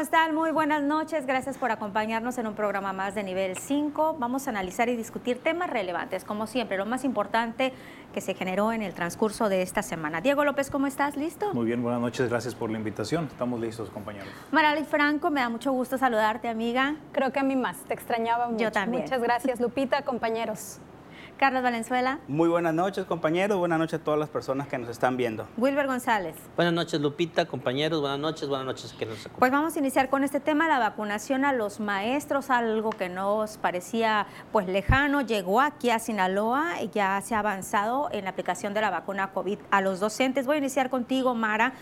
¿cómo 0.00 0.06
están? 0.06 0.34
Muy 0.34 0.50
buenas 0.50 0.82
noches. 0.82 1.26
Gracias 1.26 1.58
por 1.58 1.70
acompañarnos 1.70 2.38
en 2.38 2.46
un 2.46 2.54
programa 2.54 2.94
más 2.94 3.14
de 3.14 3.22
nivel 3.22 3.58
5. 3.58 4.16
Vamos 4.18 4.46
a 4.46 4.50
analizar 4.50 4.88
y 4.88 4.96
discutir 4.96 5.42
temas 5.42 5.68
relevantes, 5.68 6.24
como 6.24 6.46
siempre, 6.46 6.78
lo 6.78 6.86
más 6.86 7.04
importante 7.04 7.74
que 8.14 8.22
se 8.22 8.32
generó 8.32 8.72
en 8.72 8.80
el 8.80 8.94
transcurso 8.94 9.50
de 9.50 9.60
esta 9.60 9.82
semana. 9.82 10.22
Diego 10.22 10.42
López, 10.42 10.70
¿cómo 10.70 10.86
estás? 10.86 11.18
¿Listo? 11.18 11.52
Muy 11.52 11.66
bien, 11.66 11.82
buenas 11.82 12.00
noches. 12.00 12.30
Gracias 12.30 12.54
por 12.54 12.70
la 12.70 12.78
invitación. 12.78 13.26
Estamos 13.26 13.60
listos, 13.60 13.90
compañeros. 13.90 14.30
Marali 14.52 14.84
Franco, 14.84 15.30
me 15.30 15.42
da 15.42 15.50
mucho 15.50 15.70
gusto 15.70 15.98
saludarte, 15.98 16.48
amiga. 16.48 16.96
Creo 17.12 17.30
que 17.30 17.40
a 17.40 17.42
mí 17.42 17.54
más. 17.54 17.76
Te 17.82 17.92
extrañaba 17.92 18.48
mucho. 18.48 18.64
Yo 18.64 18.72
también. 18.72 19.02
Muchas 19.02 19.20
gracias, 19.20 19.60
Lupita, 19.60 20.00
compañeros. 20.00 20.80
Carlos 21.40 21.62
Valenzuela. 21.62 22.18
Muy 22.28 22.50
buenas 22.50 22.74
noches, 22.74 23.06
compañeros. 23.06 23.56
Buenas 23.56 23.78
noches 23.78 23.98
a 23.98 24.04
todas 24.04 24.20
las 24.20 24.28
personas 24.28 24.68
que 24.68 24.76
nos 24.76 24.90
están 24.90 25.16
viendo. 25.16 25.48
Wilber 25.56 25.86
González. 25.86 26.36
Buenas 26.54 26.74
noches, 26.74 27.00
Lupita, 27.00 27.46
compañeros. 27.46 28.02
Buenas 28.02 28.18
noches, 28.18 28.46
buenas 28.46 28.66
noches. 28.66 28.92
Que 28.92 29.06
nos 29.06 29.26
pues 29.38 29.50
vamos 29.50 29.74
a 29.74 29.78
iniciar 29.78 30.10
con 30.10 30.22
este 30.22 30.38
tema, 30.38 30.68
la 30.68 30.78
vacunación 30.78 31.46
a 31.46 31.54
los 31.54 31.80
maestros, 31.80 32.50
algo 32.50 32.90
que 32.90 33.08
nos 33.08 33.56
parecía 33.56 34.26
pues 34.52 34.68
lejano. 34.68 35.22
Llegó 35.22 35.62
aquí 35.62 35.88
a 35.88 35.98
Sinaloa 35.98 36.82
y 36.82 36.90
ya 36.90 37.18
se 37.22 37.34
ha 37.34 37.38
avanzado 37.38 38.10
en 38.12 38.24
la 38.24 38.30
aplicación 38.30 38.74
de 38.74 38.82
la 38.82 38.90
vacuna 38.90 39.32
COVID 39.32 39.60
a 39.70 39.80
los 39.80 39.98
docentes. 39.98 40.44
Voy 40.44 40.56
a 40.56 40.58
iniciar 40.58 40.90
contigo, 40.90 41.34
Mara 41.34 41.72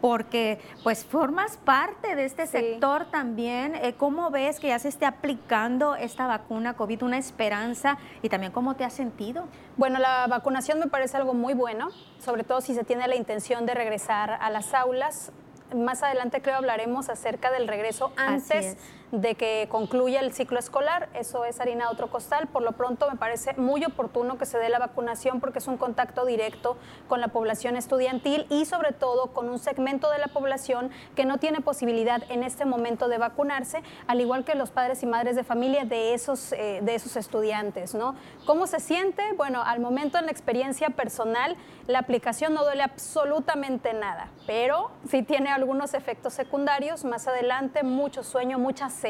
porque 0.00 0.58
pues 0.82 1.04
formas 1.04 1.56
parte 1.56 2.14
de 2.14 2.24
este 2.24 2.46
sector 2.46 3.06
también. 3.10 3.74
Eh, 3.76 3.94
¿Cómo 3.96 4.30
ves 4.30 4.60
que 4.60 4.68
ya 4.68 4.78
se 4.78 4.88
esté 4.88 5.06
aplicando 5.06 5.94
esta 5.96 6.26
vacuna 6.26 6.74
COVID, 6.74 7.02
una 7.02 7.18
esperanza 7.18 7.98
y 8.22 8.28
también 8.28 8.52
cómo 8.52 8.76
te 8.76 8.84
has 8.84 8.92
sentido? 8.92 9.46
Bueno, 9.76 9.98
la 9.98 10.26
vacunación 10.26 10.78
me 10.78 10.86
parece 10.86 11.16
algo 11.16 11.34
muy 11.34 11.54
bueno, 11.54 11.88
sobre 12.18 12.44
todo 12.44 12.60
si 12.60 12.74
se 12.74 12.84
tiene 12.84 13.06
la 13.08 13.16
intención 13.16 13.66
de 13.66 13.74
regresar 13.74 14.38
a 14.40 14.50
las 14.50 14.74
aulas. 14.74 15.32
Más 15.74 16.02
adelante 16.02 16.40
creo 16.42 16.56
hablaremos 16.56 17.08
acerca 17.08 17.50
del 17.50 17.66
regreso 17.66 18.12
antes 18.16 18.76
de 19.16 19.34
que 19.34 19.66
concluya 19.70 20.20
el 20.20 20.32
ciclo 20.32 20.58
escolar. 20.58 21.08
Eso 21.14 21.44
es 21.44 21.60
harina 21.60 21.86
de 21.86 21.92
otro 21.92 22.10
costal. 22.10 22.46
Por 22.48 22.62
lo 22.62 22.72
pronto 22.72 23.10
me 23.10 23.16
parece 23.16 23.54
muy 23.54 23.84
oportuno 23.84 24.36
que 24.36 24.44
se 24.44 24.58
dé 24.58 24.68
la 24.68 24.78
vacunación 24.78 25.40
porque 25.40 25.58
es 25.58 25.66
un 25.66 25.78
contacto 25.78 26.26
directo 26.26 26.76
con 27.08 27.20
la 27.20 27.28
población 27.28 27.76
estudiantil 27.76 28.46
y 28.50 28.66
sobre 28.66 28.92
todo 28.92 29.28
con 29.28 29.48
un 29.48 29.58
segmento 29.58 30.10
de 30.10 30.18
la 30.18 30.28
población 30.28 30.90
que 31.14 31.24
no 31.24 31.38
tiene 31.38 31.60
posibilidad 31.60 32.22
en 32.28 32.42
este 32.42 32.64
momento 32.66 33.08
de 33.08 33.18
vacunarse, 33.18 33.82
al 34.06 34.20
igual 34.20 34.44
que 34.44 34.54
los 34.54 34.70
padres 34.70 35.02
y 35.02 35.06
madres 35.06 35.34
de 35.34 35.44
familia 35.44 35.84
de 35.84 36.12
esos, 36.12 36.52
eh, 36.52 36.80
de 36.82 36.94
esos 36.94 37.16
estudiantes. 37.16 37.94
¿no? 37.94 38.16
¿Cómo 38.44 38.66
se 38.66 38.80
siente? 38.80 39.22
Bueno, 39.36 39.62
al 39.62 39.80
momento 39.80 40.18
en 40.18 40.26
la 40.26 40.32
experiencia 40.32 40.90
personal, 40.90 41.56
la 41.86 42.00
aplicación 42.00 42.52
no 42.52 42.64
duele 42.64 42.82
absolutamente 42.82 43.94
nada, 43.94 44.28
pero 44.46 44.90
sí 45.08 45.22
tiene 45.22 45.50
algunos 45.50 45.94
efectos 45.94 46.34
secundarios. 46.34 47.04
Más 47.04 47.28
adelante, 47.28 47.82
mucho 47.82 48.22
sueño, 48.22 48.58
muchas 48.58 48.92
sed, 48.92 49.05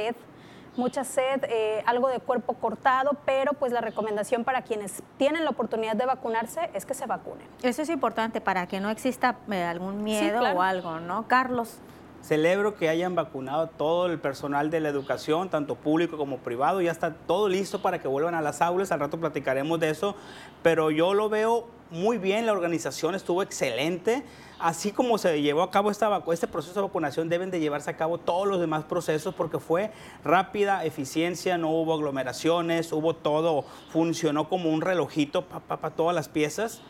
mucha 0.76 1.04
sed, 1.04 1.44
eh, 1.48 1.82
algo 1.86 2.08
de 2.08 2.20
cuerpo 2.20 2.54
cortado, 2.54 3.12
pero 3.24 3.54
pues 3.54 3.72
la 3.72 3.80
recomendación 3.80 4.44
para 4.44 4.62
quienes 4.62 5.02
tienen 5.16 5.44
la 5.44 5.50
oportunidad 5.50 5.96
de 5.96 6.06
vacunarse 6.06 6.70
es 6.74 6.86
que 6.86 6.94
se 6.94 7.06
vacunen. 7.06 7.46
Eso 7.62 7.82
es 7.82 7.88
importante 7.88 8.40
para 8.40 8.66
que 8.66 8.80
no 8.80 8.90
exista 8.90 9.36
eh, 9.50 9.62
algún 9.62 10.02
miedo 10.02 10.40
o 10.42 10.62
algo, 10.62 11.00
¿no? 11.00 11.26
Carlos. 11.28 11.78
Celebro 12.22 12.74
que 12.74 12.88
hayan 12.88 13.14
vacunado 13.14 13.68
todo 13.68 14.06
el 14.06 14.18
personal 14.18 14.68
de 14.68 14.80
la 14.80 14.88
educación, 14.88 15.48
tanto 15.48 15.76
público 15.76 16.16
como 16.16 16.38
privado. 16.38 16.80
Ya 16.80 16.90
está 16.90 17.14
todo 17.14 17.48
listo 17.48 17.82
para 17.82 18.00
que 18.00 18.08
vuelvan 18.08 18.34
a 18.34 18.40
las 18.40 18.62
aulas. 18.62 18.90
Al 18.90 18.98
rato 18.98 19.20
platicaremos 19.20 19.78
de 19.78 19.90
eso. 19.90 20.16
Pero 20.62 20.90
yo 20.90 21.14
lo 21.14 21.28
veo 21.28 21.68
muy 21.90 22.18
bien. 22.18 22.44
La 22.44 22.52
organización 22.52 23.14
estuvo 23.14 23.42
excelente 23.44 24.24
así 24.58 24.92
como 24.92 25.18
se 25.18 25.40
llevó 25.42 25.62
a 25.62 25.70
cabo 25.70 25.90
esta, 25.90 26.22
este 26.32 26.46
proceso 26.46 26.74
de 26.74 26.86
vacunación, 26.86 27.28
deben 27.28 27.50
de 27.50 27.60
llevarse 27.60 27.90
a 27.90 27.96
cabo 27.96 28.18
todos 28.18 28.46
los 28.46 28.60
demás 28.60 28.84
procesos 28.84 29.34
porque 29.34 29.58
fue 29.58 29.92
rápida, 30.24 30.84
eficiencia, 30.84 31.58
no 31.58 31.70
hubo 31.70 31.94
aglomeraciones, 31.94 32.92
hubo 32.92 33.14
todo, 33.14 33.64
funcionó 33.90 34.48
como 34.48 34.70
un 34.70 34.80
relojito 34.80 35.44
para 35.44 35.90
todas 35.90 36.14
las 36.14 36.28
piezas. 36.28 36.80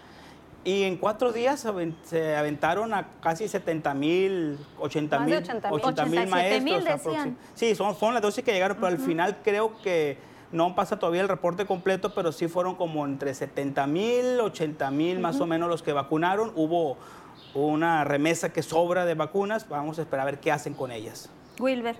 Y 0.64 0.82
en 0.82 0.96
cuatro 0.96 1.32
días 1.32 1.64
se 2.02 2.36
aventaron 2.36 2.92
a 2.92 3.06
casi 3.20 3.46
70 3.46 3.94
mil, 3.94 4.58
80 4.80 5.20
mil, 5.20 5.36
80 5.36 6.06
mil 6.06 6.26
maestros. 6.26 7.28
sí, 7.54 7.76
son, 7.76 7.94
fueron 7.94 8.14
las 8.14 8.22
dosis 8.22 8.44
que 8.44 8.52
llegaron, 8.52 8.76
pero 8.76 8.88
al 8.88 8.98
final 8.98 9.38
creo 9.44 9.80
que 9.80 10.18
no 10.50 10.74
pasa 10.74 10.98
todavía 10.98 11.20
el 11.20 11.28
reporte 11.28 11.66
completo, 11.66 12.14
pero 12.14 12.32
sí 12.32 12.48
fueron 12.48 12.74
como 12.74 13.04
entre 13.04 13.32
70 13.32 13.86
mil, 13.86 14.40
80 14.40 14.90
mil 14.90 15.20
más 15.20 15.40
o 15.40 15.46
menos 15.46 15.68
los 15.68 15.84
que 15.84 15.92
vacunaron. 15.92 16.52
Hubo 16.56 16.96
una 17.64 18.04
remesa 18.04 18.52
que 18.52 18.62
sobra 18.62 19.04
de 19.04 19.14
vacunas, 19.14 19.68
vamos 19.68 19.98
a 19.98 20.02
esperar 20.02 20.26
a 20.26 20.30
ver 20.30 20.40
qué 20.40 20.52
hacen 20.52 20.74
con 20.74 20.92
ellas. 20.92 21.28
Wilber. 21.58 21.96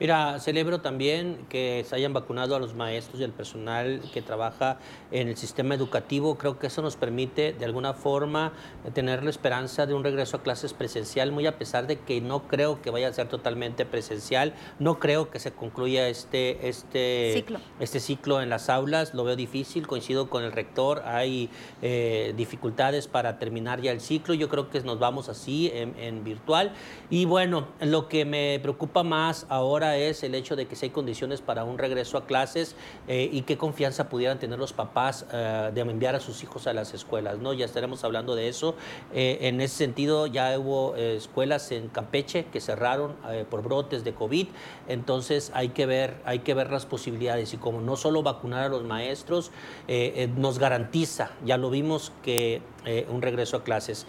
Mira, 0.00 0.40
celebro 0.40 0.80
también 0.80 1.44
que 1.50 1.84
se 1.86 1.94
hayan 1.94 2.14
vacunado 2.14 2.56
a 2.56 2.58
los 2.58 2.72
maestros 2.72 3.20
y 3.20 3.24
al 3.24 3.32
personal 3.32 4.00
que 4.14 4.22
trabaja 4.22 4.78
en 5.10 5.28
el 5.28 5.36
sistema 5.36 5.74
educativo. 5.74 6.38
Creo 6.38 6.58
que 6.58 6.68
eso 6.68 6.80
nos 6.80 6.96
permite 6.96 7.52
de 7.52 7.66
alguna 7.66 7.92
forma 7.92 8.54
tener 8.94 9.22
la 9.22 9.28
esperanza 9.28 9.84
de 9.84 9.92
un 9.92 10.02
regreso 10.02 10.38
a 10.38 10.42
clases 10.42 10.72
presencial, 10.72 11.32
muy 11.32 11.46
a 11.46 11.58
pesar 11.58 11.86
de 11.86 11.98
que 11.98 12.22
no 12.22 12.48
creo 12.48 12.80
que 12.80 12.88
vaya 12.88 13.08
a 13.08 13.12
ser 13.12 13.28
totalmente 13.28 13.84
presencial. 13.84 14.54
No 14.78 14.98
creo 14.98 15.30
que 15.30 15.38
se 15.38 15.52
concluya 15.52 16.08
este, 16.08 16.66
este, 16.66 17.32
ciclo. 17.34 17.60
este 17.78 18.00
ciclo 18.00 18.40
en 18.40 18.48
las 18.48 18.70
aulas. 18.70 19.12
Lo 19.12 19.24
veo 19.24 19.36
difícil, 19.36 19.86
coincido 19.86 20.30
con 20.30 20.44
el 20.44 20.52
rector. 20.52 21.02
Hay 21.04 21.50
eh, 21.82 22.32
dificultades 22.38 23.06
para 23.06 23.38
terminar 23.38 23.82
ya 23.82 23.92
el 23.92 24.00
ciclo. 24.00 24.32
Yo 24.32 24.48
creo 24.48 24.70
que 24.70 24.80
nos 24.80 24.98
vamos 24.98 25.28
así 25.28 25.70
en, 25.74 25.94
en 25.98 26.24
virtual. 26.24 26.72
Y 27.10 27.26
bueno, 27.26 27.68
lo 27.80 28.08
que 28.08 28.24
me 28.24 28.58
preocupa 28.62 29.02
más 29.02 29.44
ahora 29.50 29.89
es 29.96 30.22
el 30.22 30.34
hecho 30.34 30.56
de 30.56 30.66
que 30.66 30.76
si 30.76 30.86
hay 30.86 30.90
condiciones 30.90 31.40
para 31.40 31.64
un 31.64 31.78
regreso 31.78 32.18
a 32.18 32.26
clases 32.26 32.74
eh, 33.08 33.28
y 33.32 33.42
qué 33.42 33.56
confianza 33.56 34.08
pudieran 34.08 34.38
tener 34.38 34.58
los 34.58 34.72
papás 34.72 35.26
eh, 35.32 35.70
de 35.74 35.80
enviar 35.80 36.14
a 36.14 36.20
sus 36.20 36.42
hijos 36.42 36.66
a 36.66 36.72
las 36.72 36.94
escuelas, 36.94 37.38
¿no? 37.38 37.52
Ya 37.52 37.64
estaremos 37.64 38.04
hablando 38.04 38.34
de 38.34 38.48
eso. 38.48 38.74
Eh, 39.12 39.38
en 39.42 39.60
ese 39.60 39.76
sentido, 39.76 40.26
ya 40.26 40.58
hubo 40.58 40.94
escuelas 40.96 41.72
en 41.72 41.88
Campeche 41.88 42.46
que 42.52 42.60
cerraron 42.60 43.16
por 43.48 43.62
brotes 43.62 44.04
de 44.04 44.14
COVID, 44.14 44.48
entonces 44.88 45.50
hay 45.54 45.70
que 45.70 45.86
ver, 45.86 46.16
hay 46.24 46.40
que 46.40 46.54
ver 46.54 46.70
las 46.70 46.86
posibilidades 46.86 47.52
y 47.54 47.56
como 47.56 47.80
no 47.80 47.96
solo 47.96 48.22
vacunar 48.22 48.64
a 48.64 48.68
los 48.68 48.84
maestros, 48.84 49.50
nos 50.36 50.58
garantiza, 50.58 51.30
ya 51.44 51.56
lo 51.56 51.70
vimos 51.70 52.12
que 52.22 52.62
un 53.08 53.22
regreso 53.22 53.56
a 53.56 53.64
clases. 53.64 54.06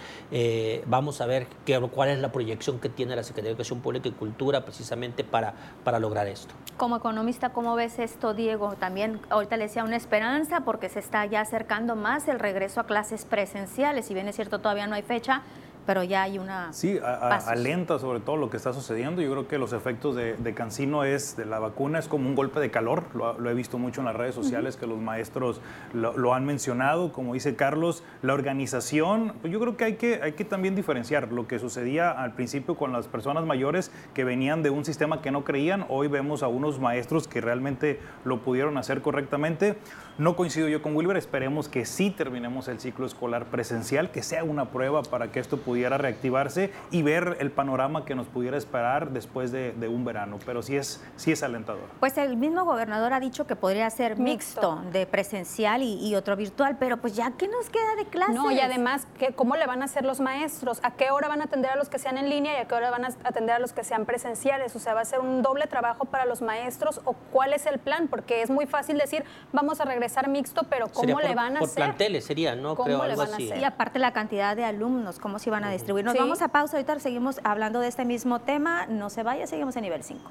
vamos 0.86 1.22
a 1.22 1.26
ver 1.26 1.48
qué, 1.66 1.80
cuál 1.94 2.10
es 2.10 2.20
la 2.20 2.32
proyección 2.32 2.80
que 2.80 2.90
tiene 2.90 3.16
la 3.16 3.24
Secretaría 3.24 3.50
de 3.50 3.52
Educación 3.52 3.82
Pública 3.82 4.10
y 4.10 4.12
Cultura 4.12 4.64
precisamente 4.64 5.24
para 5.24 5.54
para 5.84 6.00
lograr 6.00 6.28
esto. 6.28 6.54
Como 6.78 6.98
economista, 6.98 7.50
¿cómo 7.50 7.76
ves 7.76 8.00
esto, 8.00 8.34
Diego? 8.34 8.76
También 8.76 9.20
ahorita 9.30 9.58
le 9.58 9.66
decía 9.66 9.84
una 9.84 9.98
esperanza 9.98 10.62
porque 10.62 10.90
se 10.90 11.00
está 11.00 11.26
ya 11.26 11.42
acercando 11.42 11.96
más 11.96 12.28
el 12.28 12.40
regreso 12.40 12.80
a 12.80 12.86
clases 12.86 13.26
presenciales. 13.26 14.06
Si 14.06 14.14
bien 14.14 14.28
es 14.28 14.36
cierto, 14.36 14.60
todavía 14.60 14.88
no 14.88 14.96
hay 14.96 15.04
fecha, 15.04 15.44
pero 15.86 16.04
ya 16.04 16.24
hay 16.24 16.38
una... 16.38 16.72
Sí, 16.74 17.00
alenta 17.02 18.00
sobre 18.00 18.20
todo 18.20 18.38
lo 18.38 18.50
que 18.50 18.58
está 18.58 18.74
sucediendo. 18.74 19.22
Yo 19.22 19.32
creo 19.32 19.48
que 19.48 19.58
los 19.58 19.74
efectos 19.74 20.16
de, 20.16 20.54
Cancino 20.54 21.04
es, 21.04 21.36
de 21.36 21.46
la 21.46 21.60
vacuna, 21.60 22.00
es 22.00 22.08
como 22.08 22.28
un 22.28 22.36
golpe 22.36 22.60
de 22.60 22.70
calor. 22.70 23.04
Lo, 23.14 23.50
he 23.50 23.54
visto 23.54 23.78
mucho 23.78 24.02
en 24.02 24.06
las 24.06 24.16
redes 24.16 24.36
sociales 24.36 24.78
que 24.78 24.88
los 24.88 25.00
maestros 25.00 25.62
lo, 25.94 26.34
han 26.34 26.46
mencionado. 26.46 27.12
Como 27.12 27.34
dice 27.34 27.56
Carlos, 27.56 28.04
la 28.22 28.34
organización, 28.34 29.34
pues 29.42 29.52
yo 29.52 29.60
creo 29.60 29.78
que 29.78 29.86
hay, 29.86 29.96
que 29.96 30.22
hay 30.22 30.34
que 30.34 30.46
también 30.46 30.76
diferenciar 30.76 31.32
lo 31.32 31.48
que 31.48 31.60
sucedía 31.60 32.12
al 32.12 32.34
principio 32.34 32.76
con 32.76 32.94
las 32.94 33.08
personas 33.08 33.46
mayores 33.46 33.92
que 34.14 34.24
venían 34.24 34.64
de 34.64 34.70
un 34.70 34.86
sistema 34.86 35.22
que 35.22 35.32
no 35.32 35.44
creían. 35.44 35.86
Hoy 35.90 36.08
vemos 36.08 36.44
a 36.44 36.48
unos 36.48 36.80
maestros 36.80 37.28
que 37.28 37.42
realmente 37.42 38.00
lo 38.24 38.42
pudieron 38.42 38.78
hacer 38.78 39.02
correctamente. 39.02 39.78
No 40.18 40.36
coincido 40.36 40.68
yo 40.68 40.82
con 40.82 40.96
Wilber, 40.96 41.18
esperemos 41.18 41.68
que 41.68 41.86
sí 41.86 42.12
terminemos 42.12 42.68
el 42.68 42.80
ciclo 42.80 43.06
escolar 43.06 43.46
presencial, 43.46 44.12
que 44.12 44.22
sea 44.22 44.44
una 44.44 44.66
prueba 44.66 45.02
para 45.04 45.32
que 45.32 45.40
esto 45.40 45.58
pudiera 45.72 45.98
reactivarse 45.98 46.70
y 46.92 47.02
ver 47.02 47.38
el 47.40 47.50
panorama 47.50 48.04
que 48.04 48.14
nos 48.14 48.28
pudiera 48.28 48.58
esperar 48.58 49.12
después 49.12 49.54
de, 49.54 49.72
un 49.88 50.04
verano, 50.04 50.38
pero 50.46 50.62
sí 50.62 50.76
es, 50.76 51.02
sí 51.16 51.32
es 51.32 51.44
alentador. 51.44 51.88
Pues 52.02 52.18
el 52.18 52.36
mismo 52.36 52.66
gobernador 52.66 53.14
ha 53.14 53.22
dicho 53.22 53.48
que 53.48 53.56
podría 53.56 53.90
ser 53.90 54.20
mixto, 54.20 54.82
de 54.92 55.06
presencial 55.06 55.82
y, 55.82 56.14
otro 56.16 56.36
virtual, 56.36 56.76
pero 56.78 56.98
pues 56.98 57.16
ya 57.16 57.32
¿qué 57.38 57.48
nos 57.48 57.70
queda 57.70 57.96
de 57.96 58.06
clases? 58.06 58.36
No, 58.36 58.52
y 58.52 58.60
además, 58.60 59.08
¿cómo 59.38 59.56
le 59.56 59.66
van 59.66 59.82
a 59.82 59.86
hacer 59.86 60.04
los 60.04 60.20
maestros? 60.20 60.82
¿A 60.84 60.92
qué 60.92 61.10
hora 61.10 61.30
van 61.30 61.40
a 61.40 61.46
atender 61.46 61.72
a 61.72 61.78
los 61.78 61.88
que 61.88 62.00
sean 62.00 62.18
en 62.18 62.30
línea 62.30 62.54
y 62.54 62.58
a 62.58 62.68
qué 62.68 62.76
hora 62.76 62.92
van 62.92 63.06
a 63.06 63.10
atender 63.24 63.56
a 63.56 63.60
los 63.60 63.72
que 63.72 63.86
sean 63.86 64.06
presenciales? 64.06 64.76
O 64.76 64.80
sea, 64.80 64.94
¿va 64.94 65.02
a 65.02 65.06
ser 65.06 65.22
un 65.22 65.42
doble 65.42 65.68
trabajo 65.68 66.04
para 66.04 66.26
los 66.26 66.42
maestros 66.42 67.00
o 67.06 67.14
cuál 67.32 67.54
es 67.54 67.66
el 67.66 67.80
plan? 67.80 68.10
Porque 68.10 68.42
es 68.42 68.50
muy 68.50 68.66
fácil 68.66 68.98
decir, 68.98 69.24
vamos 69.54 69.80
a 69.80 69.86
regresar 69.86 70.28
mixto, 70.28 70.64
pero 70.64 70.90
¿cómo 70.90 71.22
le 71.22 71.34
van 71.34 71.56
a 71.56 71.60
por 71.60 71.70
hacer? 71.70 71.84
Por 71.84 71.96
planteles 71.96 72.26
sería, 72.26 72.56
¿no? 72.56 72.76
Creo 72.76 73.02
algo 73.02 73.22
así. 73.22 73.50
Y 73.58 73.64
aparte 73.64 74.00
la 74.00 74.12
cantidad 74.12 74.54
de 74.56 74.66
alumnos, 74.66 75.18
cómo 75.18 75.40
se 75.40 75.50
a 75.64 75.70
distribuir. 75.70 76.06
Nos 76.06 76.16
vamos 76.16 76.42
a 76.42 76.50
pausa, 76.50 76.78
ahorita 76.78 77.00
seguimos 77.00 77.40
hablando 77.44 77.80
de 77.80 77.88
este 77.88 78.06
mismo 78.06 78.40
tema. 78.40 78.86
No 78.88 79.10
se 79.10 79.24
vaya, 79.24 79.48
seguimos 79.48 79.76
en 79.76 79.84
nivel 79.84 80.04
5. 80.04 80.22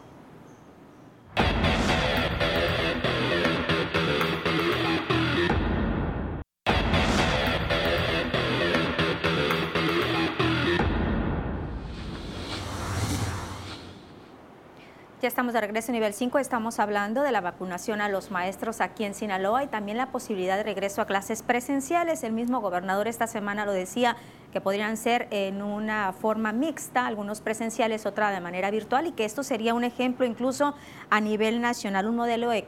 Estamos 15.27 15.53
de 15.53 15.61
regreso 15.61 15.93
a 15.93 15.95
nivel 15.95 16.15
5. 16.15 16.39
Estamos 16.39 16.79
hablando 16.79 17.23
de 17.23 17.31
la 17.31 17.43
vacunación 17.43 18.01
a 18.01 18.09
los 18.09 18.31
maestros 18.31 18.81
aquí 18.81 19.05
en 19.05 19.15
Sinaloa 19.15 19.63
y 19.65 19.67
también 19.67 19.99
la 19.99 20.11
posibilidad 20.11 20.57
de 20.57 20.63
regreso 20.63 21.03
a 21.03 21.07
clases 21.07 21.43
presenciales. 21.43 22.25
El 22.25 22.33
mismo 22.33 22.61
gobernador 22.61 23.07
esta 23.07 23.27
semana 23.27 23.67
lo 23.67 23.73
decía 23.73 24.17
que 24.51 24.63
podrían 24.63 24.97
ser 24.97 25.29
en 25.31 25.61
una 25.61 26.13
forma 26.15 26.53
mixta, 26.53 27.07
algunos 27.07 27.43
presenciales, 27.43 28.07
otra 28.07 28.31
de 28.31 28.41
manera 28.41 28.71
virtual 28.71 29.07
y 29.07 29.13
que 29.13 29.27
esto 29.27 29.43
sería 29.43 29.75
un 29.75 29.85
ejemplo 29.85 30.25
incluso 30.25 30.75
a 31.11 31.21
nivel 31.21 31.61
nacional, 31.61 32.09
un 32.09 32.17
modelo 32.17 32.51
eh, 32.53 32.65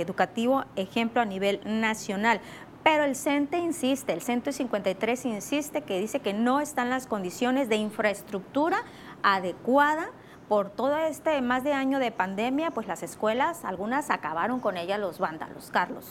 educativo 0.00 0.64
ejemplo 0.76 1.20
a 1.20 1.24
nivel 1.24 1.60
nacional. 1.64 2.40
Pero 2.84 3.04
el 3.04 3.16
CENTE 3.16 3.58
insiste, 3.58 4.12
el 4.12 4.22
CENTE 4.22 4.52
53 4.52 5.26
insiste 5.26 5.82
que 5.82 5.98
dice 5.98 6.20
que 6.20 6.32
no 6.32 6.60
están 6.60 6.90
las 6.90 7.08
condiciones 7.08 7.68
de 7.68 7.76
infraestructura 7.76 8.78
adecuada 9.22 10.10
por 10.48 10.70
todo 10.70 10.96
este 10.96 11.40
más 11.42 11.62
de 11.62 11.72
año 11.72 11.98
de 11.98 12.10
pandemia, 12.10 12.70
pues 12.70 12.86
las 12.86 13.02
escuelas, 13.02 13.64
algunas 13.64 14.10
acabaron 14.10 14.60
con 14.60 14.76
ellas 14.76 14.98
los 14.98 15.18
vándalos. 15.18 15.70
Carlos. 15.70 16.06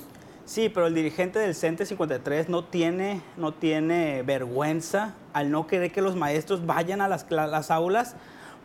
Sí, 0.46 0.70
pero 0.70 0.88
el 0.88 0.94
dirigente 0.94 1.40
del 1.40 1.56
CENTE 1.56 1.86
53 1.86 2.48
no 2.48 2.64
tiene, 2.64 3.22
no 3.36 3.54
tiene 3.54 4.24
vergüenza 4.24 5.16
al 5.34 5.52
no 5.52 5.68
querer 5.68 5.92
que 5.92 6.02
los 6.02 6.16
maestros 6.16 6.66
vayan 6.66 7.02
a 7.02 7.10
las, 7.10 7.30
las 7.30 7.70
aulas 7.70 8.16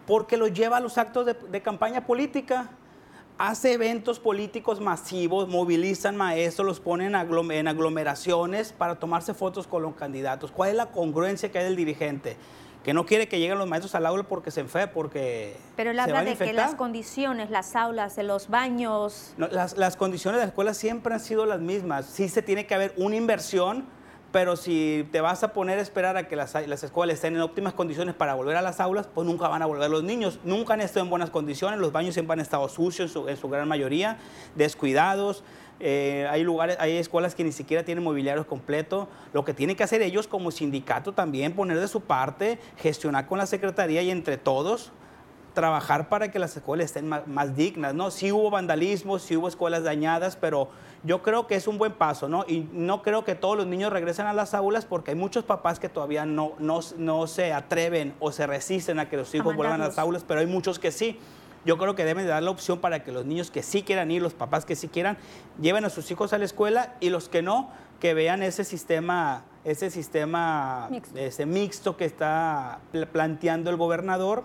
porque 0.07 0.37
los 0.37 0.53
lleva 0.53 0.77
a 0.77 0.81
los 0.81 0.99
actos 0.99 1.27
de, 1.27 1.63
campaña 1.63 2.07
política. 2.07 2.69
Hace 3.39 3.73
eventos 3.73 4.21
políticos 4.21 4.81
masivos, 4.81 5.49
movilizan 5.49 6.17
maestros, 6.17 6.67
los 6.67 6.79
ponen 6.81 7.17
en 7.17 7.69
aglomeraciones 7.69 8.73
para 8.73 8.97
tomarse 8.97 9.35
fotos 9.35 9.67
con 9.67 9.83
los 9.83 9.95
candidatos. 9.95 10.53
¿Cuál 10.53 10.71
es 10.71 10.77
la 10.77 10.87
congruencia 10.87 11.51
que 11.51 11.59
hay 11.59 11.65
del 11.65 11.77
dirigente? 11.77 12.37
Que 12.83 12.93
no 12.93 13.07
quiere 13.07 13.29
que 13.29 13.39
lleguen 13.39 13.59
los 13.59 13.69
maestros 13.69 13.95
al 13.95 14.07
aula 14.07 14.25
porque 14.25 14.51
se 14.51 14.61
enferma, 14.61 14.93
porque 14.93 15.57
Pero 15.77 15.91
él 15.91 16.01
habla 16.01 16.25
de 16.25 16.37
que 16.37 16.53
las 16.53 16.75
condiciones, 16.75 17.51
las 17.51 17.77
aulas, 17.77 18.17
los 18.19 18.49
baños... 18.49 19.35
las, 19.37 19.97
condiciones 19.97 20.41
de 20.41 20.47
la 20.47 20.49
escuela 20.49 20.75
siempre 20.75 21.15
han 21.15 21.21
sido 21.21 21.47
las 21.47 21.61
mismas. 21.61 22.07
Sí 22.07 22.29
se 22.29 22.43
tiene 22.43 22.67
que 22.67 22.75
haber 22.75 22.93
una 22.97 23.15
inversión, 23.15 23.87
pero 24.33 24.57
si 24.57 25.07
te 25.13 25.21
vas 25.21 25.45
a 25.45 25.53
poner 25.53 25.79
a 25.79 25.83
esperar 25.83 26.17
a 26.17 26.27
que 26.27 26.35
las, 26.35 26.55
escuelas 26.55 27.15
estén 27.15 27.37
en 27.37 27.43
óptimas 27.43 27.75
condiciones 27.75 28.15
para 28.15 28.35
volver 28.35 28.57
a 28.57 28.63
las 28.63 28.81
aulas, 28.81 29.07
pues 29.07 29.27
nunca 29.27 29.47
van 29.47 29.63
a 29.63 29.67
volver 29.67 29.89
los 29.91 30.03
niños. 30.03 30.41
Nunca 30.43 30.75
han 30.75 30.81
estado 30.81 31.05
en 31.05 31.11
buenas 31.11 31.31
condiciones, 31.31 31.79
los 31.79 31.93
baños 31.93 32.15
siempre 32.15 32.33
han 32.33 32.41
estado 32.41 32.69
sucios 32.69 33.15
en 33.29 33.37
su 33.37 33.49
gran 33.49 33.69
mayoría, 33.69 34.19
descuidados. 34.57 35.45
Eh, 35.85 36.29
hay 36.31 36.45
lugares, 36.45 36.77
hay 36.79 36.97
escuelas 36.97 37.35
que 37.35 37.43
ni 37.43 37.51
siquiera 37.51 37.85
tienen 37.85 38.05
mobiliario 38.05 38.47
completo. 38.47 39.09
Lo 39.33 39.45
que 39.45 39.53
tienen 39.53 39.75
que 39.75 39.83
hacer 39.83 40.01
ellos 40.01 40.29
como 40.29 40.53
sindicato 40.53 41.13
también, 41.13 41.55
poner 41.55 41.81
de 41.81 41.89
su 41.89 42.03
parte, 42.03 42.61
gestionar 42.77 43.27
con 43.27 43.39
la 43.39 43.47
Secretaría 43.47 44.01
y 44.01 44.11
entre 44.11 44.37
todos, 44.37 44.93
trabajar 45.55 46.09
para 46.09 46.31
que 46.31 46.39
las 46.39 46.57
escuelas 46.57 46.87
estén 46.87 47.09
más, 47.09 47.57
dignas, 47.57 47.95
¿no? 47.95 48.13
Sí 48.13 48.31
hubo 48.31 48.49
vandalismo, 48.49 49.19
sí 49.19 49.37
hubo 49.37 49.49
escuelas 49.49 49.83
dañadas, 49.83 50.37
pero 50.37 50.69
yo 51.03 51.21
creo 51.23 51.49
que 51.49 51.57
es 51.57 51.67
un 51.67 51.79
buen 51.79 51.93
paso, 51.93 52.29
¿no? 52.29 52.45
Y 52.47 52.69
no 52.73 53.03
creo 53.03 53.25
que 53.25 53.35
todos 53.35 53.57
los 53.57 53.67
niños 53.67 53.93
regresen 53.93 54.27
a 54.27 54.33
las 54.33 54.55
aulas 54.55 54.85
porque 54.87 55.11
hay 55.11 55.17
muchos 55.17 55.43
papás 55.43 55.81
que 55.81 55.89
todavía 55.89 56.25
no, 56.25 56.53
no, 56.61 56.79
no 56.97 57.27
se 57.27 57.53
atreven 57.53 58.15
o 58.21 58.31
se 58.31 58.47
resisten 58.47 59.01
a 59.01 59.09
que 59.09 59.17
los 59.17 59.35
hijos 59.35 59.57
vuelvan 59.57 59.81
a 59.81 59.89
las 59.89 59.99
aulas, 59.99 60.25
pero 60.27 60.39
hay 60.39 60.47
muchos 60.47 60.79
que 60.79 60.93
sí. 60.93 61.19
Yo 61.65 61.79
creo 61.79 61.95
que 61.95 62.05
deben 62.05 62.25
de 62.25 62.31
dar 62.31 62.43
la 62.43 62.51
opción 62.51 62.81
para 62.81 63.05
que 63.05 63.13
los 63.13 63.25
niños 63.25 63.51
que 63.51 63.63
sí 63.63 63.83
quieran 63.83 64.11
ir, 64.11 64.21
los 64.23 64.35
papás 64.35 64.65
que 64.65 64.77
sí 64.77 64.89
quieran, 64.89 65.17
lleven 65.61 65.85
a 65.85 65.91
sus 65.91 66.11
hijos 66.11 66.33
a 66.33 66.39
la 66.39 66.45
escuela 66.45 66.95
y 67.01 67.11
los 67.11 67.29
que 67.29 67.43
no, 67.43 67.71
que 68.01 68.15
vean 68.15 68.43
ese 68.43 68.65
sistema, 68.65 69.45
ese 69.65 69.91
sistema 69.91 70.89
mixto, 70.91 71.19
ese 71.19 71.47
mixto 71.47 71.97
que 71.97 72.05
está 72.05 72.81
planteando 73.13 73.71
el 73.71 73.77
gobernador 73.77 74.45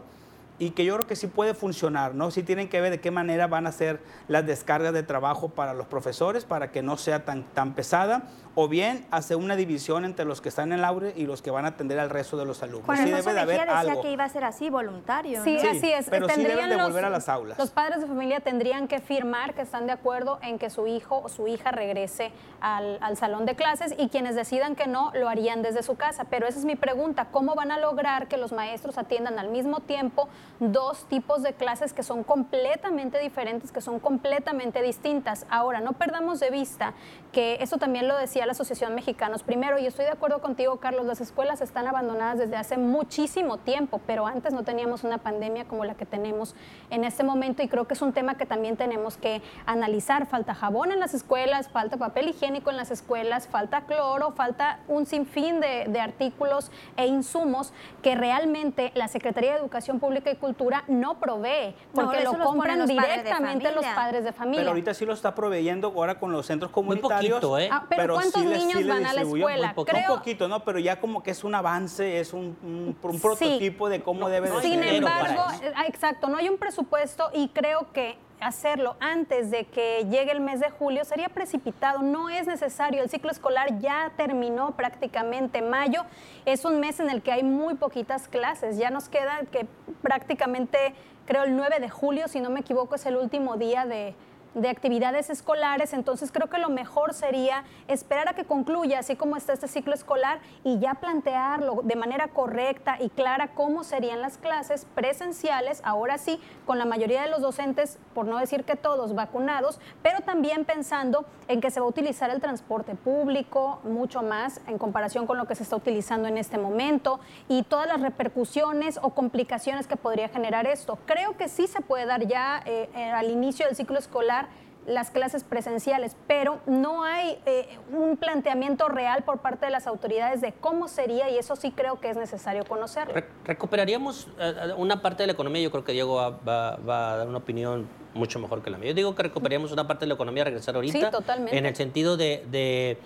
y 0.59 0.71
que 0.71 0.85
yo 0.85 0.95
creo 0.95 1.07
que 1.07 1.15
sí 1.15 1.27
puede 1.27 1.53
funcionar, 1.53 2.15
¿no? 2.15 2.31
Sí 2.31 2.43
tienen 2.43 2.67
que 2.67 2.81
ver 2.81 2.91
de 2.91 2.99
qué 2.99 3.11
manera 3.11 3.47
van 3.47 3.67
a 3.67 3.71
ser 3.71 3.99
las 4.27 4.45
descargas 4.45 4.93
de 4.93 5.03
trabajo 5.03 5.49
para 5.49 5.73
los 5.73 5.87
profesores 5.87 6.45
para 6.45 6.71
que 6.71 6.81
no 6.81 6.97
sea 6.97 7.25
tan, 7.25 7.43
tan 7.43 7.73
pesada, 7.73 8.27
o 8.59 8.67
bien 8.67 9.05
hacer 9.11 9.37
una 9.37 9.55
división 9.55 10.03
entre 10.03 10.25
los 10.25 10.41
que 10.41 10.49
están 10.49 10.71
en 10.71 10.79
el 10.79 10.85
aure 10.85 11.13
y 11.15 11.27
los 11.27 11.43
que 11.43 11.51
van 11.51 11.65
a 11.65 11.67
atender 11.67 11.99
al 11.99 12.09
resto 12.09 12.37
de 12.37 12.45
los 12.45 12.63
alumnos. 12.63 12.87
Bueno, 12.87 13.03
sí 13.03 13.11
debe 13.11 13.33
de 13.33 13.39
haber 13.39 13.69
decía 13.69 14.01
que 14.01 14.11
iba 14.11 14.23
a 14.23 14.29
ser 14.29 14.43
así, 14.43 14.71
voluntario. 14.71 15.43
Sí, 15.43 15.57
así 15.59 15.91
es. 15.91 16.09
Pero 16.09 16.27
sí 16.27 16.41
deben 16.41 16.71
de 16.71 16.75
volver 16.75 17.05
a 17.05 17.11
las 17.11 17.29
aulas. 17.29 17.59
Los 17.59 17.69
padres 17.69 18.01
de 18.01 18.07
familia 18.07 18.39
tendrían 18.39 18.87
que 18.87 18.99
firmar 18.99 19.53
que 19.53 19.61
están 19.61 19.85
de 19.85 19.91
acuerdo 19.91 20.39
en 20.41 20.57
que 20.57 20.71
su 20.71 20.87
hijo 20.87 21.21
o 21.23 21.29
su 21.29 21.47
hija 21.47 21.69
regrese 21.69 22.31
al, 22.59 22.97
al 22.99 23.15
salón 23.15 23.45
de 23.45 23.55
clases 23.55 23.93
y 23.95 24.09
quienes 24.09 24.33
decidan 24.33 24.75
que 24.75 24.87
no, 24.87 25.11
lo 25.13 25.29
harían 25.29 25.61
desde 25.61 25.83
su 25.83 25.95
casa. 25.95 26.23
Pero 26.23 26.47
esa 26.47 26.57
es 26.57 26.65
mi 26.65 26.75
pregunta, 26.75 27.27
¿cómo 27.31 27.53
van 27.53 27.69
a 27.69 27.77
lograr 27.77 28.27
que 28.27 28.37
los 28.37 28.53
maestros 28.53 28.97
atiendan 28.97 29.37
al 29.37 29.49
mismo 29.49 29.81
tiempo 29.81 30.29
dos 30.59 31.05
tipos 31.05 31.43
de 31.43 31.53
clases 31.53 31.93
que 31.93 32.03
son 32.03 32.23
completamente 32.23 33.19
diferentes, 33.19 33.71
que 33.71 33.81
son 33.81 33.99
completamente 33.99 34.81
distintas. 34.81 35.45
Ahora, 35.49 35.79
no 35.79 35.93
perdamos 35.93 36.39
de 36.39 36.49
vista 36.49 36.93
que 37.37 37.59
eso 37.61 37.77
también 37.77 38.07
lo 38.07 38.17
decía 38.17 38.47
la 38.47 38.53
Asociación 38.53 38.95
Mexicanos. 38.95 39.43
Primero, 39.43 39.77
y 39.77 39.85
estoy 39.85 40.05
de 40.05 40.11
acuerdo 40.11 40.41
contigo, 40.41 40.77
Carlos, 40.77 41.05
las 41.05 41.21
escuelas 41.21 41.61
están 41.61 41.85
abandonadas 41.85 42.39
desde 42.39 42.55
hace 42.55 42.77
muchísimo 42.77 43.57
tiempo, 43.57 44.01
pero 44.07 44.25
antes 44.25 44.53
no 44.53 44.63
teníamos 44.63 45.03
una 45.03 45.19
pandemia 45.19 45.65
como 45.65 45.85
la 45.85 45.93
que 45.93 46.07
tenemos 46.07 46.55
en 46.89 47.03
este 47.03 47.23
momento 47.23 47.61
y 47.61 47.67
creo 47.67 47.85
que 47.85 47.93
es 47.93 48.01
un 48.01 48.11
tema 48.11 48.37
que 48.37 48.47
también 48.47 48.75
tenemos 48.75 49.17
que 49.17 49.43
analizar. 49.67 50.25
Falta 50.25 50.55
jabón 50.55 50.91
en 50.91 50.99
las 50.99 51.13
escuelas, 51.13 51.69
falta 51.69 51.97
papel 51.97 52.29
higiénico 52.29 52.71
en 52.71 52.77
las 52.77 52.89
escuelas, 52.89 53.47
falta 53.47 53.81
cloro, 53.81 54.31
falta 54.31 54.79
un 54.87 55.05
sinfín 55.05 55.59
de, 55.59 55.85
de 55.89 55.99
artículos 55.99 56.71
e 56.95 57.05
insumos 57.05 57.71
que 58.01 58.15
realmente 58.15 58.91
la 58.95 59.07
Secretaría 59.07 59.51
de 59.51 59.59
Educación 59.59 59.99
Pública 59.99 60.31
y 60.31 60.37
Cultura 60.37 60.85
no 60.87 61.19
provee, 61.19 61.75
porque 61.93 62.23
lo 62.23 62.33
compran 62.33 62.83
directamente 62.87 63.71
los 63.73 63.85
padres 63.85 64.23
de 64.23 64.31
familia. 64.31 64.61
Pero 64.61 64.71
ahorita 64.71 64.95
sí 64.95 65.05
lo 65.05 65.13
está 65.13 65.35
proveyendo 65.35 65.89
ahora 65.89 66.17
con 66.17 66.31
los 66.31 66.47
centros 66.47 66.71
comunitarios. 66.71 67.26
Poquito, 67.29 67.59
¿eh? 67.59 67.69
Ah, 67.71 67.85
pero, 67.89 68.15
¿cuántos 68.15 68.43
niños 68.43 68.85
van 68.87 69.05
a 69.05 69.13
la 69.13 69.21
escuela? 69.21 69.73
Un 69.75 70.05
poquito, 70.07 70.47
¿no? 70.47 70.63
Pero 70.63 70.79
ya 70.79 70.99
como 70.99 71.23
que 71.23 71.31
es 71.31 71.43
un 71.43 71.55
avance, 71.55 72.19
es 72.19 72.33
un, 72.33 72.95
prototipo 73.01 73.89
de 73.89 74.01
cómo 74.01 74.29
debe 74.29 74.49
de 74.49 74.61
ser. 74.61 74.63
Sin 74.63 74.83
embargo, 74.83 75.43
ah, 75.75 75.85
exacto, 75.87 76.27
no 76.27 76.37
hay 76.37 76.49
un 76.49 76.57
presupuesto 76.57 77.29
y 77.33 77.49
creo 77.49 77.91
que 77.93 78.17
hacerlo 78.39 78.95
antes 78.99 79.49
de 79.49 79.65
que 79.65 80.05
llegue 80.09 80.31
el 80.31 80.41
mes 80.41 80.59
de 80.59 80.69
julio 80.69 81.03
sería 81.05 81.29
precipitado, 81.29 82.01
no 82.01 82.29
es 82.29 82.45
necesario, 82.47 83.01
el 83.01 83.09
ciclo 83.09 83.31
escolar 83.31 83.79
ya 83.79 84.11
terminó 84.15 84.71
prácticamente, 84.75 85.61
mayo 85.61 86.03
es 86.45 86.65
un 86.65 86.79
mes 86.79 86.99
en 86.99 87.09
el 87.09 87.21
que 87.21 87.31
hay 87.31 87.43
muy 87.43 87.75
poquitas 87.75 88.27
clases, 88.27 88.77
ya 88.77 88.89
nos 88.89 89.09
queda 89.09 89.41
que 89.51 89.67
prácticamente, 90.01 90.93
creo 91.25 91.43
el 91.43 91.55
9 91.55 91.79
de 91.79 91.89
julio, 91.89 92.27
si 92.27 92.39
no 92.39 92.49
me 92.49 92.59
equivoco, 92.59 92.95
es 92.95 93.05
el 93.05 93.17
último 93.17 93.57
día 93.57 93.85
de, 93.85 94.13
de 94.57 94.69
actividades 94.69 95.29
escolares, 95.29 95.93
entonces 95.93 96.31
creo 96.31 96.49
que 96.49 96.57
lo 96.57 96.69
mejor 96.69 97.13
sería 97.13 97.63
esperar 97.87 98.29
a 98.29 98.33
que 98.33 98.45
concluya, 98.45 98.99
así 98.99 99.15
como 99.15 99.37
está 99.37 99.53
este 99.53 99.67
ciclo 99.67 99.93
escolar, 99.93 100.39
y 100.63 100.79
ya 100.79 100.95
plantearlo 100.95 101.81
de 101.83 101.95
manera 101.95 102.27
correcta 102.29 102.97
y 102.99 103.09
clara 103.09 103.49
cómo 103.53 103.83
serían 103.83 104.21
las 104.21 104.37
clases 104.37 104.85
presenciales, 104.95 105.81
ahora 105.83 106.17
sí, 106.17 106.41
con 106.65 106.77
la 106.77 106.85
mayoría 106.85 107.21
de 107.21 107.29
los 107.29 107.41
docentes, 107.41 107.99
por 108.13 108.25
no 108.25 108.39
decir 108.39 108.63
que 108.63 108.75
todos, 108.75 109.13
vacunados, 109.13 109.79
pero 110.01 110.21
también 110.21 110.65
pensando 110.65 111.25
en 111.47 111.61
que 111.61 111.71
se 111.71 111.79
va 111.79 111.85
a 111.85 111.89
utilizar 111.89 112.29
el 112.29 112.41
transporte 112.41 112.95
público 112.95 113.79
mucho 113.83 114.21
más 114.21 114.61
en 114.67 114.77
comparación 114.77 115.27
con 115.27 115.37
lo 115.37 115.45
que 115.45 115.55
se 115.55 115.63
está 115.63 115.75
utilizando 115.75 116.27
en 116.27 116.37
este 116.37 116.57
momento 116.57 117.19
y 117.47 117.63
todas 117.63 117.87
las 117.87 118.01
repercusiones 118.01 118.99
o 119.01 119.11
complicaciones 119.11 119.87
que 119.87 119.95
podría 119.95 120.29
generar 120.29 120.65
esto. 120.65 120.97
Creo 121.05 121.37
que 121.37 121.47
sí 121.47 121.67
se 121.67 121.81
puede 121.81 122.05
dar 122.05 122.27
ya 122.27 122.61
eh, 122.65 122.89
eh, 122.95 123.11
al 123.11 123.29
inicio 123.29 123.65
del 123.65 123.75
ciclo 123.75 123.97
escolar 123.97 124.46
las 124.87 125.11
clases 125.11 125.43
presenciales, 125.43 126.15
pero 126.27 126.59
no 126.65 127.03
hay 127.03 127.37
eh, 127.45 127.77
un 127.91 128.15
planteamiento 128.15 128.87
real 128.87 129.23
por 129.23 129.39
parte 129.39 129.65
de 129.65 129.71
las 129.71 129.85
autoridades 129.85 130.39
de 130.39 130.53
cómo 130.53 130.87
sería 130.87 131.29
y 131.29 131.37
eso 131.37 131.57
sí 131.57 131.71
creo 131.71 131.99
que 131.99 132.09
es 132.09 132.15
necesario 132.15 132.63
conocerlo. 132.63 133.13
recuperaríamos 133.43 134.29
eh, 134.39 134.73
una 134.77 135.01
parte 135.01 135.23
de 135.23 135.27
la 135.27 135.33
economía, 135.33 135.61
yo 135.61 135.71
creo 135.71 135.83
que 135.83 135.91
Diego 135.91 136.15
va, 136.15 136.73
a 136.73 137.17
dar 137.17 137.27
una 137.27 137.37
opinión 137.37 137.87
mucho 138.13 138.39
mejor 138.39 138.63
que 138.63 138.69
la 138.69 138.77
mía. 138.77 138.89
Yo 138.89 138.95
digo 138.95 139.13
que 139.13 139.23
recuperaríamos 139.23 139.73
una 139.73 139.85
parte 139.85 140.05
de 140.05 140.07
la 140.07 140.13
economía 140.15 140.45
regresar 140.45 140.75
ahorita. 140.75 140.97
Sí, 140.97 141.05
totalmente. 141.11 141.57
En 141.57 141.65
el 141.65 141.75
sentido 141.75 142.15
de, 142.15 142.97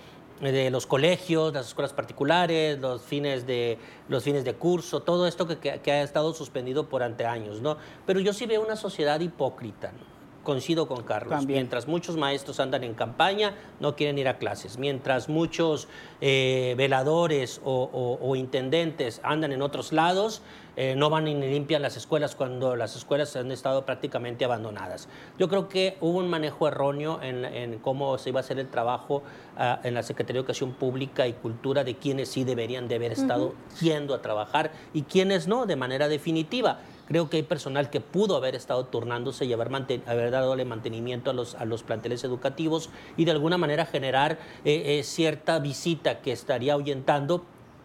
los 0.70 0.86
colegios, 0.86 1.52
las 1.52 1.68
escuelas 1.68 1.94
particulares, 1.94 2.78
los 2.78 3.02
fines 3.02 3.48
de, 3.48 3.80
los 4.08 4.24
fines 4.24 4.46
de 4.46 4.54
curso, 4.54 5.02
todo 5.02 5.26
esto 5.26 5.48
que, 5.48 5.58
que, 5.58 5.92
ha 5.92 6.04
estado 6.04 6.32
suspendido 6.36 6.90
por 6.90 7.02
ante 7.02 7.26
años, 7.26 7.60
¿no? 7.60 7.78
Pero 8.06 8.20
yo 8.20 8.34
sí 8.34 8.46
veo 8.46 8.64
una 8.64 8.76
sociedad 8.76 9.20
hipócrita, 9.20 9.92
¿no? 9.92 10.21
Coincido 10.44 10.88
con 10.88 11.04
Carlos. 11.04 11.46
Mientras 11.46 11.88
muchos 11.88 12.18
maestros 12.18 12.60
andan 12.60 12.84
en 12.84 12.94
campaña, 12.94 13.56
no 13.80 13.96
quieren 13.96 14.18
ir 14.18 14.28
a 14.28 14.38
clases. 14.38 14.78
Mientras 14.78 15.30
muchos 15.30 15.88
eh, 16.20 16.74
veladores 16.78 17.62
o, 17.64 18.36
intendentes 18.36 19.22
andan 19.24 19.52
en 19.52 19.62
otros 19.62 19.92
lados, 19.94 20.42
eh, 20.78 20.96
no 20.96 21.10
van 21.10 21.26
ni 21.26 21.36
limpian 21.36 21.82
las 21.82 21.98
escuelas 21.98 22.34
cuando 22.36 22.78
las 22.78 22.96
escuelas 22.96 23.36
han 23.36 23.52
estado 23.52 23.86
prácticamente 23.86 24.46
abandonadas. 24.46 25.10
Yo 25.38 25.50
creo 25.50 25.68
que 25.68 25.98
hubo 26.00 26.20
un 26.20 26.30
manejo 26.30 26.68
erróneo 26.68 27.20
en, 27.22 27.80
cómo 27.80 28.18
se 28.18 28.30
iba 28.30 28.40
a 28.40 28.44
hacer 28.44 28.58
el 28.58 28.70
trabajo 28.70 29.22
ah, 29.58 29.80
en 29.84 29.94
la 29.94 30.04
Secretaría 30.04 30.36
de 30.36 30.40
Educación 30.40 30.74
Pública 30.74 31.28
y 31.28 31.34
Cultura 31.34 31.84
de 31.84 31.96
quienes 31.96 32.30
sí 32.30 32.46
deberían 32.46 32.88
de 32.88 32.96
haber 32.96 33.12
estado 33.12 33.54
yendo 33.82 34.16
a 34.16 34.22
trabajar 34.22 34.72
y 34.94 35.04
quienes 35.04 35.48
no, 35.48 35.66
de 35.66 35.76
manera 35.76 36.08
definitiva. 36.08 36.80
Creo 37.12 37.30
que 37.30 37.36
hay 37.36 37.44
personal 37.44 37.90
que 37.90 38.00
pudo 38.00 38.38
haber 38.38 38.56
estado 38.56 38.86
turnándose 38.86 39.44
y 39.44 39.52
haber, 39.52 39.68
haber 40.06 40.32
dado 40.32 40.56
mantenimiento 40.66 41.30
a 41.30 41.34
los, 41.34 41.56
a 41.56 41.66
los 41.66 41.84
planteles 41.84 42.24
educativos 42.24 42.90
y 43.18 43.26
de 43.26 43.32
alguna 43.32 43.58
manera 43.58 43.86
generar 43.86 44.40
eh, 44.64 44.98
eh, 44.98 45.04
cierta 45.04 45.60
visita 45.60 46.22
que 46.22 46.32
estaría 46.32 46.72
ahuyentando 46.72 47.44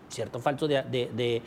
cierto 0.09 0.39
falso 0.39 0.69
de, 0.69 1.43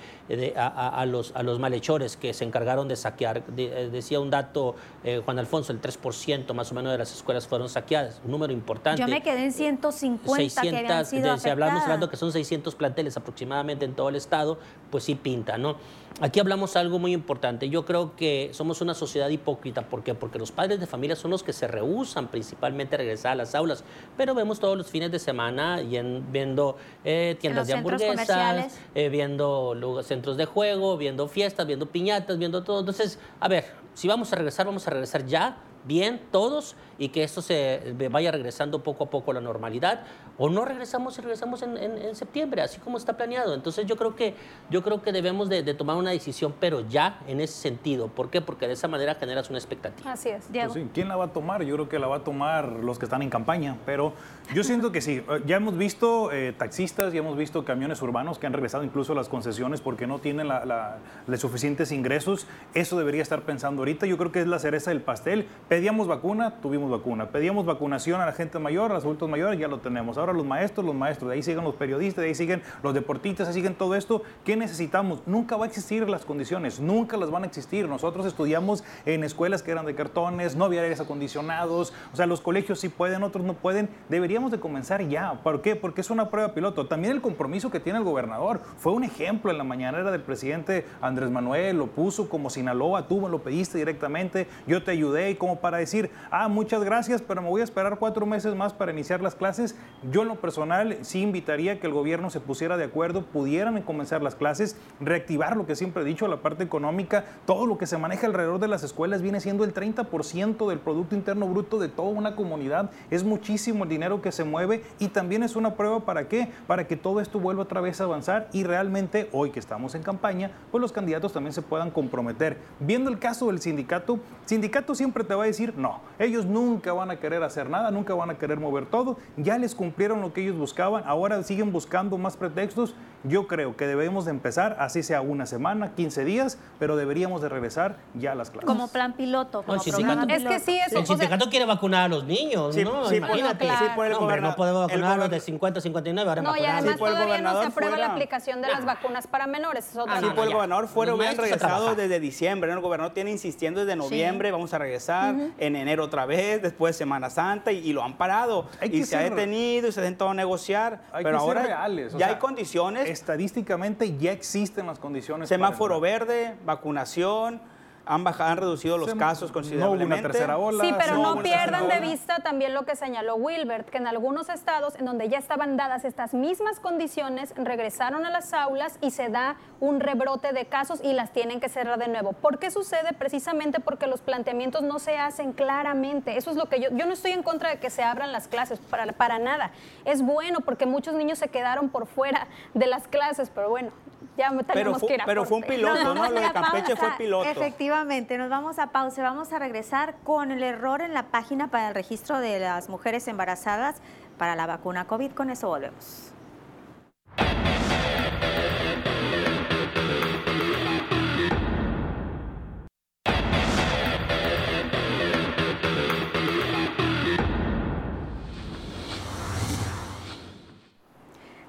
a, 0.55 1.05
los, 1.05 1.31
a 1.35 1.43
los 1.43 1.59
malhechores 1.59 2.17
que 2.17 2.33
se 2.33 2.43
encargaron 2.43 2.87
de 2.87 2.95
saquear. 2.95 3.43
Eh, 3.57 3.89
decía 3.91 4.19
un 4.19 4.29
dato, 4.29 4.75
eh, 5.03 5.21
Juan 5.23 5.39
Alfonso, 5.39 5.71
el 5.71 5.81
3% 5.81 6.53
más 6.53 6.71
o 6.71 6.75
menos 6.75 6.91
de 6.91 6.97
las 6.97 7.13
escuelas 7.13 7.47
fueron 7.47 7.69
saqueadas, 7.69 8.21
un 8.23 8.31
número 8.31 8.53
importante. 8.53 9.01
Yo 9.01 9.07
me 9.07 9.21
quedé 9.21 9.45
en 9.45 9.53
150 9.53 10.35
600, 10.35 10.61
que 10.61 10.77
habían 10.77 11.05
sido 11.05 11.37
Si 11.37 11.49
hablamos, 11.49 11.83
hablando 11.83 12.09
que 12.09 12.17
son 12.17 12.31
600 12.31 12.75
planteles 12.75 13.17
aproximadamente 13.17 13.85
en 13.85 13.93
todo 13.93 14.09
el 14.09 14.15
estado, 14.15 14.59
pues 14.89 15.03
sí 15.03 15.15
pinta, 15.15 15.57
¿no? 15.57 15.77
Aquí 16.21 16.39
hablamos 16.39 16.75
algo 16.75 16.99
muy 16.99 17.13
importante. 17.13 17.69
Yo 17.69 17.85
creo 17.85 18.15
que 18.15 18.49
somos 18.53 18.81
una 18.81 18.93
sociedad 18.93 19.29
hipócrita. 19.29 19.83
¿Por 19.83 20.03
qué? 20.03 20.13
Porque 20.13 20.37
los 20.37 20.51
padres 20.51 20.79
de 20.79 20.85
familia 20.85 21.15
son 21.15 21.31
los 21.31 21.43
que 21.43 21.53
se 21.53 21.67
rehusan 21.67 22.27
principalmente 22.27 22.95
a 22.95 22.97
regresar 22.97 23.31
a 23.31 23.35
las 23.35 23.55
aulas. 23.55 23.85
Pero 24.17 24.35
vemos 24.35 24.59
todos 24.59 24.77
los 24.77 24.87
fines 24.87 25.11
de 25.11 25.19
semana 25.19 25.81
y 25.81 25.97
viendo 26.31 26.75
eh, 27.05 27.37
tiendas 27.39 27.67
de 27.67 27.73
hamburguesas, 27.73 28.77
eh, 28.95 29.07
viendo 29.07 30.03
centros 30.03 30.35
de 30.35 30.45
juego, 30.45 30.97
viendo 30.97 31.27
fiestas, 31.27 31.65
viendo 31.65 31.85
piñatas, 31.85 32.37
viendo 32.37 32.63
todo. 32.63 32.81
Entonces, 32.81 33.17
a 33.39 33.47
ver, 33.47 33.65
si 33.93 34.07
vamos 34.07 34.33
a 34.33 34.35
regresar, 34.35 34.65
vamos 34.65 34.85
a 34.87 34.91
regresar 34.91 35.25
ya 35.25 35.57
bien 35.85 36.21
todos 36.31 36.75
y 36.99 37.09
que 37.09 37.23
esto 37.23 37.41
se 37.41 37.95
vaya 38.11 38.31
regresando 38.31 38.83
poco 38.83 39.05
a 39.05 39.09
poco 39.09 39.31
a 39.31 39.33
la 39.33 39.41
normalidad 39.41 40.03
o 40.37 40.49
no 40.49 40.63
regresamos 40.63 41.17
y 41.17 41.21
regresamos 41.21 41.61
en, 41.63 41.77
en, 41.77 42.15
septiembre, 42.15 42.61
así 42.61 42.79
como 42.79 42.97
está 42.97 43.17
planeado. 43.17 43.53
Entonces 43.53 43.85
yo 43.85 43.97
creo 43.97 44.15
que, 44.15 44.35
yo 44.69 44.81
creo 44.83 45.01
que 45.01 45.11
debemos 45.11 45.49
de, 45.49 45.61
tomar 45.73 45.97
una 45.97 46.11
decisión, 46.11 46.53
pero 46.59 46.87
ya 46.87 47.19
en 47.27 47.41
ese 47.41 47.53
sentido. 47.53 48.07
¿Por 48.07 48.29
qué? 48.29 48.39
Porque 48.41 48.65
de 48.65 48.73
esa 48.73 48.87
manera 48.87 49.15
generas 49.15 49.49
una 49.49 49.59
expectativa. 49.59 50.13
Así 50.13 50.29
es. 50.29 50.45
Pues 50.49 50.85
¿Quién 50.93 51.09
la 51.09 51.17
va 51.17 51.25
a 51.25 51.33
tomar? 51.33 51.63
Yo 51.63 51.75
creo 51.75 51.89
que 51.89 51.99
la 51.99 52.07
va 52.07 52.17
a 52.17 52.23
tomar 52.23 52.69
los 52.71 52.97
que 52.97 53.05
están 53.05 53.21
en 53.21 53.29
campaña, 53.29 53.77
pero 53.85 54.13
yo 54.53 54.63
siento 54.63 54.93
que 54.93 55.01
sí. 55.01 55.21
Ya 55.45 55.57
hemos 55.57 55.77
visto 55.77 56.31
eh, 56.31 56.53
taxistas, 56.57 57.11
ya 57.11 57.19
hemos 57.19 57.37
visto 57.37 57.65
camiones 57.65 58.01
urbanos 58.01 58.39
que 58.39 58.47
han 58.47 58.53
regresado 58.53 58.83
incluso 58.85 59.11
a 59.11 59.15
las 59.15 59.27
concesiones 59.27 59.81
porque 59.81 60.07
no 60.07 60.19
tienen 60.19 60.47
la, 60.47 60.99
los 61.27 61.39
suficientes 61.39 61.91
ingresos. 61.91 62.47
Eso 62.73 62.97
debería 62.97 63.21
estar 63.21 63.41
pensando 63.41 63.81
ahorita. 63.81 64.05
Yo 64.05 64.17
creo 64.17 64.31
que 64.31 64.39
es 64.39 64.47
la 64.47 64.59
cereza 64.59 64.91
del 64.91 65.01
pastel. 65.01 65.47
Pedíamos 65.67 66.07
vacuna, 66.07 66.61
tuvimos 66.61 66.88
vacuna. 66.89 67.29
Pedíamos 67.29 67.65
vacunación 67.65 68.21
a 68.21 68.25
la 68.25 68.31
gente 68.31 68.59
mayor, 68.59 68.91
a 68.91 68.95
los 68.95 69.03
adultos 69.03 69.29
mayores, 69.29 69.59
ya 69.59 69.67
lo 69.67 69.79
tenemos. 69.79 70.17
Ahora 70.17 70.33
los 70.33 70.45
maestros, 70.45 70.85
los 70.85 70.95
maestros, 70.95 71.29
de 71.29 71.35
ahí 71.35 71.43
siguen 71.43 71.63
los 71.63 71.75
periodistas, 71.75 72.21
de 72.21 72.29
ahí 72.29 72.35
siguen 72.35 72.61
los 72.83 72.93
deportistas, 72.93 73.47
de 73.47 73.51
ahí 73.51 73.55
siguen 73.55 73.75
todo 73.75 73.95
esto. 73.95 74.23
¿Qué 74.43 74.55
necesitamos? 74.55 75.21
Nunca 75.25 75.57
va 75.57 75.65
a 75.65 75.67
existir 75.67 76.07
las 76.09 76.25
condiciones, 76.25 76.79
nunca 76.79 77.17
las 77.17 77.31
van 77.31 77.43
a 77.43 77.47
existir. 77.47 77.87
Nosotros 77.87 78.25
estudiamos 78.25 78.83
en 79.05 79.23
escuelas 79.23 79.63
que 79.63 79.71
eran 79.71 79.85
de 79.85 79.95
cartones, 79.95 80.55
no 80.55 80.65
había 80.65 80.81
aires 80.81 80.99
acondicionados, 80.99 81.93
o 82.13 82.15
sea, 82.15 82.25
los 82.25 82.41
colegios 82.41 82.79
sí 82.79 82.89
pueden, 82.89 83.23
otros 83.23 83.45
no 83.45 83.53
pueden. 83.53 83.89
Deberíamos 84.09 84.51
de 84.51 84.59
comenzar 84.59 85.07
ya. 85.07 85.33
¿Por 85.43 85.61
qué? 85.61 85.75
Porque 85.75 86.01
es 86.01 86.09
una 86.09 86.29
prueba 86.29 86.53
piloto. 86.53 86.87
También 86.87 87.13
el 87.13 87.21
compromiso 87.21 87.71
que 87.71 87.79
tiene 87.79 87.99
el 87.99 88.05
gobernador 88.05 88.61
fue 88.77 88.93
un 88.93 89.03
ejemplo 89.03 89.51
en 89.51 89.57
la 89.57 89.63
mañanera 89.63 90.11
del 90.11 90.21
presidente 90.21 90.85
Andrés 91.01 91.29
Manuel, 91.29 91.77
lo 91.77 91.87
puso 91.87 92.29
como 92.29 92.49
Sinaloa, 92.49 93.07
tú 93.07 93.21
me 93.21 93.29
lo 93.29 93.39
pediste 93.39 93.77
directamente, 93.77 94.47
yo 94.67 94.83
te 94.83 94.91
ayudé 94.91 95.37
como 95.37 95.59
para 95.59 95.77
decir, 95.77 96.11
ah, 96.31 96.47
muchas 96.47 96.78
gracias, 96.83 97.21
pero 97.21 97.41
me 97.41 97.49
voy 97.49 97.61
a 97.61 97.63
esperar 97.63 97.97
cuatro 97.99 98.25
meses 98.25 98.55
más 98.55 98.73
para 98.73 98.91
iniciar 98.91 99.21
las 99.21 99.35
clases. 99.35 99.75
Yo 100.11 100.23
en 100.23 100.27
lo 100.27 100.35
personal 100.35 100.97
sí 101.01 101.21
invitaría 101.21 101.79
que 101.79 101.87
el 101.87 101.93
gobierno 101.93 102.29
se 102.29 102.39
pusiera 102.39 102.77
de 102.77 102.85
acuerdo, 102.85 103.23
pudieran 103.23 103.81
comenzar 103.81 104.21
las 104.21 104.35
clases, 104.35 104.77
reactivar 104.99 105.57
lo 105.57 105.65
que 105.65 105.75
siempre 105.75 106.03
he 106.03 106.05
dicho, 106.05 106.27
la 106.27 106.41
parte 106.41 106.63
económica, 106.63 107.25
todo 107.45 107.65
lo 107.65 107.77
que 107.77 107.87
se 107.87 107.97
maneja 107.97 108.27
alrededor 108.27 108.59
de 108.59 108.67
las 108.67 108.83
escuelas 108.83 109.21
viene 109.21 109.39
siendo 109.39 109.63
el 109.63 109.73
30% 109.73 110.69
del 110.69 110.79
Producto 110.79 111.15
Interno 111.15 111.47
Bruto 111.47 111.79
de 111.79 111.89
toda 111.89 112.09
una 112.09 112.35
comunidad. 112.35 112.91
Es 113.09 113.23
muchísimo 113.23 113.83
el 113.83 113.89
dinero 113.89 114.21
que 114.21 114.31
se 114.31 114.43
mueve 114.43 114.83
y 114.99 115.07
también 115.09 115.43
es 115.43 115.55
una 115.55 115.75
prueba 115.75 116.01
para 116.01 116.27
qué, 116.27 116.49
para 116.67 116.87
que 116.87 116.95
todo 116.95 117.21
esto 117.21 117.39
vuelva 117.39 117.63
otra 117.63 117.81
vez 117.81 118.01
a 118.01 118.05
avanzar 118.05 118.49
y 118.53 118.63
realmente 118.63 119.29
hoy 119.31 119.51
que 119.51 119.59
estamos 119.59 119.95
en 119.95 120.03
campaña, 120.03 120.51
pues 120.71 120.81
los 120.81 120.91
candidatos 120.91 121.33
también 121.33 121.53
se 121.53 121.61
puedan 121.61 121.91
comprometer. 121.91 122.57
Viendo 122.79 123.09
el 123.09 123.19
caso 123.19 123.47
del 123.47 123.59
sindicato, 123.59 124.19
sindicato 124.45 124.95
siempre 124.95 125.23
te 125.23 125.35
va 125.35 125.43
a 125.43 125.47
decir, 125.47 125.73
no, 125.77 126.01
ellos 126.17 126.45
nunca 126.45 126.68
van 126.91 127.11
a 127.11 127.19
querer 127.19 127.43
hacer 127.43 127.69
nada, 127.69 127.91
nunca 127.91 128.13
van 128.13 128.29
a 128.29 128.37
querer 128.37 128.59
mover 128.59 128.85
todo, 128.85 129.17
ya 129.37 129.57
les 129.57 129.75
cumplieron 129.75 130.21
lo 130.21 130.33
que 130.33 130.41
ellos 130.41 130.57
buscaban, 130.57 131.03
ahora 131.05 131.41
siguen 131.43 131.71
buscando 131.71 132.17
más 132.17 132.37
pretextos. 132.37 132.95
Yo 133.23 133.47
creo 133.47 133.75
que 133.75 133.85
debemos 133.85 134.25
de 134.25 134.31
empezar, 134.31 134.77
así 134.79 135.03
sea 135.03 135.21
una 135.21 135.45
semana, 135.45 135.91
15 135.95 136.23
días, 136.23 136.57
pero 136.79 136.95
deberíamos 136.95 137.41
de 137.41 137.49
regresar 137.49 137.97
ya 138.13 138.31
a 138.31 138.35
las 138.35 138.49
clases. 138.49 138.67
Como 138.67 138.87
plan 138.87 139.13
piloto, 139.13 139.63
como 139.63 139.77
Es 139.77 139.83
que 139.83 140.59
sí, 140.59 140.79
eso, 140.79 140.99
El 140.99 141.05
sindicato 141.05 141.49
quiere 141.49 141.65
vacunar 141.65 142.03
a 142.03 142.07
los 142.07 142.23
niños, 142.23 142.75
¿no? 142.77 143.05
Sí, 143.09 143.15
Imagínate. 143.15 143.65
Sí, 143.65 143.85
por 143.95 144.05
el 144.05 144.13
Hombre, 144.13 144.41
no 144.41 144.55
podemos 144.55 144.87
vacunar 144.87 145.13
a 145.13 145.17
los 145.17 145.29
de 145.29 145.39
50 145.39 145.81
59, 145.81 146.29
ahora 146.29 146.41
No, 146.41 146.55
y 146.55 146.65
además 146.65 146.97
todavía 146.97 147.41
no 147.41 147.61
se 147.61 147.67
aprueba 147.67 147.97
la 147.97 148.07
aplicación 148.07 148.61
de 148.61 148.69
las 148.69 148.85
vacunas 148.85 149.27
para 149.27 149.47
menores. 149.47 149.85
sí, 149.85 149.99
por 150.35 150.47
el 150.47 150.53
gobernador 150.53 150.87
fuera 150.87 151.13
hubieran 151.13 151.37
regresado 151.37 151.95
desde 151.95 152.19
diciembre, 152.19 152.71
El 152.71 152.79
gobernador 152.79 153.13
tiene 153.13 153.31
insistiendo 153.31 153.81
desde 153.81 153.95
noviembre, 153.95 154.51
vamos 154.51 154.73
a 154.73 154.77
regresar, 154.77 155.35
en 155.57 155.75
enero 155.75 156.05
otra 156.05 156.25
vez, 156.25 156.61
después 156.61 156.95
de 156.95 156.99
Semana 156.99 157.29
Santa, 157.29 157.71
y, 157.71 157.91
lo 157.91 158.03
han 158.03 158.17
parado. 158.17 158.67
y 158.81 159.03
se 159.03 159.17
ha 159.17 159.21
detenido 159.21 159.87
y 159.87 159.91
se 159.91 159.99
ha 159.99 160.03
intentado 160.03 160.33
negociar. 160.33 161.01
pero 161.21 161.39
ahora 161.39 161.63
reales. 161.63 162.13
ya 162.17 162.27
hay 162.27 162.35
condiciones. 162.35 163.08
Estadísticamente 163.09 164.17
ya 164.17 164.31
existen 164.31 164.87
las 164.87 164.99
condiciones. 164.99 165.49
Semáforo 165.49 165.99
verde, 165.99 166.55
vacunación 166.65 167.61
han, 168.09 168.23
bajado, 168.23 168.49
han 168.49 168.57
reducido 168.57 168.97
los 168.97 169.13
casos 169.13 169.51
considerablemente. 169.51 170.15
No 170.15 170.19
una 170.19 170.31
tercera 170.31 170.57
ola. 170.57 170.83
Sí, 170.83 170.91
pero 170.97 171.19
no, 171.19 171.43
pierdan 171.43 171.87
de 171.87 171.99
vista 171.99 172.39
también 172.39 172.73
lo 172.73 172.83
que 172.83 172.95
señaló 172.95 173.35
Wilbert, 173.35 173.87
que 173.87 173.99
en 173.99 174.07
algunos 174.07 174.49
estados 174.49 174.95
en 174.95 175.05
donde 175.05 175.29
ya 175.29 175.37
estaban 175.37 175.77
dadas 175.77 176.03
estas 176.05 176.33
mismas 176.33 176.79
condiciones, 176.79 177.53
regresaron 177.55 178.25
a 178.25 178.31
las 178.31 178.51
aulas 178.53 178.97
y 179.01 179.11
se 179.11 179.29
da 179.29 179.57
un 179.79 179.99
rebrote 179.99 180.53
de 180.53 180.65
casos 180.65 180.99
y 181.03 181.13
las 181.13 181.31
tienen 181.31 181.59
que 181.59 181.69
cerrar 181.69 181.99
de 181.99 182.07
nuevo. 182.07 182.33
¿Por 182.33 182.57
qué 182.57 182.71
sucede? 182.71 183.13
Precisamente 183.13 183.79
porque 183.79 184.07
los 184.07 184.21
planteamientos 184.21 184.81
no 184.81 184.97
se 184.97 185.15
hacen 185.15 185.53
claramente. 185.53 186.35
Eso 186.35 186.49
es 186.49 186.57
lo 186.57 186.65
que 186.65 186.81
yo, 186.81 186.89
yo 186.89 187.05
no 187.05 187.13
estoy 187.13 187.33
en 187.33 187.43
contra 187.43 187.69
de 187.69 187.77
que 187.77 187.91
se 187.91 188.01
abran 188.01 188.31
las 188.31 188.47
clases, 188.47 188.79
para, 188.79 189.13
para 189.13 189.37
nada. 189.37 189.69
Es 190.05 190.23
bueno 190.23 190.61
porque 190.61 190.87
muchos 190.87 191.13
niños 191.13 191.37
se 191.37 191.49
quedaron 191.49 191.89
por 191.89 192.07
fuera 192.07 192.47
de 192.73 192.87
las 192.87 193.07
clases, 193.07 193.51
pero 193.53 193.69
bueno, 193.69 193.91
ya 194.39 194.51
pero 194.73 194.95
fue, 194.95 195.17
pero 195.25 195.45
fue 195.45 195.57
un 195.57 195.63
piloto, 195.63 196.15
¿no? 196.15 196.29
Lo 196.29 196.39
de 196.39 196.51
Campeche 196.53 196.95
fue 196.95 197.09
piloto. 197.17 197.49
Efectivamente, 197.49 198.37
nos 198.37 198.49
vamos 198.49 198.79
a 198.79 198.87
pausa. 198.87 199.21
Vamos 199.21 199.51
a 199.51 199.59
regresar 199.59 200.15
con 200.23 200.51
el 200.51 200.63
error 200.63 201.01
en 201.01 201.13
la 201.13 201.23
página 201.23 201.69
para 201.69 201.89
el 201.89 201.95
registro 201.95 202.39
de 202.39 202.59
las 202.59 202.87
mujeres 202.87 203.27
embarazadas 203.27 203.97
para 204.37 204.55
la 204.55 204.65
vacuna 204.65 205.05
COVID. 205.05 205.31
Con 205.31 205.49
eso 205.49 205.67
volvemos. 205.67 206.31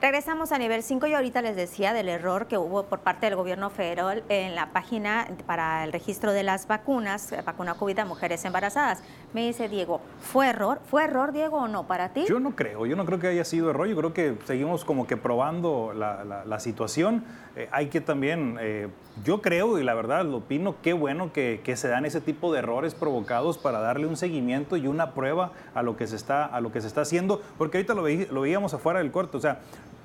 Regresamos 0.01 0.51
a 0.51 0.57
nivel 0.57 0.83
5 0.83 1.09
y 1.09 1.13
ahorita 1.13 1.43
les 1.43 1.57
decía 1.57 1.93
del 1.93 2.09
error 2.09 2.47
que 2.47 2.57
hubo 2.57 2.85
por 2.85 3.01
parte 3.01 3.27
del 3.27 3.37
gobierno 3.37 3.69
federal 3.69 4.25
en 4.31 4.55
la 4.55 4.73
página 4.73 5.29
para 5.47 5.85
el 5.85 5.93
registro 5.93 6.33
de 6.33 6.43
las 6.43 6.67
vacunas, 6.67 7.31
eh, 7.33 7.43
vacuna 7.45 7.75
COVID 7.75 7.99
a 7.99 8.05
mujeres 8.07 8.43
embarazadas. 8.47 9.03
Me 9.35 9.43
dice 9.47 9.69
Diego, 9.69 10.01
¿fue 10.23 10.49
error? 10.49 10.81
¿Fue 10.89 11.05
error, 11.05 11.33
Diego, 11.33 11.59
o 11.59 11.69
no 11.69 11.87
para 11.87 12.15
ti? 12.15 12.25
Yo 12.27 12.41
no 12.41 12.57
creo, 12.57 12.87
yo 12.87 12.97
no 12.97 13.05
creo 13.05 13.19
que 13.19 13.29
haya 13.29 13.45
sido 13.45 13.69
error, 13.69 13.89
yo 13.89 13.97
creo 13.97 14.15
que 14.15 14.39
seguimos 14.47 14.87
como 14.87 15.07
que 15.07 15.19
probando 15.19 15.93
la, 15.95 16.61
situación. 16.61 17.23
Eh, 17.55 17.69
hay 17.71 17.89
que 17.89 18.01
también, 18.01 18.57
eh, 18.59 18.89
yo 19.23 19.43
creo 19.43 19.79
y 19.79 19.85
la 19.85 19.93
verdad 19.93 20.25
lo 20.25 20.39
opino, 20.39 20.77
qué 20.83 20.95
bueno 20.95 21.31
que, 21.33 21.61
se 21.77 21.89
dan 21.89 22.07
ese 22.07 22.23
tipo 22.23 22.53
de 22.53 22.61
errores 22.61 22.95
provocados 22.95 23.59
para 23.59 23.81
darle 23.81 24.07
un 24.07 24.17
seguimiento 24.17 24.77
y 24.77 24.87
una 24.87 25.13
prueba 25.13 25.53
a 25.75 25.83
lo 25.83 25.97
que 25.97 26.07
se 26.07 26.17
está, 26.17 26.47
a 26.47 26.61
lo 26.61 26.73
que 26.73 26.81
se 26.81 26.87
está 26.87 27.03
haciendo, 27.03 27.43
porque 27.59 27.79
ahorita 27.79 27.95
lo, 27.95 28.09
lo 28.09 28.41
veíamos 28.41 28.73
afuera 28.75 28.99
del 28.99 29.13
corto, 29.13 29.39
o 29.39 29.41
sea, 29.41 29.61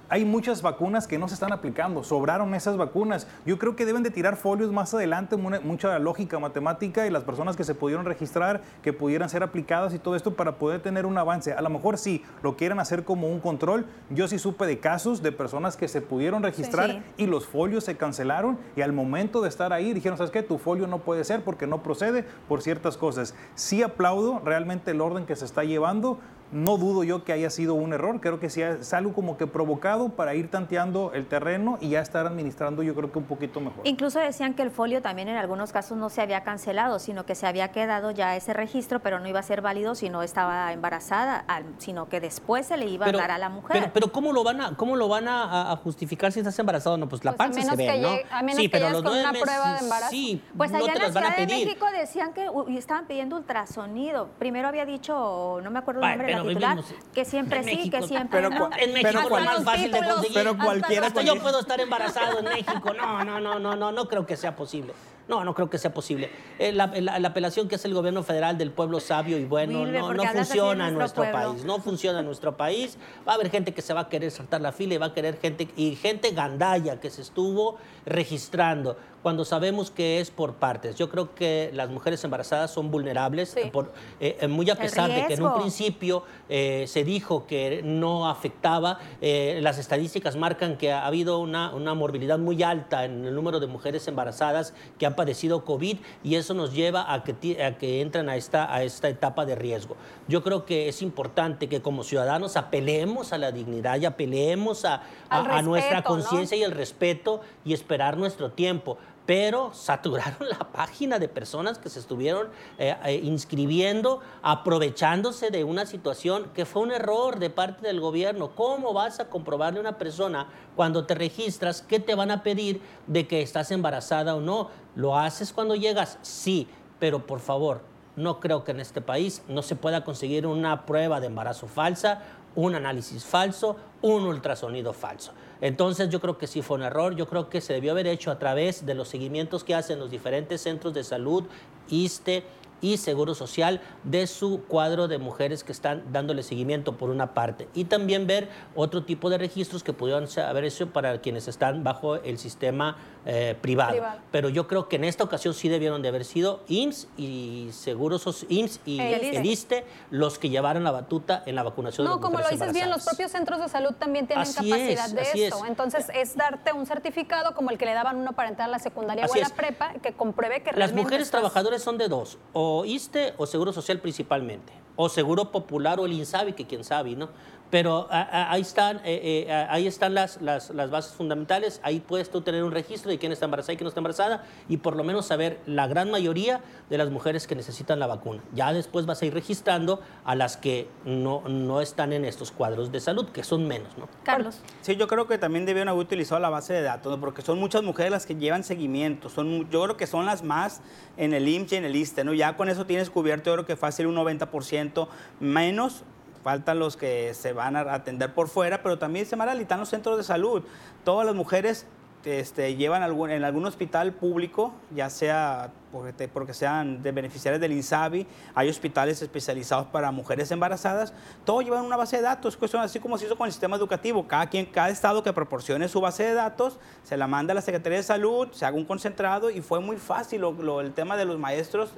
hay 0.09 0.25
muchas 0.25 0.61
vacunas 0.61 1.07
que 1.07 1.17
no 1.17 1.27
se 1.27 1.33
están 1.33 1.51
aplicando, 1.51 2.03
sobraron 2.03 2.53
esas 2.53 2.77
vacunas. 2.77 3.27
Yo 3.45 3.57
creo 3.57 3.75
que 3.75 3.85
deben 3.85 4.03
de 4.03 4.11
tirar 4.11 4.35
folios 4.35 4.71
más 4.71 4.93
adelante, 4.93 5.37
mucha 5.37 5.97
lógica 5.99 6.39
matemática 6.39 7.07
y 7.07 7.09
las 7.09 7.23
personas 7.23 7.55
que 7.55 7.63
se 7.63 7.75
pudieron 7.75 8.05
registrar, 8.05 8.61
que 8.81 8.93
pudieran 8.93 9.29
ser 9.29 9.43
aplicadas 9.43 9.93
y 9.93 9.99
todo 9.99 10.15
esto 10.15 10.35
para 10.35 10.57
poder 10.57 10.81
tener 10.81 11.05
un 11.05 11.17
avance. 11.17 11.53
A 11.53 11.61
lo 11.61 11.69
mejor 11.69 11.97
sí, 11.97 12.23
lo 12.43 12.55
quieren 12.55 12.79
hacer 12.79 13.03
como 13.03 13.29
un 13.29 13.39
control. 13.39 13.85
Yo 14.09 14.27
sí 14.27 14.39
supe 14.39 14.65
de 14.65 14.79
casos 14.79 15.21
de 15.21 15.31
personas 15.31 15.77
que 15.77 15.87
se 15.87 16.01
pudieron 16.01 16.43
registrar 16.43 17.03
y 17.17 17.25
los 17.25 17.45
folios 17.45 17.83
se 17.83 17.97
cancelaron 17.97 18.57
y 18.75 18.81
al 18.81 18.93
momento 18.93 19.41
de 19.41 19.49
estar 19.49 19.73
ahí 19.73 19.93
dijeron, 19.93 20.17
¿sabes 20.17 20.31
qué? 20.31 20.43
Tu 20.43 20.57
folio 20.57 20.87
no 20.87 20.99
puede 20.99 21.23
ser 21.23 21.43
porque 21.43 21.67
no 21.67 21.81
procede 21.81 22.23
por 22.47 22.61
ciertas 22.61 22.97
cosas. 22.97 23.35
Sí 23.55 23.83
aplaudo 23.83 24.41
realmente 24.43 24.91
el 24.91 25.01
orden 25.01 25.25
que 25.25 25.35
se 25.35 25.45
está 25.45 25.63
llevando, 25.63 26.19
no 26.51 26.77
dudo 26.77 27.03
yo 27.03 27.23
que 27.23 27.33
haya 27.33 27.49
sido 27.49 27.73
un 27.73 27.93
error, 27.93 28.21
creo 28.21 28.39
que 28.39 28.49
sí 28.49 28.61
es 28.61 28.93
algo 28.93 29.13
como 29.13 29.37
que 29.37 29.47
provocado 29.47 30.09
para 30.09 30.35
ir 30.35 30.49
tanteando 30.49 31.11
el 31.13 31.27
terreno 31.27 31.77
y 31.81 31.89
ya 31.89 32.01
estar 32.01 32.25
administrando 32.27 32.83
yo 32.83 32.95
creo 32.95 33.11
que 33.11 33.19
un 33.19 33.25
poquito 33.25 33.59
mejor. 33.59 33.81
Incluso 33.85 34.19
decían 34.19 34.53
que 34.53 34.61
el 34.61 34.71
folio 34.71 35.01
también 35.01 35.27
en 35.27 35.37
algunos 35.37 35.71
casos 35.71 35.97
no 35.97 36.09
se 36.09 36.21
había 36.21 36.43
cancelado, 36.43 36.99
sino 36.99 37.25
que 37.25 37.35
se 37.35 37.47
había 37.47 37.71
quedado 37.71 38.11
ya 38.11 38.35
ese 38.35 38.53
registro, 38.53 38.99
pero 38.99 39.19
no 39.19 39.27
iba 39.27 39.39
a 39.39 39.43
ser 39.43 39.61
válido 39.61 39.95
si 39.95 40.09
no 40.09 40.23
estaba 40.23 40.71
embarazada, 40.73 41.45
sino 41.77 42.07
que 42.09 42.19
después 42.19 42.67
se 42.67 42.77
le 42.77 42.87
iba 42.87 43.07
a 43.07 43.11
dar 43.11 43.31
a 43.31 43.37
la 43.37 43.49
mujer. 43.49 43.91
Pero, 43.93 44.11
¿cómo 44.11 44.31
lo 44.31 44.43
van 44.43 44.61
a 44.61 44.75
cómo 44.75 44.95
lo 44.95 45.07
van 45.07 45.27
a, 45.27 45.75
justificar 45.83 46.31
si 46.31 46.39
estás 46.39 46.57
embarazado? 46.59 46.97
No, 46.97 47.09
pues 47.09 47.23
la 47.23 47.33
pues 47.33 47.49
panza 47.49 47.69
se 47.69 47.75
ve, 47.75 47.99
¿no? 47.99 48.09
a 48.31 48.41
menos 48.41 48.57
sí, 48.57 48.69
que 48.69 48.77
pero 48.77 48.89
los 48.89 49.03
con 49.03 49.17
una 49.17 49.31
prueba 49.31 49.73
de 49.73 49.79
embarazo. 49.79 50.11
Sí, 50.11 50.41
pues 50.55 50.73
allá 50.73 50.93
en 50.93 50.99
la 50.99 51.11
Ciudad 51.11 51.37
de 51.37 51.47
México 51.47 51.85
decían 51.91 52.33
que 52.33 52.47
estaban 52.77 53.05
pidiendo 53.07 53.35
ultrasonido. 53.35 54.29
Primero 54.39 54.67
había 54.67 54.85
dicho, 54.85 55.59
no 55.63 55.71
me 55.71 55.79
acuerdo 55.79 56.01
el 56.01 56.09
nombre 56.09 56.27
de 56.27 56.34
la 56.35 56.43
titular, 56.43 56.83
que 57.13 57.25
siempre 57.25 57.63
sí, 57.63 57.89
que 57.89 58.01
siempre 58.01 58.39
pero, 58.41 58.49
no. 58.49 58.69
En 58.77 58.93
México 58.93 59.37
es 59.37 59.45
más 59.45 59.63
fácil 59.63 59.91
de 59.91 59.99
conseguir. 59.99 60.33
Pero 60.33 60.57
cualquiera... 60.57 61.07
Hasta 61.07 61.21
yo 61.21 61.39
puedo 61.41 61.59
estar 61.59 61.79
embarazado 61.79 62.39
en 62.39 62.45
México. 62.45 62.93
No, 62.93 63.23
no, 63.23 63.39
no, 63.39 63.59
no, 63.59 63.75
no, 63.75 63.91
no 63.91 64.07
creo 64.07 64.25
que 64.25 64.37
sea 64.37 64.55
posible. 64.55 64.93
No, 65.27 65.43
no 65.43 65.55
creo 65.55 65.69
que 65.69 65.77
sea 65.77 65.93
posible. 65.93 66.29
Eh, 66.59 66.71
la, 66.71 66.83
apelación 67.27 67.67
que 67.67 67.75
hace 67.75 67.87
el 67.87 67.95
gobierno 67.95 68.21
federal 68.21 68.57
del 68.57 68.71
pueblo 68.71 68.99
sabio 68.99 69.39
y 69.39 69.45
bueno 69.45 69.85
no, 69.85 70.13
no 70.13 70.23
funciona 70.23 70.87
en 70.87 70.93
nuestro 70.93 71.31
país. 71.31 71.63
No 71.63 71.79
funciona 71.79 72.19
en 72.19 72.25
nuestro 72.25 72.55
país. 72.55 72.97
Va 73.27 73.31
a 73.31 73.35
haber 73.35 73.49
gente 73.49 73.73
que 73.73 73.81
se 73.81 73.93
va 73.93 74.01
a 74.01 74.09
querer 74.09 74.29
saltar 74.29 74.61
la 74.61 74.71
fila 74.71 74.93
y 74.93 74.97
va 74.97 75.07
a 75.07 75.13
querer 75.13 75.39
gente 75.39 75.67
y 75.75 75.95
gente 75.95 76.31
gandalla 76.31 76.99
que 76.99 77.09
se 77.09 77.23
estuvo 77.23 77.77
registrando 78.05 78.97
cuando 79.25 79.43
sabemos 79.43 79.89
que 79.89 80.19
es 80.19 80.29
por 80.29 80.53
partes. 80.53 80.97
Yo 80.97 81.09
creo 81.09 81.33
que 81.33 81.71
las 81.73 81.89
mujeres 81.89 82.23
embarazadas 82.23 82.69
son 82.69 82.91
vulnerables, 82.91 83.57
eh, 83.57 83.71
eh, 84.19 84.47
muy 84.47 84.69
a 84.69 84.75
pesar 84.75 85.09
de 85.11 85.25
que 85.25 85.33
en 85.33 85.41
un 85.41 85.59
principio 85.59 86.21
eh, 86.47 86.85
se 86.87 87.03
dijo 87.03 87.47
que 87.47 87.81
no 87.83 88.29
afectaba. 88.29 88.99
las 89.19 89.79
estadísticas 89.79 90.35
marcan 90.35 90.77
que 90.77 90.91
ha 90.91 91.07
habido 91.07 91.39
una, 91.39 91.73
una 91.73 91.95
morbilidad 91.95 92.37
muy 92.37 92.61
alta 92.61 93.03
en 93.05 93.25
el 93.25 93.33
número 93.33 93.59
de 93.59 93.65
mujeres 93.65 94.07
embarazadas 94.07 94.75
que 94.99 95.07
han 95.07 95.15
padecido 95.15 95.65
COVID 95.65 95.97
y 96.23 96.35
eso 96.35 96.53
nos 96.53 96.75
lleva 96.75 97.11
a 97.11 97.23
que, 97.23 97.63
a 97.63 97.79
que 97.79 98.01
entran 98.01 98.29
a 98.29 98.35
esta, 98.35 98.71
a 98.71 98.83
esta 98.83 99.09
etapa 99.09 99.43
de 99.47 99.55
riesgo. 99.55 99.97
Yo 100.27 100.43
creo 100.43 100.67
que 100.67 100.87
es 100.87 101.01
importante 101.01 101.67
que 101.67 101.81
como 101.81 102.03
ciudadanos 102.03 102.57
apelemos 102.57 103.33
a 103.33 103.39
la 103.39 103.51
dignidad 103.51 103.99
y 103.99 104.05
apelemos 104.05 104.85
a, 104.85 105.01
a, 105.29 105.63
nuestra 105.63 106.03
conciencia 106.03 106.55
y 106.55 106.61
el 106.61 106.73
respeto 106.73 107.41
y 107.63 107.73
esperar 107.73 108.17
nuestro 108.17 108.51
tiempo 108.51 108.99
pero 109.25 109.73
saturaron 109.73 110.49
la 110.49 110.71
página 110.71 111.19
de 111.19 111.27
personas 111.27 111.77
que 111.77 111.89
se 111.89 111.99
estuvieron 111.99 112.47
eh, 112.77 112.95
eh, 113.05 113.21
inscribiendo, 113.23 114.21
aprovechándose 114.41 115.49
de 115.49 115.63
una 115.63 115.85
situación 115.85 116.49
que 116.53 116.65
fue 116.65 116.83
un 116.83 116.91
error 116.91 117.39
de 117.39 117.49
parte 117.49 117.87
del 117.87 117.99
gobierno. 117.99 118.55
¿Cómo 118.55 118.93
vas 118.93 119.19
a 119.19 119.29
comprobarle 119.29 119.79
a 119.79 119.81
una 119.81 119.97
persona 119.97 120.47
cuando 120.75 121.05
te 121.05 121.15
registras 121.15 121.81
qué 121.81 121.99
te 121.99 122.15
van 122.15 122.31
a 122.31 122.43
pedir 122.43 122.81
de 123.07 123.27
que 123.27 123.41
estás 123.41 123.71
embarazada 123.71 124.35
o 124.35 124.41
no? 124.41 124.69
¿Lo 124.95 125.17
haces 125.17 125.53
cuando 125.53 125.75
llegas? 125.75 126.19
Sí, 126.21 126.67
pero 126.99 127.25
por 127.25 127.39
favor, 127.39 127.81
no 128.15 128.39
creo 128.39 128.63
que 128.63 128.71
en 128.71 128.79
este 128.79 129.01
país 129.01 129.43
no 129.47 129.61
se 129.61 129.75
pueda 129.75 130.03
conseguir 130.03 130.47
una 130.47 130.85
prueba 130.85 131.19
de 131.19 131.27
embarazo 131.27 131.67
falsa, 131.67 132.21
un 132.55 132.75
análisis 132.75 133.25
falso, 133.25 133.75
un 134.01 134.23
ultrasonido 134.23 134.93
falso. 134.93 135.33
Entonces 135.65 136.09
yo 136.09 136.21
creo 136.21 136.37
que 136.37 136.45
sí 136.45 136.61
fue 136.61 136.77
un 136.77 136.83
error, 136.83 137.15
yo 137.15 137.27
creo 137.27 137.49
que 137.49 137.59
se 137.59 137.73
debió 137.73 137.93
haber 137.93 138.05
hecho 138.05 138.29
a 138.29 138.37
través 138.37 138.85
de 138.85 138.93
los 138.93 139.07
seguimientos 139.07 139.63
que 139.63 139.73
hacen 139.73 139.97
los 139.97 140.11
diferentes 140.11 140.61
centros 140.61 140.93
de 140.93 141.03
salud, 141.03 141.43
ISTE, 141.89 142.43
y 142.81 142.97
Seguro 142.97 143.35
Social 143.35 143.81
de 144.03 144.27
su 144.27 144.63
cuadro 144.67 145.07
de 145.07 145.17
mujeres 145.17 145.63
que 145.63 145.71
están 145.71 146.03
dándole 146.11 146.43
seguimiento 146.43 146.97
por 146.97 147.09
una 147.09 147.33
parte. 147.33 147.67
Y 147.73 147.85
también 147.85 148.27
ver 148.27 148.49
otro 148.75 149.03
tipo 149.03 149.29
de 149.29 149.37
registros 149.37 149.83
que 149.83 149.93
pudieran 149.93 150.27
haber 150.47 150.65
hecho 150.65 150.91
para 150.91 151.19
quienes 151.21 151.47
están 151.47 151.83
bajo 151.83 152.15
el 152.15 152.37
sistema 152.37 152.97
eh, 153.25 153.57
privado. 153.59 153.97
Pero 154.31 154.49
yo 154.49 154.67
creo 154.67 154.87
que 154.87 154.97
en 154.97 155.03
esta 155.03 155.23
ocasión 155.23 155.53
sí 155.53 155.67
debieron 155.69 156.01
de 156.01 156.09
haber 156.09 156.25
sido 156.25 156.61
IMSS 156.67 157.07
y 157.17 157.69
Seguros 157.71 158.45
IMSS 158.47 158.81
y 158.85 158.99
el, 158.99 159.45
ISTE 159.45 159.85
los 160.11 160.37
que 160.37 160.49
llevaron 160.49 160.83
la 160.83 160.91
batuta 160.91 161.43
en 161.45 161.55
la 161.55 161.63
vacunación. 161.63 162.05
No, 162.05 162.19
como 162.19 162.39
lo 162.39 162.47
dices 162.49 162.73
bien, 162.73 162.89
los 162.89 163.03
propios 163.03 163.31
centros 163.31 163.59
de 163.59 163.69
salud 163.69 163.93
también 163.97 164.27
tienen 164.27 164.45
capacidad 164.45 165.09
de 165.09 165.47
eso. 165.47 165.65
Entonces 165.65 166.07
es 166.13 166.35
darte 166.35 166.73
un 166.73 166.85
certificado 166.85 167.55
como 167.55 167.71
el 167.71 167.77
que 167.77 167.85
le 167.85 167.93
daban 167.93 168.17
uno 168.17 168.33
para 168.33 168.49
entrar 168.49 168.69
a 168.69 168.71
la 168.71 168.79
secundaria 168.79 169.25
o 169.25 169.33
a 169.33 169.37
la 169.37 169.49
prepa 169.49 169.93
que 170.01 170.13
compruebe 170.13 170.61
que 170.61 170.71
Las 170.73 170.93
mujeres 170.93 171.31
trabajadoras 171.31 171.81
son 171.81 171.97
de 171.97 172.07
dos, 172.07 172.37
o 172.53 172.74
ISTE 172.83 173.33
o 173.37 173.45
Seguro 173.45 173.71
Social 173.71 173.99
principalmente, 173.99 174.73
o 174.97 175.07
Seguro 175.07 175.51
Popular 175.51 175.99
o 175.99 176.05
el 176.05 176.13
INSABI, 176.13 176.53
que 176.53 176.65
quién 176.65 176.83
sabe, 176.83 177.15
¿no? 177.15 177.29
Pero 177.69 178.07
ahí 178.09 178.61
están, 178.61 178.97
eh, 178.97 179.45
eh, 179.47 179.67
ahí 179.69 179.87
están 179.87 180.13
las, 180.13 180.41
las, 180.41 180.71
bases 180.89 181.13
fundamentales, 181.13 181.79
ahí 181.83 181.99
puedes 181.99 182.29
tú 182.29 182.41
tener 182.41 182.63
un 182.63 182.71
registro 182.71 183.09
de 183.09 183.17
quién 183.17 183.31
está 183.31 183.45
embarazada 183.45 183.73
y 183.73 183.77
quién 183.77 183.85
no 183.85 183.89
está 183.89 183.99
embarazada 183.99 184.43
y 184.69 184.77
por 184.77 184.95
lo 184.95 185.03
menos 185.03 185.25
saber 185.25 185.59
la 185.65 185.87
gran 185.87 186.11
mayoría 186.11 186.61
de 186.89 186.97
las 186.97 187.09
mujeres 187.09 187.47
que 187.47 187.55
necesitan 187.55 187.99
la 187.99 188.07
vacuna. 188.07 188.41
Ya 188.53 188.71
después 188.71 189.05
vas 189.05 189.21
a 189.21 189.25
ir 189.25 189.33
registrando 189.33 189.99
a 190.23 190.35
las 190.35 190.57
que 190.57 190.87
no, 191.05 191.41
no 191.47 191.81
están 191.81 192.13
en 192.13 192.23
estos 192.23 192.51
cuadros 192.51 192.91
de 192.91 192.99
salud, 192.99 193.29
que 193.29 193.43
son 193.43 193.67
menos, 193.67 193.97
¿no? 193.97 194.07
Carlos. 194.23 194.61
Sí, 194.81 194.95
yo 194.95 195.07
creo 195.07 195.27
que 195.27 195.37
también 195.37 195.65
debieron 195.65 195.89
haber 195.89 196.03
utilizado 196.03 196.39
la 196.39 196.49
base 196.49 196.73
de 196.73 196.81
datos, 196.81 197.17
porque 197.19 197.41
son 197.41 197.59
muchas 197.59 197.83
mujeres 197.83 198.11
las 198.11 198.25
que 198.25 198.35
llevan 198.35 198.63
seguimiento, 198.63 199.29
son, 199.29 199.69
yo 199.69 199.83
creo 199.83 199.97
que 199.97 200.07
son 200.07 200.25
las 200.25 200.43
más 200.43 200.81
en 201.17 201.33
el 201.33 201.47
IMSS 201.47 201.73
y 201.73 201.75
en 201.77 201.85
el 201.85 201.95
ISTE, 201.95 202.23
¿no? 202.23 202.33
Ya 202.33 202.55
con 202.55 202.69
eso 202.69 202.85
tienes 202.85 203.09
cubierto, 203.09 203.49
yo 203.49 203.53
creo 203.53 203.65
que 203.65 203.75
fácil 203.75 204.07
un 204.07 204.15
90% 204.15 205.07
menos 205.39 206.03
faltan 206.45 206.77
los 206.77 206.95
que 206.95 207.33
se 207.33 207.53
van 207.53 207.75
a 207.75 207.91
atender 207.91 208.31
por 208.31 208.49
fuera, 208.49 208.83
pero 208.83 208.99
también 208.99 209.25
se 209.25 209.35
van 209.35 209.49
a 209.49 209.53
alitar 209.53 209.79
los 209.79 209.89
centros 209.89 210.15
de 210.15 210.23
salud. 210.23 210.61
Todas 211.03 211.25
las 211.25 211.33
mujeres 211.33 211.87
este, 212.23 212.75
llevan 212.75 213.01
algún, 213.01 213.31
en 213.31 213.43
algún 213.43 213.65
hospital 213.65 214.13
público, 214.13 214.71
ya 214.93 215.09
sea 215.09 215.71
porque, 215.95 216.27
porque 216.27 216.53
sean 216.53 217.01
de 217.01 217.13
beneficiarios 217.13 217.61
del 217.61 217.71
INSABI, 217.71 218.27
hay 218.53 218.67
hospitales 218.67 219.21
especializados 219.21 219.87
para 219.87 220.11
mujeres 220.11 220.51
embarazadas, 220.51 221.13
todos 221.45 221.63
llevan 221.63 221.85
una 221.85 221.95
base 221.95 222.17
de 222.17 222.23
datos, 222.23 222.57
cuestión 222.57 222.83
así 222.83 222.99
como 222.99 223.17
se 223.17 223.27
hizo 223.27 223.37
con 223.37 223.45
el 223.45 223.53
sistema 223.53 223.77
educativo, 223.77 224.27
cada 224.27 224.47
quien, 224.47 224.65
cada 224.65 224.89
estado 224.89 225.23
que 225.23 225.31
proporcione 225.31 225.87
su 225.87 226.01
base 226.01 226.23
de 226.23 226.33
datos, 226.33 226.79
se 227.03 227.15
la 227.15 227.27
manda 227.27 227.53
a 227.53 227.55
la 227.55 227.61
Secretaría 227.61 227.99
de 227.99 228.03
Salud, 228.03 228.49
se 228.51 228.65
haga 228.65 228.75
un 228.75 228.83
concentrado 228.83 229.49
y 229.49 229.61
fue 229.61 229.79
muy 229.79 229.95
fácil, 229.95 230.43
el 230.43 230.93
tema 230.93 231.15
de 231.15 231.23
los 231.23 231.39
maestros 231.39 231.93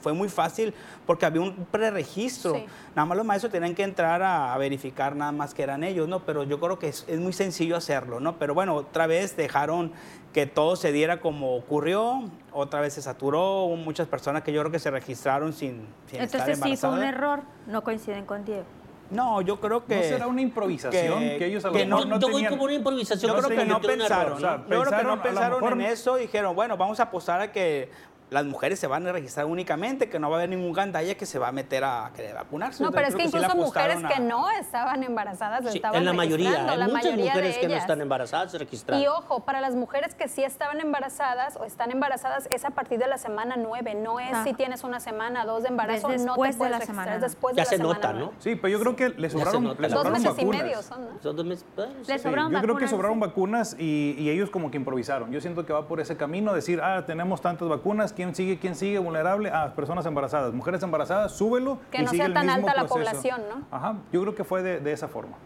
fue 0.00 0.14
muy 0.14 0.30
fácil 0.30 0.72
porque 1.04 1.26
había 1.26 1.42
un 1.42 1.66
preregistro, 1.70 2.64
nada 2.96 3.04
más 3.04 3.18
los 3.18 3.26
maestros 3.26 3.52
tenían 3.52 3.74
que 3.74 3.82
entrar 3.82 4.22
a, 4.22 4.56
verificar 4.56 5.14
nada 5.14 5.32
más 5.32 5.52
que 5.52 5.62
eran 5.62 5.84
ellos, 5.84 6.08
¿no? 6.08 6.20
Pero 6.20 6.44
yo 6.44 6.58
creo 6.58 6.78
que 6.78 6.88
es, 6.88 7.04
es 7.08 7.20
muy 7.20 7.34
sencillo 7.34 7.76
hacerlo, 7.76 8.20
¿no? 8.20 8.38
Pero 8.38 8.54
bueno, 8.54 8.74
otra 8.74 9.06
vez 9.06 9.36
dejaron 9.36 9.92
que 10.34 10.46
todo 10.46 10.74
se 10.74 10.90
diera 10.90 11.20
como 11.20 11.54
ocurrió, 11.54 12.24
otra 12.52 12.80
vez 12.80 12.94
se 12.94 13.02
saturó, 13.02 13.62
hubo 13.62 13.76
muchas 13.76 14.08
personas 14.08 14.42
que 14.42 14.52
yo 14.52 14.60
creo 14.62 14.72
que 14.72 14.80
se 14.80 14.90
registraron 14.90 15.52
sin, 15.52 15.86
sin 16.10 16.20
Entonces 16.20 16.58
sí 16.60 16.76
fue 16.76 16.90
un 16.90 17.04
error, 17.04 17.42
no 17.68 17.84
coinciden 17.84 18.26
con 18.26 18.44
Diego. 18.44 18.64
No, 19.10 19.40
yo 19.42 19.60
creo 19.60 19.86
que... 19.86 19.94
¿No 19.94 20.02
será 20.02 20.26
una 20.26 20.40
improvisación? 20.40 21.20
Que, 21.20 21.46
ellos 21.46 21.64
a 21.64 21.70
lo 21.70 21.84
no, 21.86 22.04
no, 22.04 22.18
Yo 22.18 22.30
voy 22.30 22.44
como 22.46 22.64
una 22.64 22.72
improvisación. 22.72 23.32
Yo 23.32 23.38
creo 23.38 23.58
que 23.60 23.64
no 23.64 23.80
pensaron, 23.80 24.40
yo 24.40 24.64
creo 24.66 24.98
que 24.98 25.04
no 25.04 25.22
pensaron 25.22 25.72
en 25.72 25.80
eso, 25.82 26.16
dijeron, 26.16 26.56
bueno, 26.56 26.76
vamos 26.76 26.98
a 26.98 27.04
apostar 27.04 27.40
a 27.40 27.52
que 27.52 27.90
las 28.34 28.44
mujeres 28.44 28.80
se 28.80 28.88
van 28.88 29.06
a 29.06 29.12
registrar 29.12 29.46
únicamente, 29.46 30.10
que 30.10 30.18
no 30.18 30.28
va 30.28 30.36
a 30.36 30.38
haber 30.40 30.50
ningún 30.50 30.72
gandalla 30.72 31.14
que 31.14 31.24
se 31.24 31.38
va 31.38 31.48
a 31.48 31.52
meter 31.52 31.84
a 31.84 32.10
querer 32.14 32.34
vacunarse. 32.34 32.82
No, 32.82 32.90
pero 32.90 33.06
es 33.06 33.14
que, 33.14 33.22
incluso 33.22 33.54
mujeres 33.54 33.98
que 34.12 34.20
no 34.20 34.50
estaban 34.50 35.04
embarazadas 35.04 35.64
estaban 35.72 35.96
En 35.98 36.04
la 36.04 36.12
mayoría, 36.12 36.68
hay 36.68 36.78
la 36.78 36.88
muchas 36.88 37.16
mujeres 37.16 37.58
que 37.58 37.68
no 37.68 37.76
están 37.76 38.00
embarazadas 38.00 38.50
se 38.50 38.58
registraron. 38.58 39.00
Y 39.00 39.06
ojo, 39.06 39.44
para 39.44 39.60
las 39.60 39.76
mujeres 39.76 40.16
que 40.16 40.26
sí 40.26 40.42
estaban 40.42 40.80
embarazadas 40.80 41.56
o 41.56 41.64
están 41.64 41.92
embarazadas 41.92 42.48
es 42.50 42.64
a 42.64 42.70
partir 42.70 42.98
de 42.98 43.06
la 43.06 43.18
semana 43.18 43.54
9, 43.56 43.94
no 43.94 44.18
es 44.18 44.36
si 44.42 44.52
tienes 44.52 44.82
una 44.82 44.98
semana, 44.98 45.44
dos 45.44 45.62
de 45.62 45.68
embarazo, 45.68 46.08
no 46.08 46.34
te 46.34 46.36
puedes 46.36 46.58
de 46.58 46.70
la 46.70 46.80
semana. 46.80 47.18
después 47.18 47.54
ya 47.54 47.62
de 47.62 47.68
se 47.68 47.78
nota, 47.78 48.12
¿no? 48.12 48.32
Sí, 48.40 48.56
pero 48.56 48.68
yo 48.68 48.80
creo 48.80 48.96
que 48.96 49.10
le 49.10 49.30
sobraron, 49.30 49.76
le 49.78 49.88
sobraron 49.90 50.12
dos 50.12 50.22
meses 50.22 50.38
y 50.42 50.44
medio 50.44 50.82
son, 50.82 51.04
¿no? 51.04 51.32
dos 51.32 51.44
meses, 51.44 51.64
le 52.08 52.18
sobraron 52.18 52.52
yo 52.52 52.60
creo 52.60 52.76
que 52.76 52.88
sobraron 52.88 53.20
vacunas 53.20 53.76
y, 53.78 54.16
y 54.18 54.28
ellos 54.28 54.50
como 54.50 54.72
que 54.72 54.76
improvisaron. 54.76 55.30
Yo 55.30 55.40
siento 55.40 55.64
que 55.64 55.72
va 55.72 55.86
por 55.86 56.00
ese 56.00 56.16
camino, 56.16 56.52
decir, 56.52 56.80
ah, 56.82 57.04
tenemos 57.06 57.40
tantas 57.40 57.68
vacunas, 57.68 58.12
¿quién 58.12 58.23
sigue, 58.32 58.60
quién 58.60 58.76
sigue? 58.76 59.00
vulnerable 59.00 59.50
a 59.50 59.74
personas 59.74 60.06
embarazadas. 60.06 60.54
Mujeres 60.54 60.80
embarazadas, 60.84 61.32
súbelo. 61.32 61.78
Que 61.90 62.02
no 62.02 62.10
sea 62.10 62.32
tan 62.32 62.48
alta 62.48 62.74
la 62.74 62.86
población, 62.86 63.42
¿no? 63.48 63.66
Ajá, 63.76 63.96
yo 64.12 64.22
creo 64.22 64.34
que 64.36 64.44
fue 64.44 64.62
de, 64.62 64.92
esa 64.92 65.08
forma. 65.08 65.36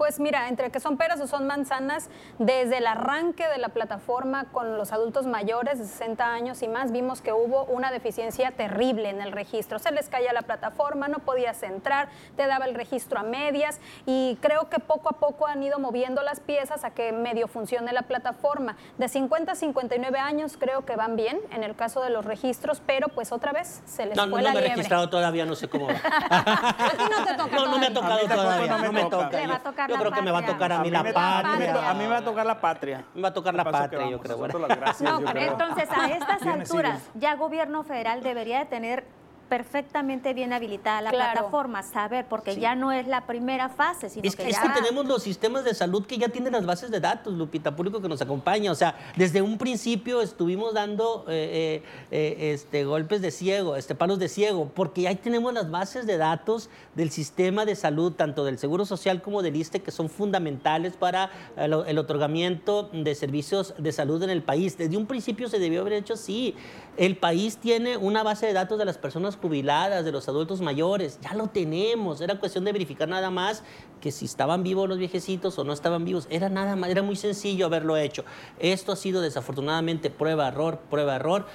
Pues 0.00 0.18
mira, 0.18 0.48
entre 0.48 0.70
que 0.70 0.80
son 0.80 0.96
peras 0.96 1.20
o 1.20 1.26
son 1.26 1.46
manzanas, 1.46 2.08
desde 2.38 2.78
el 2.78 2.86
arranque 2.86 3.46
de 3.46 3.58
la 3.58 3.68
plataforma 3.68 4.46
con 4.50 4.78
los 4.78 4.92
adultos 4.92 5.26
mayores 5.26 5.78
de 5.78 5.84
60 5.84 6.24
años 6.32 6.62
y 6.62 6.68
más, 6.68 6.90
vimos 6.90 7.20
que 7.20 7.34
hubo 7.34 7.64
una 7.64 7.90
deficiencia 7.92 8.50
terrible 8.50 9.10
en 9.10 9.20
el 9.20 9.30
registro. 9.30 9.78
Se 9.78 9.92
les 9.92 10.08
caía 10.08 10.32
la 10.32 10.40
plataforma, 10.40 11.08
no 11.08 11.18
podías 11.18 11.62
entrar, 11.62 12.08
te 12.34 12.46
daba 12.46 12.64
el 12.64 12.74
registro 12.76 13.20
a 13.20 13.24
medias 13.24 13.78
y 14.06 14.38
creo 14.40 14.70
que 14.70 14.78
poco 14.78 15.10
a 15.10 15.18
poco 15.18 15.46
han 15.46 15.62
ido 15.62 15.78
moviendo 15.78 16.22
las 16.22 16.40
piezas 16.40 16.82
a 16.84 16.92
que 16.92 17.12
medio 17.12 17.46
funcione 17.46 17.92
la 17.92 18.00
plataforma. 18.00 18.76
De 18.96 19.06
50 19.06 19.52
a 19.52 19.54
59 19.54 20.18
años 20.18 20.56
creo 20.58 20.86
que 20.86 20.96
van 20.96 21.14
bien 21.16 21.38
en 21.52 21.62
el 21.62 21.76
caso 21.76 22.00
de 22.00 22.08
los 22.08 22.24
registros, 22.24 22.80
pero 22.86 23.08
pues 23.08 23.32
otra 23.32 23.52
vez 23.52 23.82
se 23.84 24.06
les 24.06 24.16
No, 24.16 24.22
fue 24.30 24.40
no, 24.40 24.48
la 24.48 24.54
no 24.54 24.60
me 24.60 24.64
he 24.64 24.68
registrado 24.70 25.10
todavía, 25.10 25.44
no 25.44 25.54
sé 25.56 25.68
cómo 25.68 25.88
va. 25.88 25.92
A 26.30 26.90
ti 26.96 27.04
no 27.18 27.22
te 27.26 27.34
toca 27.34 27.54
No, 27.54 27.66
no 27.66 27.78
me 27.78 27.88
ha 27.88 27.92
todavía. 27.92 28.22
tocado 28.22 28.42
todavía, 28.42 28.78
no 28.78 28.92
me 28.92 29.02
toca. 29.02 29.24
toca. 29.26 29.36
Le 29.36 29.46
va 29.46 29.54
a 29.56 29.58
Yo- 29.58 29.62
tocar 29.64 29.89
Yo 29.90 29.96
creo 29.98 30.12
que 30.12 30.22
me 30.22 30.30
va 30.30 30.38
a 30.38 30.46
tocar 30.46 30.72
a 30.72 30.78
mí 30.78 30.80
A 30.80 30.84
mí, 30.84 30.90
la 30.90 31.02
me, 31.02 31.08
me, 31.10 31.14
patria. 31.14 31.90
a 31.90 31.94
mí 31.94 32.00
me 32.04 32.08
va 32.08 32.16
a 32.18 32.24
tocar 32.24 32.46
la 32.46 32.60
patria. 32.60 33.04
Me 33.14 33.22
va 33.22 33.28
a 33.28 33.34
tocar 33.34 33.54
la 33.54 33.64
patria, 33.64 34.08
yo 34.10 34.18
creo. 34.20 34.36
Nosotros 34.36 34.52
bueno. 34.60 34.68
las 34.68 34.78
gracias, 34.78 35.10
No, 35.10 35.20
yo 35.20 35.26
pero 35.26 35.38
creo. 35.40 35.52
entonces 35.52 35.88
a 35.90 36.06
estas 36.10 36.38
¿Quiénes 36.42 36.70
alturas 36.70 37.10
ya 37.14 37.34
gobierno 37.36 37.82
federal 37.82 38.22
debería 38.22 38.60
de 38.60 38.64
tener 38.66 39.04
perfectamente 39.50 40.32
bien 40.32 40.52
habilitada 40.52 41.00
la 41.02 41.10
Claro. 41.10 41.32
plataforma, 41.32 41.82
saber, 41.82 42.24
porque 42.26 42.56
ya 42.56 42.74
no 42.76 42.92
es 42.92 43.06
la 43.08 43.26
primera 43.26 43.68
fase, 43.68 44.08
sino 44.08 44.26
Es 44.26 44.36
que, 44.36 44.44
que 44.44 44.50
es 44.50 44.56
ya... 44.56 44.62
que 44.62 44.80
tenemos 44.80 45.06
los 45.06 45.24
sistemas 45.24 45.64
de 45.64 45.74
salud 45.74 46.06
que 46.06 46.16
ya 46.16 46.28
tienen 46.28 46.52
las 46.52 46.64
bases 46.64 46.90
de 46.92 47.00
datos, 47.00 47.34
Lupita, 47.34 47.74
público 47.74 48.00
que 48.00 48.08
nos 48.08 48.22
acompaña. 48.22 48.70
O 48.70 48.74
sea, 48.76 48.96
desde 49.16 49.42
un 49.42 49.58
principio 49.58 50.22
estuvimos 50.22 50.72
dando 50.72 51.24
eh, 51.28 51.82
eh, 52.12 52.36
eh, 52.38 52.52
este, 52.54 52.84
golpes 52.84 53.20
de 53.20 53.32
ciego, 53.32 53.74
este, 53.74 53.96
palos 53.96 54.20
de 54.20 54.28
ciego, 54.28 54.70
porque 54.72 55.08
ahí 55.08 55.16
tenemos 55.16 55.52
las 55.52 55.68
bases 55.68 56.06
de 56.06 56.16
datos 56.16 56.70
del 56.94 57.10
sistema 57.10 57.64
de 57.64 57.74
salud, 57.74 58.12
tanto 58.12 58.44
del 58.44 58.56
Seguro 58.56 58.84
Social 58.86 59.20
como 59.20 59.42
del 59.42 59.56
ISTE, 59.56 59.82
que 59.82 59.90
son 59.90 60.08
fundamentales 60.08 60.94
para 60.96 61.30
el, 61.56 61.74
el 61.88 61.98
otorgamiento 61.98 62.88
de 62.92 63.14
servicios 63.16 63.74
de 63.78 63.90
salud 63.90 64.22
en 64.22 64.30
el 64.30 64.42
país. 64.44 64.78
Desde 64.78 64.96
un 64.96 65.06
principio 65.06 65.48
se 65.48 65.58
debió 65.58 65.80
haber 65.80 65.94
hecho 65.94 66.14
así. 66.14 66.54
El 66.96 67.16
país 67.16 67.56
tiene 67.56 67.96
una 67.96 68.22
base 68.22 68.46
de 68.46 68.52
datos 68.52 68.78
de 68.78 68.84
las 68.84 68.98
personas 68.98 69.36
jubiladas, 69.40 70.04
de 70.04 70.12
los 70.12 70.28
adultos 70.28 70.60
mayores, 70.60 71.18
ya 71.20 71.34
lo 71.34 71.48
tenemos. 71.48 72.20
Era 72.20 72.38
cuestión 72.38 72.64
de 72.64 72.72
verificar 72.72 73.08
nada 73.08 73.30
más 73.30 73.62
que 74.00 74.12
si 74.12 74.24
estaban 74.26 74.62
vivos 74.62 74.88
los 74.88 74.98
viejecitos 74.98 75.58
o 75.58 75.64
no 75.64 75.72
estaban 75.72 76.04
vivos. 76.04 76.26
Era 76.30 76.48
nada 76.48 76.76
más, 76.76 76.90
era 76.90 77.02
muy 77.02 77.16
sencillo 77.16 77.66
haberlo 77.66 77.96
hecho. 77.96 78.24
Esto 78.58 78.92
ha 78.92 78.96
sido 78.96 79.20
desafortunadamente 79.20 80.10
prueba, 80.10 80.48
error, 80.48 80.78
prueba, 80.90 81.16
error. 81.16 81.46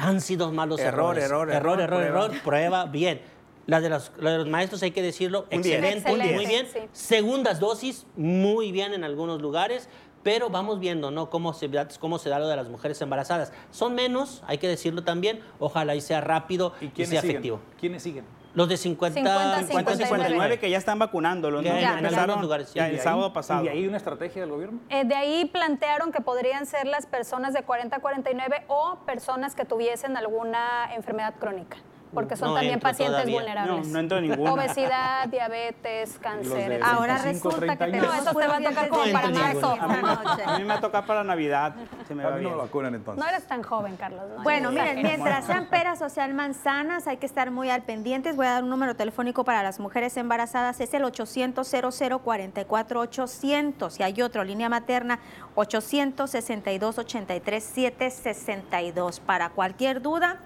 Han 0.00 0.20
sido 0.20 0.52
malos 0.52 0.80
Error, 0.80 1.16
errores. 1.18 1.24
error, 1.24 1.50
error, 1.50 1.80
error, 1.80 1.80
error, 1.80 1.98
prueba. 2.10 2.24
error, 2.26 2.42
prueba, 2.44 2.84
bien. 2.86 3.20
La 3.66 3.80
de, 3.82 3.90
los, 3.90 4.12
la 4.18 4.30
de 4.30 4.38
los 4.38 4.48
maestros 4.48 4.82
hay 4.82 4.92
que 4.92 5.02
decirlo, 5.02 5.44
excelente, 5.50 5.98
Excelente, 5.98 6.34
muy 6.34 6.46
bien. 6.46 6.66
sí. 6.72 6.78
Segundas 6.92 7.60
dosis, 7.60 8.06
muy 8.16 8.72
bien 8.72 8.94
en 8.94 9.04
algunos 9.04 9.42
lugares, 9.42 9.90
pero 10.22 10.50
vamos 10.50 10.80
viendo, 10.80 11.10
¿no? 11.10 11.30
Cómo 11.30 11.52
se, 11.52 11.68
da- 11.68 11.88
cómo 12.00 12.18
se 12.18 12.28
da 12.28 12.38
lo 12.38 12.48
de 12.48 12.56
las 12.56 12.68
mujeres 12.68 13.00
embarazadas. 13.00 13.52
Son 13.70 13.94
menos, 13.94 14.42
hay 14.46 14.58
que 14.58 14.68
decirlo 14.68 15.04
también, 15.04 15.40
ojalá 15.58 15.94
y 15.94 16.00
sea 16.00 16.20
rápido 16.20 16.72
y, 16.80 16.86
¿Y 16.86 16.88
quiénes 16.88 17.10
sea 17.10 17.20
siguen? 17.20 17.36
efectivo. 17.36 17.60
¿Quiénes 17.80 18.02
siguen? 18.02 18.24
Los 18.54 18.68
de 18.68 18.76
50, 18.76 19.14
50, 19.20 19.66
50 19.68 19.96
59 20.06 20.58
que 20.58 20.70
ya 20.70 20.78
están 20.78 20.98
vacunándolo. 20.98 21.60
Ya 21.62 21.72
¿no? 21.74 21.78
en 21.78 21.86
Empezaron 21.98 22.18
algunos 22.30 22.42
lugares, 22.42 22.68
sí. 22.70 22.74
ya 22.76 22.86
Y 22.86 22.90
el 22.90 22.94
¿Y 22.94 22.98
ahí- 22.98 23.04
sábado 23.04 23.32
pasado. 23.32 23.64
¿Y 23.64 23.68
ahí 23.68 23.86
una 23.86 23.98
estrategia 23.98 24.40
del 24.42 24.50
gobierno? 24.50 24.80
Eh, 24.88 25.04
de 25.04 25.14
ahí 25.14 25.44
plantearon 25.44 26.10
que 26.10 26.20
podrían 26.20 26.66
ser 26.66 26.86
las 26.86 27.06
personas 27.06 27.52
de 27.52 27.62
40 27.62 27.96
a 27.96 28.00
49 28.00 28.64
o 28.66 28.96
personas 29.06 29.54
que 29.54 29.64
tuviesen 29.64 30.16
alguna 30.16 30.92
enfermedad 30.94 31.34
crónica, 31.38 31.76
porque 32.12 32.36
son 32.36 32.48
No 32.50 32.54
también 32.54 32.80
pacientes 32.80 33.14
todavía. 33.16 33.34
vulnerables. 33.36 33.86
No, 33.86 33.92
no 33.92 33.98
entro 33.98 34.18
en 34.18 34.28
ninguna. 34.28 34.52
Obesidad, 34.52 35.28
diabetes, 35.28 36.18
cáncer. 36.20 36.80
Ahora 36.82 37.18
35, 37.18 37.50
resulta 37.50 37.72
que 37.72 37.76
30 37.76 37.84
tenemos 37.84 38.10
años. 38.12 38.24
No, 38.24 38.30
eso 38.30 38.38
te 38.38 38.46
va 38.46 38.56
a 38.56 38.60
tocar 38.62 38.88
como 38.88 39.12
para 39.12 39.28
marzo 39.30 39.76
a, 39.80 39.88
mí, 39.88 39.94
esta 39.94 40.24
noche. 40.24 40.42
a 40.46 40.58
mí 40.58 40.64
me 40.64 40.78
toca 40.78 41.02
para 41.06 41.24
Navidad. 41.24 41.74
Se 42.06 42.14
me 42.14 42.24
A 42.24 42.30
va 42.30 42.36
mí 42.36 42.42
no 42.44 42.50
me 42.50 42.56
vacunan 42.56 42.94
entonces. 42.94 43.22
No 43.24 43.28
eres 43.30 43.46
tan 43.46 43.62
joven, 43.62 43.96
Carlos. 43.96 44.22
no 44.36 44.42
Bueno, 44.42 44.70
miren, 44.70 45.02
mientras 45.02 45.44
sean 45.46 45.66
peras 45.66 46.00
o 46.02 46.08
sean 46.08 46.34
manzanas, 46.34 47.06
hay 47.06 47.16
que 47.18 47.26
estar 47.26 47.50
muy 47.50 47.70
al 47.70 47.82
pendientes. 47.82 48.36
Voy 48.36 48.46
a 48.46 48.52
dar 48.52 48.62
un 48.64 48.70
número 48.70 48.94
telefónico 48.96 49.44
para 49.44 49.62
las 49.62 49.78
mujeres 49.80 50.16
embarazadas, 50.16 50.80
es 50.80 50.92
el 50.94 51.04
800 51.04 51.68
0044 51.68 53.00
800 53.00 54.00
y 54.00 54.02
hay 54.02 54.22
otro, 54.22 54.44
línea 54.44 54.68
materna 54.68 55.18
862 55.54 56.98
83 56.98 57.62
762. 57.64 59.20
Para 59.20 59.50
cualquier 59.50 60.00
duda, 60.02 60.40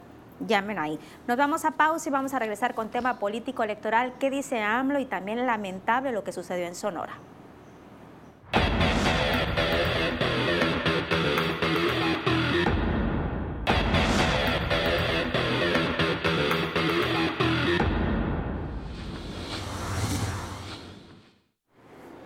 llamen 0.47 0.79
ahí. 0.79 0.99
Nos 1.27 1.37
vamos 1.37 1.65
a 1.65 1.73
pausa 1.73 2.09
y 2.09 2.13
vamos 2.13 2.35
a 2.35 2.39
regresar 2.39 2.75
con 2.75 2.89
tema 2.89 3.19
político 3.19 3.63
electoral. 3.63 4.15
¿Qué 4.19 4.31
dice 4.31 4.61
AMLO? 4.61 4.99
Y 4.99 5.07
también 5.07 5.45
lamentable 5.47 6.13
lo 6.13 6.25
que 6.25 6.33
sucedió 6.33 6.67
en 6.67 6.75
Sonora. 6.75 7.15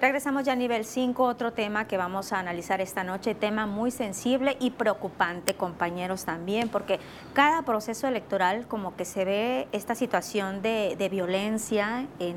Regresamos 0.07 0.45
ya 0.45 0.53
a 0.53 0.55
nivel 0.55 0.85
5, 0.85 1.21
otro 1.25 1.53
tema 1.53 1.89
que 1.89 1.97
vamos 1.97 2.33
a 2.33 2.39
analizar 2.39 2.81
esta 2.81 3.03
noche, 3.03 3.35
tema 3.35 3.67
muy 3.67 3.91
sensible 3.91 4.57
y 4.61 4.71
preocupante, 4.71 5.55
compañeros, 5.55 6.25
también, 6.25 6.69
porque 6.69 7.01
cada 7.33 7.63
proceso 7.63 8.07
electoral 8.07 8.69
como 8.69 8.95
que 8.95 9.05
se 9.05 9.25
ve 9.25 9.67
esta 9.73 9.97
situación 9.97 10.63
de, 10.63 10.95
de 10.97 11.09
violencia 11.09 12.07
en, 12.21 12.37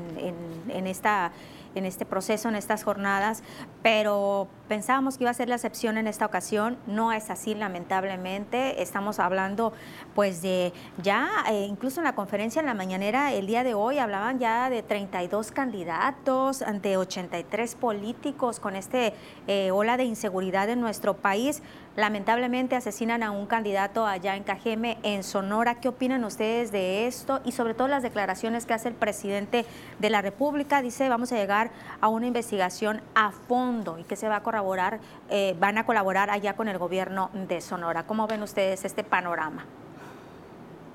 en- 0.68 0.86
esta 0.88 1.30
en 1.74 1.86
este 1.86 2.04
proceso, 2.04 2.48
en 2.48 2.56
estas 2.56 2.82
jornadas, 2.82 3.44
pero 3.82 4.48
pensábamos 4.68 5.16
que 5.16 5.24
iba 5.24 5.30
a 5.30 5.34
ser 5.34 5.48
la 5.48 5.54
excepción 5.54 5.98
en 5.98 6.08
esta 6.08 6.26
ocasión, 6.26 6.76
no 6.86 7.12
es 7.12 7.30
así 7.30 7.54
lamentablemente, 7.54 8.82
estamos 8.82 9.20
hablando 9.20 9.72
pues 10.14 10.42
de 10.42 10.72
ya, 11.02 11.28
eh, 11.48 11.66
incluso 11.68 12.00
en 12.00 12.04
la 12.04 12.14
conferencia 12.14 12.58
en 12.60 12.66
la 12.66 12.74
mañanera 12.74 13.32
el 13.32 13.46
día 13.46 13.62
de 13.62 13.74
hoy 13.74 13.98
hablaban 13.98 14.38
ya 14.40 14.68
de 14.68 14.82
32 14.82 15.52
candidatos, 15.52 16.64
de 16.82 16.96
83 16.96 17.59
políticos 17.74 18.60
con 18.60 18.74
este 18.74 19.12
eh, 19.46 19.70
ola 19.70 19.96
de 19.96 20.04
inseguridad 20.04 20.68
en 20.68 20.80
nuestro 20.80 21.14
país. 21.14 21.62
Lamentablemente 21.96 22.76
asesinan 22.76 23.22
a 23.22 23.30
un 23.30 23.46
candidato 23.46 24.06
allá 24.06 24.36
en 24.36 24.44
Cajeme, 24.44 24.98
en 25.02 25.22
Sonora. 25.22 25.76
¿Qué 25.76 25.88
opinan 25.88 26.24
ustedes 26.24 26.72
de 26.72 27.06
esto? 27.06 27.40
Y 27.44 27.52
sobre 27.52 27.74
todo 27.74 27.88
las 27.88 28.02
declaraciones 28.02 28.64
que 28.64 28.74
hace 28.74 28.88
el 28.88 28.94
presidente 28.94 29.66
de 29.98 30.10
la 30.10 30.22
República. 30.22 30.82
Dice, 30.82 31.08
vamos 31.08 31.32
a 31.32 31.36
llegar 31.36 31.70
a 32.00 32.08
una 32.08 32.26
investigación 32.26 33.02
a 33.14 33.30
fondo 33.32 33.98
y 33.98 34.04
que 34.04 34.16
se 34.16 34.28
va 34.28 34.36
a 34.36 34.42
corroborar, 34.42 35.00
eh, 35.28 35.54
van 35.60 35.78
a 35.78 35.84
colaborar 35.84 36.30
allá 36.30 36.54
con 36.56 36.68
el 36.68 36.78
gobierno 36.78 37.30
de 37.34 37.60
Sonora. 37.60 38.06
¿Cómo 38.06 38.26
ven 38.26 38.42
ustedes 38.42 38.84
este 38.84 39.04
panorama? 39.04 39.66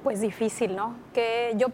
Pues 0.05 0.21
difícil, 0.21 0.75
¿no? 0.75 0.93
Que 1.15 1.53
yo 1.57 1.69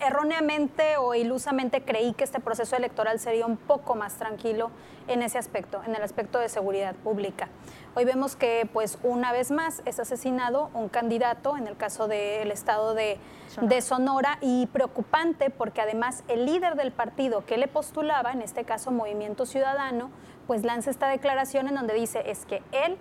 erróneamente 0.00 0.96
o 0.96 1.14
ilusamente 1.14 1.82
creí 1.82 2.14
que 2.14 2.24
este 2.24 2.40
proceso 2.40 2.76
electoral 2.76 3.18
sería 3.18 3.44
un 3.44 3.58
poco 3.58 3.94
más 3.94 4.14
tranquilo 4.14 4.70
en 5.06 5.20
ese 5.20 5.36
aspecto, 5.36 5.82
en 5.86 5.94
el 5.94 6.02
aspecto 6.02 6.38
de 6.38 6.48
seguridad 6.48 6.94
pública. 6.94 7.50
Hoy 7.94 8.06
vemos 8.06 8.36
que, 8.36 8.66
pues, 8.72 8.98
una 9.02 9.32
vez 9.32 9.50
más 9.50 9.82
es 9.84 10.00
asesinado 10.00 10.70
un 10.72 10.88
candidato, 10.88 11.58
en 11.58 11.66
el 11.66 11.76
caso 11.76 12.08
del 12.08 12.50
estado 12.50 12.94
de 12.94 13.18
Sonora. 13.50 13.74
de 13.74 13.82
Sonora, 13.82 14.38
y 14.40 14.66
preocupante 14.68 15.50
porque 15.50 15.82
además 15.82 16.24
el 16.28 16.46
líder 16.46 16.74
del 16.74 16.90
partido 16.90 17.44
que 17.44 17.58
le 17.58 17.68
postulaba, 17.68 18.32
en 18.32 18.40
este 18.40 18.64
caso 18.64 18.92
Movimiento 18.92 19.44
Ciudadano, 19.44 20.10
pues 20.46 20.64
lanza 20.64 20.88
esta 20.90 21.06
declaración 21.06 21.68
en 21.68 21.74
donde 21.74 21.92
dice 21.92 22.22
es 22.30 22.46
que 22.46 22.62
él 22.72 22.96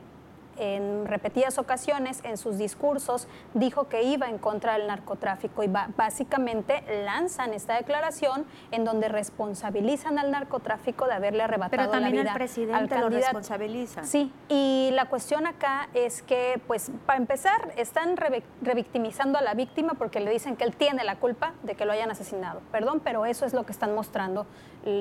en 0.57 1.05
repetidas 1.07 1.57
ocasiones 1.57 2.19
en 2.23 2.37
sus 2.37 2.57
discursos 2.57 3.27
dijo 3.53 3.87
que 3.87 4.03
iba 4.03 4.29
en 4.29 4.37
contra 4.37 4.77
del 4.77 4.87
narcotráfico 4.87 5.63
y 5.63 5.67
básicamente 5.95 6.83
lanzan 7.05 7.53
esta 7.53 7.75
declaración 7.75 8.45
en 8.71 8.83
donde 8.85 9.07
responsabilizan 9.09 10.19
al 10.19 10.31
narcotráfico 10.31 11.05
de 11.07 11.13
haberle 11.13 11.43
arrebatado 11.43 11.71
Pero 11.71 11.91
también 11.91 12.15
la 12.15 12.21
el 12.21 12.25
vida 12.27 12.33
presidente 12.33 12.75
al 12.75 12.83
lo 12.83 12.89
candidato. 12.89 13.25
responsabiliza. 13.37 14.03
Sí, 14.03 14.31
y 14.49 14.89
la 14.93 15.05
cuestión 15.05 15.47
acá 15.47 15.89
es 15.93 16.21
que, 16.21 16.61
pues, 16.67 16.91
para 17.05 17.17
empezar, 17.17 17.73
están 17.77 18.17
revi- 18.17 18.43
revictimizando 18.61 19.37
a 19.37 19.41
la 19.41 19.53
víctima 19.53 19.93
porque 19.95 20.19
le 20.19 20.31
dicen 20.31 20.55
que 20.55 20.63
él 20.63 20.75
tiene 20.75 21.03
la 21.03 21.15
culpa 21.17 21.53
de 21.63 21.75
que 21.75 21.85
lo 21.85 21.91
hayan 21.93 22.11
asesinado. 22.11 22.61
Perdón, 22.71 23.01
pero 23.03 23.25
eso 23.25 23.45
es 23.45 23.53
lo 23.53 23.65
que 23.65 23.71
están 23.71 23.95
mostrando 23.95 24.45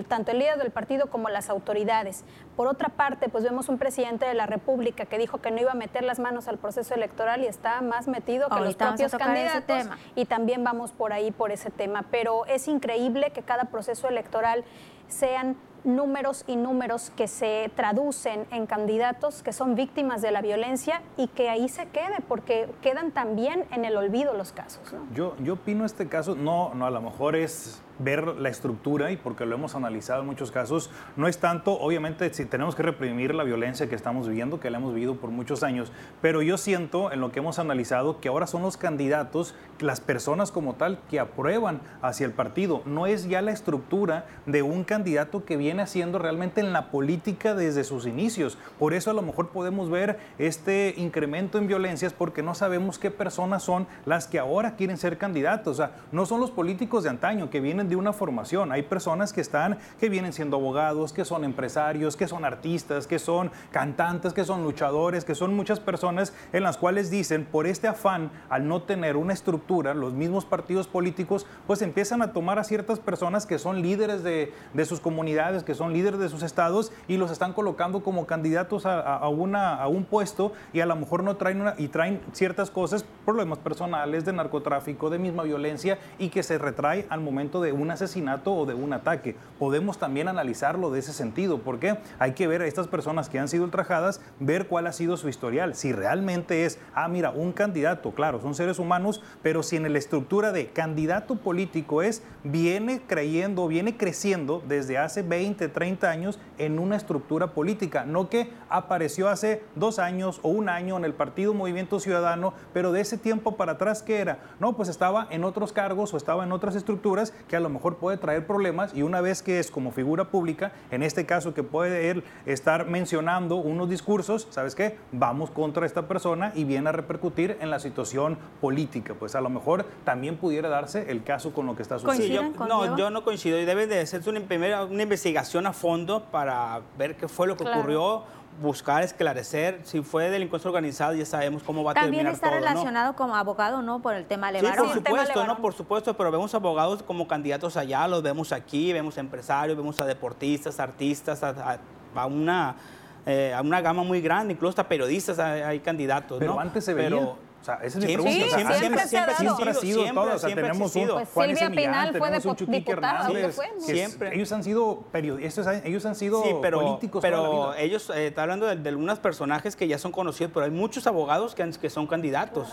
tanto 0.09 0.33
el 0.33 0.39
líder 0.39 0.59
del 0.59 0.71
partido 0.71 1.09
como 1.09 1.29
las 1.29 1.49
autoridades. 1.51 2.25
Por 2.57 2.67
otra 2.67 2.89
parte, 2.91 3.29
pues 3.29 3.45
vemos 3.45 3.69
un 3.69 3.79
presidente 3.79 4.27
de 4.27 4.35
la 4.35 4.47
República 4.47 5.07
que 5.07 5.19
dijo 5.19 5.39
que 5.39 5.51
no 5.51 5.61
iba 5.61 5.73
a 5.73 5.75
meter 5.75 6.05
las 6.05 6.19
manos 6.19 6.49
al 6.49 6.59
proceso 6.59 6.95
electoral 6.95 7.43
y 7.43 7.47
está 7.47 7.81
más 7.81 8.09
metido 8.09 8.49
que 8.49 8.55
los 8.57 8.63
Ahorita 8.65 8.89
propios 8.89 9.13
candidatos 9.13 9.65
tema. 9.65 9.99
y 10.15 10.27
también 10.27 10.65
vamos 10.65 10.93
por 10.93 11.13
ahí 11.13 11.31
por 11.31 11.51
ese 11.53 11.71
tema. 11.71 12.05
Pero 12.11 12.47
es 12.47 12.69
increíble 12.69 13.31
que 13.31 13.43
cada 13.43 13.65
proceso 13.65 14.09
electoral 14.09 14.65
sean 15.09 15.57
números 15.83 16.45
y 16.47 16.57
números 16.57 17.11
que 17.17 17.27
se 17.27 17.71
traducen 17.75 18.47
en 18.51 18.67
candidatos 18.67 19.43
que 19.43 19.53
son 19.53 19.75
víctimas 19.75 20.21
de 20.21 20.31
la 20.31 20.43
violencia 20.43 21.01
y 21.17 21.29
que 21.29 21.49
ahí 21.49 21.69
se 21.71 21.87
quede, 21.89 22.17
porque 22.29 22.69
quedan 22.83 23.13
también 23.13 23.65
en 23.71 23.87
el 23.87 23.97
olvido 23.97 24.35
los 24.35 24.53
casos. 24.53 24.93
¿no? 24.93 25.07
Yo, 25.15 25.37
yo 25.39 25.55
opino 25.55 25.87
este 25.87 26.07
caso, 26.07 26.35
no, 26.35 26.75
no, 26.75 26.85
a 26.87 26.91
lo 26.91 27.01
mejor 27.01 27.35
es 27.35 27.81
ver 28.01 28.27
la 28.27 28.49
estructura 28.49 29.11
y 29.13 29.17
porque 29.17 29.47
lo 29.47 29.55
hemos 29.55 29.75
analizado 29.75 30.21
en 30.21 30.27
muchos 30.27 30.51
casos, 30.51 30.91
no 31.17 31.29
es 31.29 31.39
tanto, 31.39 31.79
obviamente, 31.79 32.33
si 32.35 32.45
tenemos 32.45 32.75
que 32.75 32.83
reprimir 32.83 33.35
la 33.35 33.45
violencia 33.45 33.89
que 33.89 33.95
estamos 33.95 34.29
viviendo, 34.29 34.59
que 34.59 34.71
la 34.71 34.79
hemos 34.79 34.95
vivido 34.95 35.17
por 35.17 35.31
muchos 35.31 35.63
años, 35.63 35.93
pero 36.21 36.43
yo 36.43 36.59
siento 36.59 37.13
en 37.13 37.21
lo 37.21 37.31
que 37.31 37.41
hemos 37.41 37.59
analizado 37.59 38.21
que 38.21 38.29
ahora 38.29 38.47
son 38.47 38.63
los 38.63 38.77
candidatos, 38.77 39.55
las 39.79 40.01
personas 40.01 40.51
como 40.51 40.75
tal, 40.75 40.99
que 41.11 41.21
aprueban 41.21 41.81
hacia 42.03 42.27
el 42.27 42.33
partido. 42.33 42.83
No 42.85 43.07
es 43.07 43.29
ya 43.29 43.43
la 43.43 43.53
estructura 43.53 44.27
de 44.47 44.63
un 44.63 44.85
candidato 44.85 45.45
que 45.45 45.57
viene 45.57 45.83
haciendo 45.83 46.19
realmente 46.19 46.61
en 46.61 46.73
la 46.73 46.91
política 46.91 47.55
desde 47.55 47.85
sus 47.85 48.07
inicios. 48.07 48.59
Por 48.79 48.95
eso 48.95 49.11
a 49.11 49.15
lo 49.15 49.23
mejor 49.23 49.51
podemos 49.51 49.91
ver 49.91 50.19
este 50.39 50.95
incremento 50.97 51.59
en 51.59 51.67
violencias 51.67 52.13
porque 52.13 52.43
no 52.43 52.55
sabemos 52.55 52.99
qué 52.99 53.11
personas 53.11 53.63
son 53.63 53.87
las 54.07 54.27
que 54.27 54.39
ahora 54.39 54.77
quieren 54.77 54.97
ser 54.97 55.19
candidatos. 55.19 55.73
O 55.73 55.83
sea, 55.83 55.97
no 56.13 56.27
son 56.27 56.41
los 56.41 56.51
políticos 56.51 57.05
de 57.05 57.11
antaño 57.11 57.51
que 57.51 57.61
vienen 57.61 57.90
de 57.91 57.97
una 57.97 58.13
formación. 58.13 58.73
Hay 58.73 58.83
personas 58.83 59.33
que 59.33 59.41
están, 59.41 59.79
que 59.99 60.09
vienen 60.09 60.33
siendo 60.33 60.57
abogados, 60.57 61.13
que 61.13 61.25
son 61.25 61.45
empresarios, 61.45 62.17
que 62.17 62.27
son 62.27 62.45
artistas, 62.45 63.07
que 63.07 63.19
son 63.19 63.51
cantantes, 63.71 64.33
que 64.33 64.45
son 64.45 64.63
luchadores, 64.63 65.25
que 65.25 65.35
son 65.35 65.55
muchas 65.55 65.81
personas 65.81 66.33
en 66.53 66.63
las 66.63 66.79
cuales 66.79 67.11
dicen, 67.11 67.45
por 67.45 67.67
este 67.67 67.89
afán, 67.89 68.31
al 68.49 68.67
no 68.67 68.83
tener 68.83 69.17
una 69.17 69.33
estructura, 69.33 69.93
los 69.95 70.15
mismos 70.15 70.45
partidos 70.45 70.87
políticos, 70.87 71.47
pues 71.67 71.83
empiezan 71.83 72.23
a 72.23 72.33
tomar 72.33 72.59
a 72.59 72.65
ciertas 72.65 72.99
personas 72.99 73.47
que 73.47 73.59
son 73.59 73.83
líderes 73.83 74.23
de, 74.23 74.53
de 74.73 74.85
sus 74.85 75.01
comunidades, 75.01 75.65
que 75.65 75.75
son 75.75 75.93
líderes 75.93 76.21
de 76.21 76.29
sus 76.29 76.43
estados 76.43 76.93
y 77.09 77.17
los 77.17 77.31
están 77.31 77.53
colocando 77.53 78.03
como 78.03 78.27
candidatos 78.27 78.87
a, 78.87 79.01
a, 79.01 79.29
una, 79.29 79.75
a 79.75 79.89
un 79.89 80.05
puesto 80.05 80.53
y 80.73 80.81
a 80.81 80.87
lo 80.87 80.97
mejor 80.97 81.23
no 81.23 81.37
traen 81.37 81.61
una, 81.61 81.75
y 81.77 81.89
traen 81.89 82.21
ciertas 82.33 82.71
cosas, 82.71 83.05
problemas 83.25 83.59
personales, 83.59 84.25
de 84.25 84.33
narcotráfico, 84.33 85.11
de 85.11 85.19
misma 85.19 85.43
violencia 85.43 85.99
y 86.19 86.29
que 86.29 86.43
se 86.43 86.59
retrae 86.59 87.07
al 87.09 87.21
momento 87.21 87.61
de 87.61 87.70
un 87.73 87.91
asesinato 87.91 88.55
o 88.55 88.67
de 88.67 88.75
un 88.75 88.93
ataque. 88.93 89.37
Podemos 89.59 89.99
también 89.99 90.29
analizarlo 90.29 90.91
de 90.91 91.01
ese 91.01 91.13
sentido, 91.13 91.59
porque 91.59 91.99
hay 92.19 92.33
que 92.33 92.47
ver 92.47 92.63
a 92.63 92.67
estas 92.67 92.89
personas 92.89 93.29
que 93.29 93.39
han 93.39 93.49
sido 93.49 93.65
ultrajadas, 93.65 94.21
ver 94.39 94.67
cuál 94.67 94.87
ha 94.87 94.93
sido 94.93 95.17
su 95.17 95.29
historial, 95.29 95.75
si 95.75 95.93
realmente 95.93 96.65
es, 96.65 96.79
ah, 96.95 97.09
mira, 97.09 97.31
un 97.31 97.53
candidato, 97.53 98.13
claro, 98.13 98.41
son 98.41 98.55
seres 98.55 98.79
humanos, 98.79 99.23
pero 99.43 99.63
si 99.63 99.77
en 99.77 99.91
la 99.91 99.99
estructura 99.99 100.53
de 100.53 100.69
candidato 100.69 101.37
político 101.37 102.03
es, 102.03 102.23
viene 102.45 103.03
creyendo, 103.07 103.69
viene 103.69 103.97
creciendo 103.97 104.63
desde 104.67 104.99
hace 104.99 105.23
20, 105.23 105.69
30 105.69 106.11
años 106.11 106.39
en 106.59 106.79
una 106.79 106.97
estructura 106.97 107.53
política, 107.55 108.05
no 108.05 108.29
que 108.29 108.53
apareció 108.69 109.29
hace 109.29 109.63
dos 109.75 109.99
años 109.99 110.41
o 110.43 110.49
un 110.49 110.69
año 110.69 110.97
en 110.97 111.05
el 111.05 111.15
Partido 111.15 111.55
Movimiento 111.55 112.01
Ciudadano, 112.01 112.55
pero 112.73 112.93
de 112.93 113.01
ese 113.01 113.19
tiempo 113.19 113.57
para 113.57 113.73
atrás, 113.73 114.03
¿qué 114.03 114.19
era? 114.19 114.39
No, 114.59 114.77
pues 114.77 114.89
estaba 114.89 115.27
en 115.31 115.45
otros 115.45 115.73
cargos 115.73 116.15
o 116.15 116.17
estaba 116.17 116.45
en 116.45 116.53
otras 116.53 116.75
estructuras 116.75 117.33
que 117.49 117.57
a 117.61 117.63
lo 117.63 117.69
mejor 117.69 117.97
puede 117.97 118.17
traer 118.17 118.47
problemas 118.47 118.93
y 118.95 119.03
una 119.03 119.21
vez 119.21 119.43
que 119.43 119.59
es 119.59 119.71
como 119.71 119.93
figura 119.93 120.25
pública, 120.25 120.73
en 120.91 121.03
este 121.03 121.27
caso 121.27 121.55
que 121.55 121.63
puede 121.63 122.11
él 122.11 122.25
estar 122.47 122.87
mencionando 122.87 123.57
unos 123.57 123.89
discursos, 123.89 124.49
¿sabes 124.51 124.75
qué? 124.75 124.97
Vamos 125.13 125.51
contra 125.51 125.87
esta 125.87 126.09
persona 126.09 126.53
y 126.55 126.65
viene 126.65 126.89
a 126.89 126.93
repercutir 126.93 127.57
en 127.61 127.71
la 127.71 127.79
situación 127.79 128.39
política. 128.61 129.15
Pues 129.19 129.35
a 129.35 129.41
lo 129.41 129.51
mejor 129.51 129.85
también 130.05 130.37
pudiera 130.37 130.69
darse 130.69 131.11
el 131.11 131.23
caso 131.23 131.53
con 131.53 131.67
lo 131.67 131.77
que 131.77 131.83
está 131.83 131.99
sucediendo. 131.99 132.67
no, 132.67 132.97
yo 132.97 133.11
no 133.11 133.25
coincido 133.25 133.59
y 133.59 133.65
debe 133.65 133.87
de 133.87 134.01
hacerse 134.01 134.31
una, 134.31 134.41
primera, 134.41 134.85
una 134.85 135.03
investigación 135.03 135.67
a 135.67 135.73
fondo 135.73 136.25
para 136.31 136.81
ver 136.99 137.17
qué 137.17 137.29
fue 137.29 137.47
lo 137.47 137.57
que 137.57 137.65
ocurrió 137.65 138.25
buscar 138.61 139.03
esclarecer 139.03 139.81
si 139.85 140.03
fue 140.03 140.29
delincuencia 140.29 140.69
organizada, 140.69 141.15
ya 141.15 141.25
sabemos 141.25 141.63
cómo 141.63 141.83
va 141.83 141.93
a 141.93 141.95
También 141.95 142.27
terminar 142.27 142.35
está 142.35 142.51
relacionado 142.51 143.15
como 143.15 143.35
abogado, 143.35 143.81
¿no? 143.83 144.01
Por 144.01 144.15
el 144.15 144.27
tema 144.27 144.53
de 144.53 144.61
Sí, 144.61 144.67
por 144.77 144.93
supuesto, 144.93 145.47
¿no? 145.47 145.57
Por 145.59 145.73
supuesto, 145.73 146.17
pero 146.17 146.31
vemos 146.31 146.55
abogados 146.55 147.03
como 147.03 147.27
candidatos 147.27 147.77
allá, 147.77 148.07
los 148.07 148.23
vemos 148.23 148.53
aquí, 148.53 148.93
vemos 148.93 149.17
empresarios, 149.19 149.77
vemos 149.77 150.01
a 150.01 150.05
deportistas, 150.05 150.79
artistas, 150.79 151.43
a, 151.43 152.27
una, 152.27 152.77
eh, 153.25 153.55
a 153.57 153.63
una 153.63 153.81
gama 153.81 154.03
muy 154.03 154.21
grande, 154.21 154.53
incluso 154.53 154.71
hasta 154.71 154.89
periodistas 154.89 155.39
hay, 155.39 155.81
candidatos, 155.81 156.39
pero 156.39 156.55
¿no? 156.55 156.61
antes 156.61 156.85
se 156.85 156.93
veía. 156.93 157.35
O 157.61 157.65
sea, 157.65 157.75
esa 157.83 157.99
es 157.99 158.07
mi 158.07 158.15
pregunta. 158.15 158.33
Sí, 158.33 158.39
siempre, 158.39 158.79
siempre, 158.79 159.07
siempre, 159.07 159.35
siempre, 159.35 159.71
ha 159.71 159.75
sido 159.75 160.15
todo. 160.15 160.35
O 160.35 160.39
sea, 160.39 160.55
tenemos 160.55 160.97
un 160.97 161.09
pues 161.09 161.29
Juan 161.29 161.49
Silvia 161.57 161.71
Pinal 161.71 162.17
fue 162.17 162.31
de 162.31 162.67
diputada, 162.67 163.31
fue? 163.53 163.67
Siempre. 163.79 164.35
Ellos 164.35 164.51
han 164.53 164.65
sido 164.65 165.05
periodistas, 165.13 165.83
ellos 165.85 166.07
han 166.07 166.15
sido 166.15 166.43
sí, 166.43 166.51
pero, 166.63 166.81
políticos 166.81 167.21
Pero 167.21 167.75
ellos, 167.75 168.09
eh, 168.11 168.29
está 168.29 168.43
hablando 168.43 168.67
de, 168.67 168.89
algunos 168.89 169.19
personajes 169.19 169.77
que 169.77 169.87
ya 169.87 169.99
son 169.99 170.11
conocidos, 170.11 170.53
pero 170.55 170.65
hay 170.65 170.71
muchos 170.71 171.07
abogados 171.07 171.55
que, 171.55 171.71
que 171.71 171.91
son 171.91 172.07
candidatos. 172.07 172.69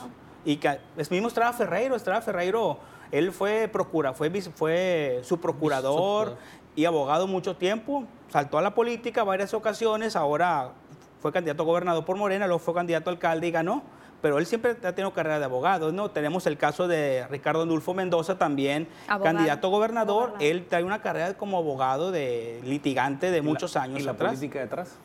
Y 0.46 0.56
que, 0.58 0.80
es 0.96 1.12
mismo 1.12 1.28
Estrada 1.28 1.52
Ferreiro, 1.52 1.96
Estrada 1.96 2.22
Ferreiro, 2.22 2.80
él 3.12 3.34
fue 3.34 3.68
procura, 3.68 4.14
fue, 4.14 4.30
fue 4.42 5.20
su 5.24 5.42
procurador 5.42 6.38
y 6.78 6.86
abogado 6.86 7.28
mucho 7.28 7.58
tiempo, 7.58 8.06
saltó 8.30 8.58
a 8.58 8.62
la 8.62 8.74
política 8.74 9.26
varias 9.26 9.54
ocasiones, 9.54 10.16
ahora 10.16 10.72
fue 11.20 11.34
candidato 11.34 11.64
a 11.64 11.66
gobernador 11.66 12.06
por 12.06 12.16
Morena, 12.16 12.48
luego 12.48 12.60
fue 12.60 12.74
candidato 12.74 13.10
a 13.10 13.14
alcalde 13.14 13.48
y 13.48 13.52
ganó 13.52 13.84
pero 14.22 14.38
él 14.40 14.46
siempre 14.46 14.72
ha 14.84 14.94
tenido 14.94 15.12
carrera 15.14 15.40
de 15.40 15.46
abogado, 15.46 15.92
¿no? 15.92 16.10
Tenemos 16.12 16.46
el 16.48 16.58
caso 16.58 16.88
de 16.88 17.26
Ricardo 17.30 17.62
Andulfo 17.62 17.94
Mendoza 17.94 18.38
también, 18.38 18.88
candidato 19.08 19.68
a 19.68 19.70
gobernador, 19.70 20.34
él 20.40 20.66
trae 20.68 20.84
una 20.84 21.02
carrera 21.02 21.34
como 21.36 21.58
abogado 21.58 22.12
de 22.12 22.60
litigante 22.64 23.32
de 23.32 23.42
muchos 23.42 23.76
años 23.76 24.02
¿Y 24.02 24.04
la 24.04 24.14
política 24.14 24.60
detrás? 24.60 24.98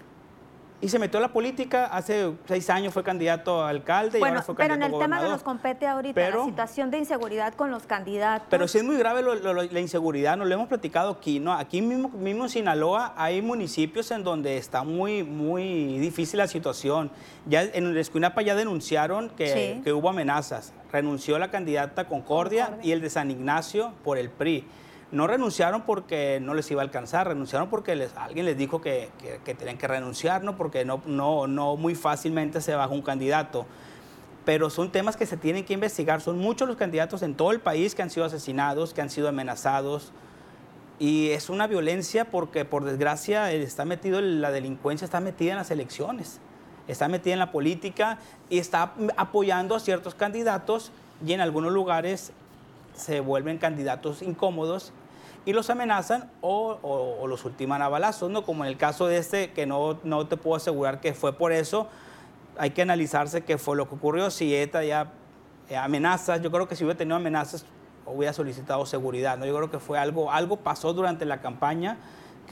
Y 0.82 0.88
se 0.88 0.98
metió 0.98 1.18
a 1.18 1.22
la 1.22 1.32
política. 1.32 1.86
Hace 1.86 2.32
seis 2.46 2.68
años 2.68 2.92
fue 2.92 3.04
candidato 3.04 3.62
a 3.62 3.68
alcalde 3.68 4.18
bueno, 4.18 4.34
y 4.34 4.36
ahora 4.36 4.42
fue 4.42 4.56
pero 4.56 4.68
candidato 4.70 4.90
Pero 4.90 4.96
en 4.96 5.02
el 5.02 5.10
tema 5.10 5.24
que 5.24 5.32
nos 5.32 5.42
compete 5.42 5.86
ahorita, 5.86 6.30
la 6.30 6.44
situación 6.44 6.90
de 6.90 6.98
inseguridad 6.98 7.54
con 7.54 7.70
los 7.70 7.84
candidatos. 7.84 8.48
Pero 8.50 8.66
sí 8.66 8.78
es 8.78 8.84
muy 8.84 8.96
grave 8.96 9.22
la 9.22 9.80
inseguridad, 9.80 10.36
nos 10.36 10.48
lo 10.48 10.54
hemos 10.54 10.68
platicado 10.68 11.10
aquí, 11.10 11.38
¿no? 11.38 11.52
Aquí 11.52 11.80
mismo, 11.80 12.08
mismo 12.08 12.44
en 12.44 12.50
Sinaloa 12.50 13.14
hay 13.16 13.40
municipios 13.40 14.10
en 14.10 14.24
donde 14.24 14.56
está 14.56 14.82
muy, 14.82 15.22
muy 15.22 15.98
difícil 16.00 16.38
la 16.38 16.48
situación. 16.48 17.12
Ya 17.46 17.62
en 17.62 17.86
el 17.86 17.96
Escuinapa 17.96 18.42
ya 18.42 18.56
denunciaron 18.56 19.30
que, 19.30 19.80
que 19.84 19.92
hubo 19.92 20.10
amenazas. 20.10 20.74
Renunció 20.90 21.38
la 21.38 21.50
candidata 21.50 22.08
Concordia, 22.08 22.78
y 22.82 22.90
el 22.90 23.00
de 23.00 23.08
San 23.08 23.30
Ignacio 23.30 23.92
por 24.02 24.18
el 24.18 24.30
PRI 24.30 24.64
no 25.12 25.26
renunciaron 25.26 25.82
porque 25.82 26.40
no 26.40 26.54
les 26.54 26.70
iba 26.70 26.80
a 26.80 26.84
alcanzar, 26.84 27.28
renunciaron 27.28 27.68
porque 27.68 28.08
alguien 28.16 28.46
les 28.46 28.56
dijo 28.56 28.80
que, 28.80 29.10
tenían 29.44 29.76
que 29.76 29.86
renunciar, 29.86 30.42
¿no? 30.42 30.56
porque 30.56 30.86
no, 30.86 31.02
no, 31.04 31.46
no 31.46 31.76
muy 31.76 31.94
fácilmente 31.94 32.62
se 32.62 32.74
baja 32.74 32.92
un 32.92 33.02
candidato. 33.02 33.66
Pero 34.46 34.70
son 34.70 34.90
temas 34.90 35.16
que 35.16 35.26
se 35.26 35.36
tienen 35.36 35.64
que 35.64 35.74
investigar. 35.74 36.20
Son 36.22 36.38
muchos 36.38 36.66
los 36.66 36.76
candidatos 36.76 37.22
en 37.22 37.34
todo 37.34 37.52
el 37.52 37.60
país 37.60 37.94
que 37.94 38.02
han 38.02 38.10
sido 38.10 38.26
asesinados, 38.26 38.94
que 38.94 39.02
han 39.02 39.10
sido 39.10 39.28
amenazados. 39.28 40.12
Y 40.98 41.28
es 41.30 41.50
una 41.50 41.66
violencia 41.66 42.24
porque, 42.24 42.64
por 42.64 42.84
desgracia, 42.84 43.52
está 43.52 43.84
metido, 43.84 44.20
la 44.20 44.50
delincuencia 44.50 45.04
está 45.04 45.20
metida 45.20 45.52
en 45.52 45.58
las 45.58 45.70
elecciones, 45.70 46.40
está 46.88 47.06
metida 47.08 47.34
en 47.34 47.38
la 47.38 47.52
política 47.52 48.18
y 48.48 48.58
está 48.58 48.94
apoyando 49.16 49.76
a 49.76 49.80
ciertos 49.80 50.14
candidatos 50.14 50.90
y 51.24 51.34
en 51.34 51.40
algunos 51.40 51.72
lugares 51.72 52.32
se 52.94 53.20
vuelven 53.20 53.58
candidatos 53.58 54.22
incómodos 54.22 54.92
y 55.44 55.52
los 55.52 55.70
amenazan 55.70 56.30
o, 56.40 57.26
los 57.26 57.44
ultiman 57.44 57.82
a 57.82 57.88
balazos, 57.88 58.30
¿no? 58.30 58.44
Como 58.44 58.64
en 58.64 58.70
el 58.70 58.76
caso 58.76 59.06
de 59.06 59.18
este, 59.18 59.52
que 59.52 59.66
no, 59.66 59.98
no 60.04 60.26
te 60.26 60.36
puedo 60.36 60.56
asegurar 60.56 61.00
que 61.00 61.14
fue 61.14 61.32
por 61.32 61.52
eso, 61.52 61.88
hay 62.58 62.70
que 62.70 62.82
analizarse 62.82 63.44
qué 63.44 63.58
fue 63.58 63.76
lo 63.76 63.88
que 63.88 63.94
ocurrió, 63.94 64.30
si 64.30 64.54
ETA 64.54 64.84
ya 64.84 65.12
eh, 65.68 65.76
amenazas, 65.76 66.42
yo 66.42 66.50
creo 66.50 66.68
que 66.68 66.76
si 66.76 66.84
hubiera 66.84 66.98
tenido 66.98 67.16
amenazas 67.16 67.64
hubiera 68.04 68.32
solicitado 68.32 68.84
seguridad, 68.86 69.38
¿no? 69.38 69.46
Yo 69.46 69.56
creo 69.56 69.70
que 69.70 69.78
fue 69.78 69.98
algo, 69.98 70.30
algo 70.30 70.56
pasó 70.56 70.92
durante 70.92 71.24
la 71.24 71.40
campaña 71.40 71.98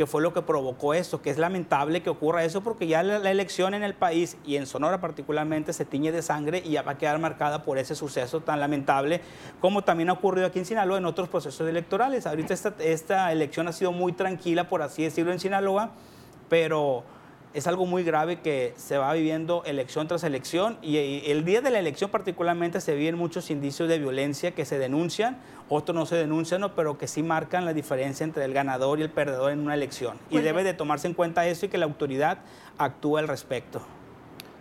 que 0.01 0.07
fue 0.07 0.23
lo 0.23 0.33
que 0.33 0.41
provocó 0.41 0.95
eso, 0.95 1.21
que 1.21 1.29
es 1.29 1.37
lamentable 1.37 2.03
que 2.03 2.09
ocurra 2.09 2.43
eso 2.43 2.63
porque 2.63 2.87
ya 2.87 3.03
la, 3.03 3.31
elección 3.31 3.75
en 3.75 3.83
el 3.83 3.93
país 3.93 4.39
y 4.47 4.57
en 4.57 4.65
Sonora 4.65 4.99
particularmente 4.99 5.75
se 5.75 5.85
tiñe 5.85 6.11
de 6.11 6.23
sangre 6.23 6.63
y 6.65 6.71
ya 6.71 6.81
va 6.81 6.93
a 6.93 6.97
quedar 6.97 7.19
marcada 7.19 7.65
por 7.65 7.77
ese 7.77 7.95
suceso 7.95 8.41
tan 8.41 8.61
lamentable 8.61 9.21
como 9.61 9.85
también 9.85 10.09
ha 10.09 10.15
ocurrido 10.15 10.47
aquí 10.47 10.59
en 10.59 10.65
Sinaloa 10.65 10.97
en 10.97 11.05
otros 11.05 11.29
procesos 11.29 11.69
electorales. 11.69 12.27
Ahorita 12.27 12.55
esta, 12.55 12.73
esta 12.79 13.31
elección 13.31 13.69
ha 13.69 13.73
sido 13.73 13.93
muy 13.93 14.13
tranquila, 14.15 14.71
por 14.71 14.81
así 14.81 15.03
decirlo, 15.03 15.33
en 15.33 15.39
Sinaloa, 15.39 15.91
pero 16.49 17.05
es 17.53 17.67
algo 17.67 17.87
muy 17.87 18.05
grave 18.05 18.41
que 18.41 18.75
se 18.77 18.97
va 18.97 19.13
viviendo 19.13 19.63
elección 19.65 20.07
tras 20.07 20.23
elección 20.23 20.79
y 20.83 20.97
el 21.31 21.45
día 21.45 21.61
de 21.61 21.71
la 21.71 21.79
elección 21.79 22.11
particularmente 22.11 22.81
se 22.81 22.95
viven 22.95 23.17
muchos 23.17 23.51
indicios 23.51 23.89
de 23.89 23.99
violencia 23.99 24.53
que 24.53 24.65
se 24.65 24.79
denuncian, 24.79 25.39
otros 25.69 25.95
no 25.95 26.07
se 26.07 26.17
denuncian, 26.17 26.65
pero 26.77 26.99
que 26.99 27.09
sí 27.09 27.23
marcan 27.23 27.65
la 27.65 27.73
diferencia 27.73 28.25
entre 28.25 28.45
el 28.45 28.53
ganador 28.53 29.01
y 29.01 29.03
el 29.03 29.11
perdedor 29.11 29.53
en 29.53 29.61
una 29.61 29.75
elección. 29.75 30.19
Y 30.31 30.39
debe 30.39 30.65
de 30.65 30.75
tomarse 30.75 31.09
en 31.09 31.15
cuenta 31.15 31.47
eso 31.47 31.67
y 31.67 31.69
que 31.69 31.79
la 31.79 31.87
autoridad 31.87 32.39
actúe 32.79 33.19
al 33.19 33.29
respecto. 33.29 33.83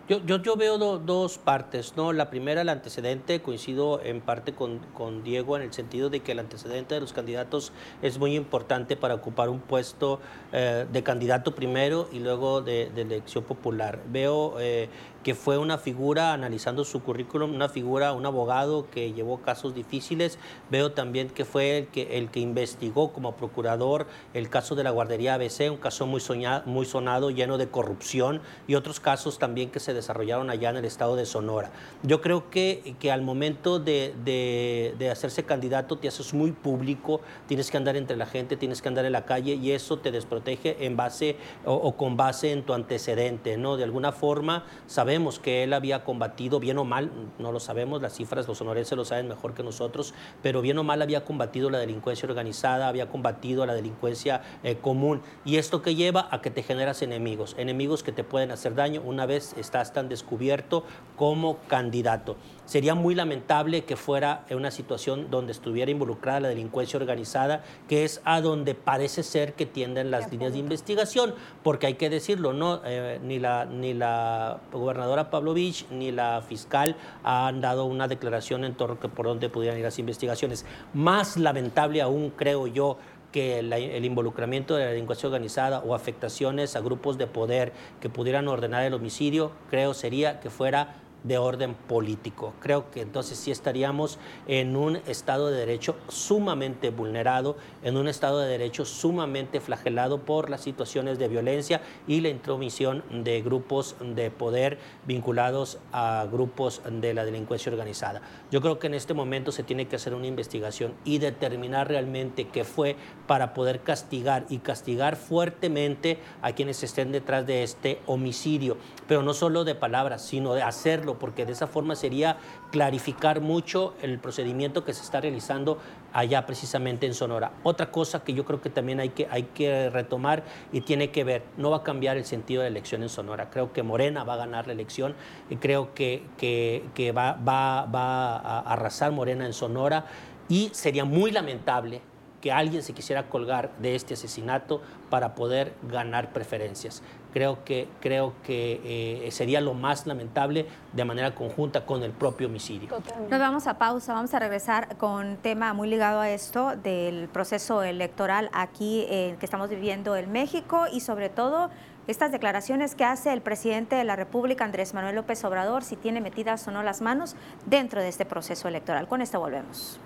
Yo, 0.10 0.26
yo, 0.26 0.42
yo 0.42 0.56
veo 0.56 0.80
dos 0.80 1.38
partes, 1.38 1.94
¿no? 1.96 2.14
La 2.14 2.32
primera, 2.32 2.62
el 2.62 2.70
antecedente, 2.70 3.44
coincido 3.44 4.02
en 4.04 4.22
parte 4.22 4.54
con, 4.54 4.80
con, 4.96 5.24
Diego 5.24 5.56
en 5.56 5.62
el 5.62 5.72
sentido 5.72 6.10
de 6.10 6.22
que 6.22 6.32
el 6.32 6.40
antecedente 6.40 6.96
de 6.96 7.02
los 7.02 7.14
candidatos 7.14 7.72
es 8.02 8.18
muy 8.18 8.36
importante 8.36 8.96
para 8.96 9.14
ocupar 9.14 9.50
un 9.50 9.60
puesto 9.60 10.20
eh, 10.52 10.88
de 10.92 11.04
candidato 11.04 11.54
primero 11.54 12.10
y 12.12 12.22
luego 12.22 12.64
de, 12.64 12.90
de 12.90 13.04
elección 13.04 13.44
popular. 13.44 14.02
Veo 14.08 14.60
eh, 14.60 14.90
fue 15.36 15.58
una 15.58 15.78
figura, 15.78 16.34
analizando 16.34 16.86
su 16.86 17.02
currículum, 17.04 17.54
una 17.54 17.70
figura, 17.70 18.14
un 18.14 18.26
abogado 18.26 18.90
que 18.90 19.14
llevó 19.14 19.40
casos 19.40 19.76
difíciles. 19.76 20.40
Veo 20.70 20.94
también 20.94 21.30
que 21.30 21.46
fue 21.46 21.80
el 21.80 21.88
que, 21.88 22.18
el 22.18 22.30
que 22.30 22.40
investigó 22.40 23.12
como 23.12 23.36
procurador 23.36 24.08
el 24.34 24.50
caso 24.50 24.76
de 24.76 24.84
la 24.84 24.92
guardería 24.92 25.36
ABC, 25.36 25.70
un 25.70 25.78
caso 25.78 26.08
muy, 26.08 26.22
soñado, 26.22 26.64
muy 26.66 26.86
sonado, 26.86 27.32
lleno 27.32 27.58
de 27.58 27.68
corrupción 27.68 28.42
y 28.68 28.76
otros 28.76 29.00
casos 29.00 29.40
también 29.40 29.70
que 29.70 29.80
se 29.80 29.94
desarrollaron 29.94 30.50
allá 30.50 30.70
en 30.70 30.78
el 30.78 30.86
estado 30.86 31.16
de 31.16 31.26
Sonora. 31.26 31.72
Yo 32.04 32.22
creo 32.22 32.50
que, 32.50 32.96
que 33.00 33.12
al 33.12 33.22
momento 33.22 33.80
de, 33.80 34.14
de, 34.24 35.10
hacerse 35.10 35.44
candidato 35.44 35.98
te 35.98 36.08
haces 36.08 36.34
muy 36.34 36.52
público, 36.52 37.22
tienes 37.48 37.72
que 37.72 37.78
andar 37.78 37.98
entre 37.98 38.16
la 38.16 38.26
gente, 38.26 38.58
tienes 38.58 38.82
que 38.82 38.88
andar 38.88 39.06
en 39.06 39.12
la 39.12 39.26
calle 39.26 39.56
y 39.56 39.72
eso 39.72 39.98
te 39.98 40.12
desprotege 40.12 40.86
en 40.86 40.96
base 40.96 41.36
o, 41.66 41.74
o 41.74 41.98
con 41.98 42.16
base 42.16 42.52
en 42.52 42.64
tu 42.64 42.74
antecedente, 42.74 43.58
¿no? 43.58 43.76
De 43.76 43.84
alguna 43.84 44.12
forma, 44.12 44.64
sabes 44.88 45.19
Que 45.40 45.64
él 45.64 45.74
había 45.74 46.04
combatido, 46.04 46.60
bien 46.60 46.78
o 46.78 46.86
mal, 46.86 47.12
no 47.38 47.52
lo 47.52 47.60
sabemos, 47.60 48.02
las 48.02 48.14
cifras 48.14 48.48
los 48.48 48.58
sonorenses 48.58 48.98
lo 48.98 49.06
saben 49.06 49.28
mejor 49.28 49.54
que 49.54 49.64
nosotros, 49.64 50.14
pero 50.42 50.62
bien 50.62 50.78
o 50.78 50.84
mal 50.84 51.02
había 51.02 51.26
combatido 51.26 51.70
la 51.70 51.78
delincuencia 51.78 52.28
organizada, 52.28 52.88
había 52.88 53.10
combatido 53.10 53.66
la 53.66 53.74
delincuencia 53.74 54.42
eh, 54.64 54.78
común. 54.78 55.22
Y 55.46 55.58
esto 55.58 55.82
que 55.82 55.96
lleva 55.96 56.28
a 56.32 56.42
que 56.42 56.52
te 56.52 56.64
generas 56.64 57.02
enemigos, 57.02 57.56
enemigos 57.58 58.04
que 58.04 58.12
te 58.12 58.24
pueden 58.24 58.52
hacer 58.52 58.76
daño 58.76 59.02
una 59.04 59.26
vez 59.26 59.54
estás 59.58 59.94
tan 59.94 60.10
descubierto 60.10 60.84
como 61.16 61.58
candidato. 61.68 62.38
Sería 62.70 62.94
muy 62.94 63.16
lamentable 63.16 63.84
que 63.84 63.96
fuera 63.96 64.46
en 64.48 64.58
una 64.58 64.70
situación 64.70 65.32
donde 65.32 65.54
estuviera 65.54 65.90
involucrada 65.90 66.42
la 66.42 66.50
delincuencia 66.50 67.00
organizada, 67.00 67.64
que 67.88 68.04
es 68.06 68.22
a 68.26 68.42
donde 68.42 68.76
parece 68.76 69.24
ser 69.24 69.54
que 69.54 69.66
tienden 69.66 70.12
las 70.12 70.32
líneas 70.32 70.54
de 70.54 70.60
investigación, 70.60 71.34
porque 71.64 71.88
hay 71.88 71.96
que 71.96 72.12
decirlo, 72.12 72.54
no, 72.54 72.82
eh, 72.86 73.20
ni 73.24 73.40
la 73.40 73.66
ni 73.66 73.96
la 73.96 74.60
gobernadora 74.72 75.32
Pavlovich 75.32 75.88
ni 75.90 76.12
la 76.12 76.44
fiscal 76.48 76.96
han 77.24 77.60
dado 77.60 77.86
una 77.86 78.08
declaración 78.08 78.64
en 78.64 78.76
torno 78.76 79.00
a 79.02 79.08
por 79.08 79.26
dónde 79.26 79.50
pudieran 79.50 79.80
ir 79.80 79.86
las 79.86 79.98
investigaciones. 79.98 80.64
Más 80.94 81.38
lamentable 81.38 82.04
aún, 82.04 82.30
creo 82.30 82.68
yo, 82.68 83.00
que 83.32 83.58
el 83.60 84.06
involucramiento 84.06 84.76
de 84.76 84.86
la 84.86 84.92
delincuencia 84.92 85.26
organizada 85.26 85.80
o 85.80 85.96
afectaciones 85.96 86.76
a 86.76 86.82
grupos 86.82 87.18
de 87.18 87.26
poder 87.26 87.74
que 88.00 88.10
pudieran 88.10 88.48
ordenar 88.48 88.84
el 88.84 88.94
homicidio, 88.94 89.54
creo 89.72 89.96
sería 89.96 90.40
que 90.40 90.52
fuera 90.52 91.09
de 91.24 91.38
orden 91.38 91.74
político. 91.74 92.54
Creo 92.60 92.92
que 92.92 93.02
entonces 93.02 93.38
sí 93.38 93.52
estaríamos 93.52 94.20
en 94.48 94.76
un 94.76 94.98
Estado 95.08 95.48
de 95.48 95.58
Derecho 95.58 95.96
sumamente 96.08 96.90
vulnerado, 96.90 97.58
en 97.84 97.98
un 97.98 98.08
Estado 98.08 98.40
de 98.40 98.50
Derecho 98.50 98.86
sumamente 98.86 99.60
flagelado 99.60 100.20
por 100.20 100.50
las 100.50 100.62
situaciones 100.62 101.20
de 101.20 101.28
violencia 101.28 101.82
y 102.08 102.22
la 102.22 102.30
intromisión 102.30 103.04
de 103.12 103.42
grupos 103.42 103.96
de 104.00 104.32
poder 104.32 104.78
vinculados 105.06 105.80
a 105.92 106.28
grupos 106.32 106.82
de 106.90 107.14
la 107.14 107.26
delincuencia 107.26 107.72
organizada. 107.72 108.22
Yo 108.52 108.62
creo 108.62 108.80
que 108.80 108.88
en 108.88 108.94
este 108.94 109.14
momento 109.14 109.52
se 109.52 109.64
tiene 109.64 109.88
que 109.88 109.96
hacer 109.96 110.14
una 110.14 110.28
investigación 110.28 110.94
y 111.04 111.20
determinar 111.20 111.88
realmente 111.88 112.48
qué 112.48 112.64
fue 112.64 112.96
para 113.28 113.54
poder 113.54 113.82
castigar 113.82 114.46
y 114.50 114.60
castigar 114.60 115.16
fuertemente 115.16 116.20
a 116.42 116.54
quienes 116.54 116.84
estén 116.84 117.12
detrás 117.12 117.46
de 117.46 117.64
este 117.64 118.00
homicidio, 118.06 118.78
pero 119.08 119.24
no 119.24 119.34
solo 119.34 119.64
de 119.64 119.76
palabras, 119.76 120.26
sino 120.26 120.54
de 120.54 120.64
hacerlo 120.64 121.09
porque 121.18 121.46
de 121.46 121.54
esa 121.54 121.68
forma 121.68 121.96
sería 121.96 122.38
clarificar 122.72 123.42
mucho 123.42 123.94
el 124.02 124.20
procedimiento 124.20 124.84
que 124.84 124.94
se 124.94 125.02
está 125.02 125.22
realizando 125.22 125.80
allá 126.14 126.46
precisamente 126.46 127.06
en 127.06 127.14
Sonora. 127.14 127.52
Otra 127.64 127.92
cosa 127.92 128.24
que 128.24 128.34
yo 128.34 128.46
creo 128.46 128.62
que 128.62 128.70
también 128.70 129.00
hay 129.00 129.10
que, 129.10 129.28
hay 129.32 129.44
que 129.44 129.90
retomar 129.90 130.44
y 130.72 130.82
tiene 130.82 131.12
que 131.12 131.24
ver, 131.24 131.44
no 131.58 131.72
va 131.72 131.78
a 131.78 131.84
cambiar 131.84 132.18
el 132.18 132.26
sentido 132.26 132.62
de 132.62 132.70
la 132.70 132.78
elección 132.78 133.02
en 133.04 133.10
Sonora. 133.10 133.50
Creo 133.50 133.74
que 133.74 133.82
Morena 133.82 134.24
va 134.24 134.34
a 134.34 134.38
ganar 134.38 134.68
la 134.68 134.74
elección 134.74 135.16
y 135.50 135.56
creo 135.56 135.94
que, 135.94 136.24
que, 136.38 137.12
va, 137.12 137.34
va, 137.34 137.86
va 137.86 138.38
a 138.38 138.60
arrasar 138.74 139.12
Morena 139.12 139.46
en 139.46 139.54
Sonora 139.54 140.06
y 140.48 140.70
sería 140.74 141.06
muy 141.06 141.32
lamentable 141.32 142.02
que 142.42 142.52
alguien 142.52 142.84
se 142.84 142.94
quisiera 142.94 143.30
colgar 143.30 143.72
de 143.80 143.96
este 143.96 144.14
asesinato 144.14 144.82
para 145.10 145.36
poder 145.36 145.74
ganar 145.84 146.32
preferencias. 146.32 147.04
Creo 147.34 147.64
que, 147.64 147.88
creo 148.00 148.34
que 148.44 148.82
eh, 149.26 149.32
sería 149.32 149.62
lo 149.62 149.74
más 149.74 150.08
lamentable 150.08 150.66
de 150.94 151.06
manera 151.06 151.36
conjunta 151.36 151.86
con 151.86 152.04
el 152.04 152.12
propio 152.12 152.48
homicidio. 152.48 152.90
Nos 153.30 153.40
vamos 153.40 153.68
a 153.68 153.78
pausa, 153.78 154.14
vamos 154.14 154.34
a 154.34 154.40
regresar 154.40 154.98
con 154.98 155.28
un 155.28 155.38
tema 155.38 155.74
muy 155.74 155.88
ligado 155.90 156.20
a 156.20 156.30
esto 156.30 156.76
del 156.76 157.28
proceso 157.28 157.84
electoral 157.84 158.50
aquí 158.54 159.06
eh, 159.10 159.36
que 159.40 159.46
estamos 159.46 159.70
viviendo 159.70 160.16
en 160.16 160.32
México 160.32 160.86
y 160.92 161.02
sobre 161.02 161.30
todo 161.30 161.70
estas 162.08 162.32
declaraciones 162.32 162.96
que 162.96 163.06
hace 163.06 163.32
el 163.32 163.42
presidente 163.42 163.96
de 163.96 164.04
la 164.04 164.16
República, 164.16 164.66
Andrés 164.66 164.96
Manuel 164.96 165.16
López 165.16 165.44
Obrador, 165.44 165.84
si 165.84 165.96
tiene 165.96 166.22
metidas 166.22 166.68
o 166.68 166.72
no 166.72 166.82
las 166.82 167.02
manos 167.02 167.36
dentro 167.68 168.02
de 168.02 168.08
este 168.08 168.26
proceso 168.26 168.68
electoral. 168.68 169.08
Con 169.08 169.22
esto 169.22 169.40
volvemos. 169.40 170.00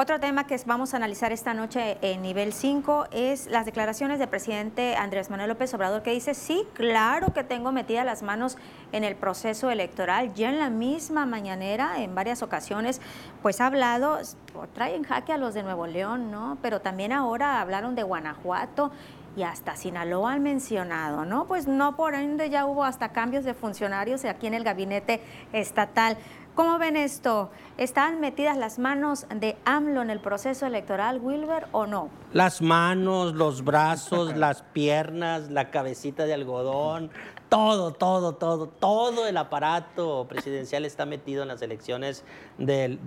Otro 0.00 0.20
tema 0.20 0.46
que 0.46 0.56
vamos 0.64 0.94
a 0.94 0.96
analizar 0.96 1.32
esta 1.32 1.54
noche 1.54 1.98
en 2.02 2.22
nivel 2.22 2.52
5 2.52 3.06
es 3.10 3.48
las 3.48 3.66
declaraciones 3.66 4.20
del 4.20 4.28
presidente 4.28 4.94
Andrés 4.94 5.28
Manuel 5.28 5.48
López 5.48 5.74
Obrador 5.74 6.04
que 6.04 6.12
dice, 6.12 6.34
sí, 6.34 6.64
claro 6.74 7.32
que 7.34 7.42
tengo 7.42 7.72
metidas 7.72 8.06
las 8.06 8.22
manos 8.22 8.58
en 8.92 9.02
el 9.02 9.16
proceso 9.16 9.72
electoral. 9.72 10.32
Ya 10.34 10.50
en 10.50 10.60
la 10.60 10.70
misma 10.70 11.26
mañanera, 11.26 12.00
en 12.00 12.14
varias 12.14 12.44
ocasiones, 12.44 13.00
pues 13.42 13.60
ha 13.60 13.66
hablado, 13.66 14.20
trae 14.72 14.94
en 14.94 15.02
jaque 15.02 15.32
a 15.32 15.36
los 15.36 15.54
de 15.54 15.64
Nuevo 15.64 15.88
León, 15.88 16.30
¿no? 16.30 16.58
Pero 16.62 16.80
también 16.80 17.10
ahora 17.10 17.60
hablaron 17.60 17.96
de 17.96 18.04
Guanajuato 18.04 18.92
y 19.36 19.42
hasta 19.42 19.76
Sinaloa 19.76 20.32
han 20.32 20.42
mencionado, 20.42 21.24
¿no? 21.24 21.46
Pues 21.46 21.66
no 21.66 21.96
por 21.96 22.14
ende 22.14 22.50
ya 22.50 22.66
hubo 22.66 22.84
hasta 22.84 23.10
cambios 23.10 23.44
de 23.44 23.54
funcionarios 23.54 24.24
aquí 24.24 24.46
en 24.46 24.54
el 24.54 24.64
gabinete 24.64 25.20
estatal. 25.52 26.16
¿Cómo 26.58 26.76
ven 26.76 26.96
esto? 26.96 27.52
¿Están 27.76 28.18
metidas 28.18 28.56
las 28.56 28.80
manos 28.80 29.26
de 29.32 29.56
AMLO 29.64 30.02
en 30.02 30.10
el 30.10 30.18
proceso 30.18 30.66
electoral, 30.66 31.20
Wilber, 31.22 31.68
o 31.70 31.86
no? 31.86 32.10
Las 32.32 32.60
manos, 32.62 33.34
los 33.34 33.62
brazos, 33.62 34.36
las 34.36 34.62
piernas, 34.62 35.50
la 35.50 35.70
cabecita 35.70 36.24
de 36.24 36.34
algodón, 36.34 37.12
todo, 37.48 37.92
todo, 37.92 38.34
todo, 38.34 38.66
todo 38.66 39.26
el 39.26 39.36
aparato 39.36 40.26
presidencial 40.28 40.84
está 40.84 41.06
metido 41.06 41.42
en 41.42 41.48
las 41.48 41.62
elecciones 41.62 42.24
de, 42.58 42.98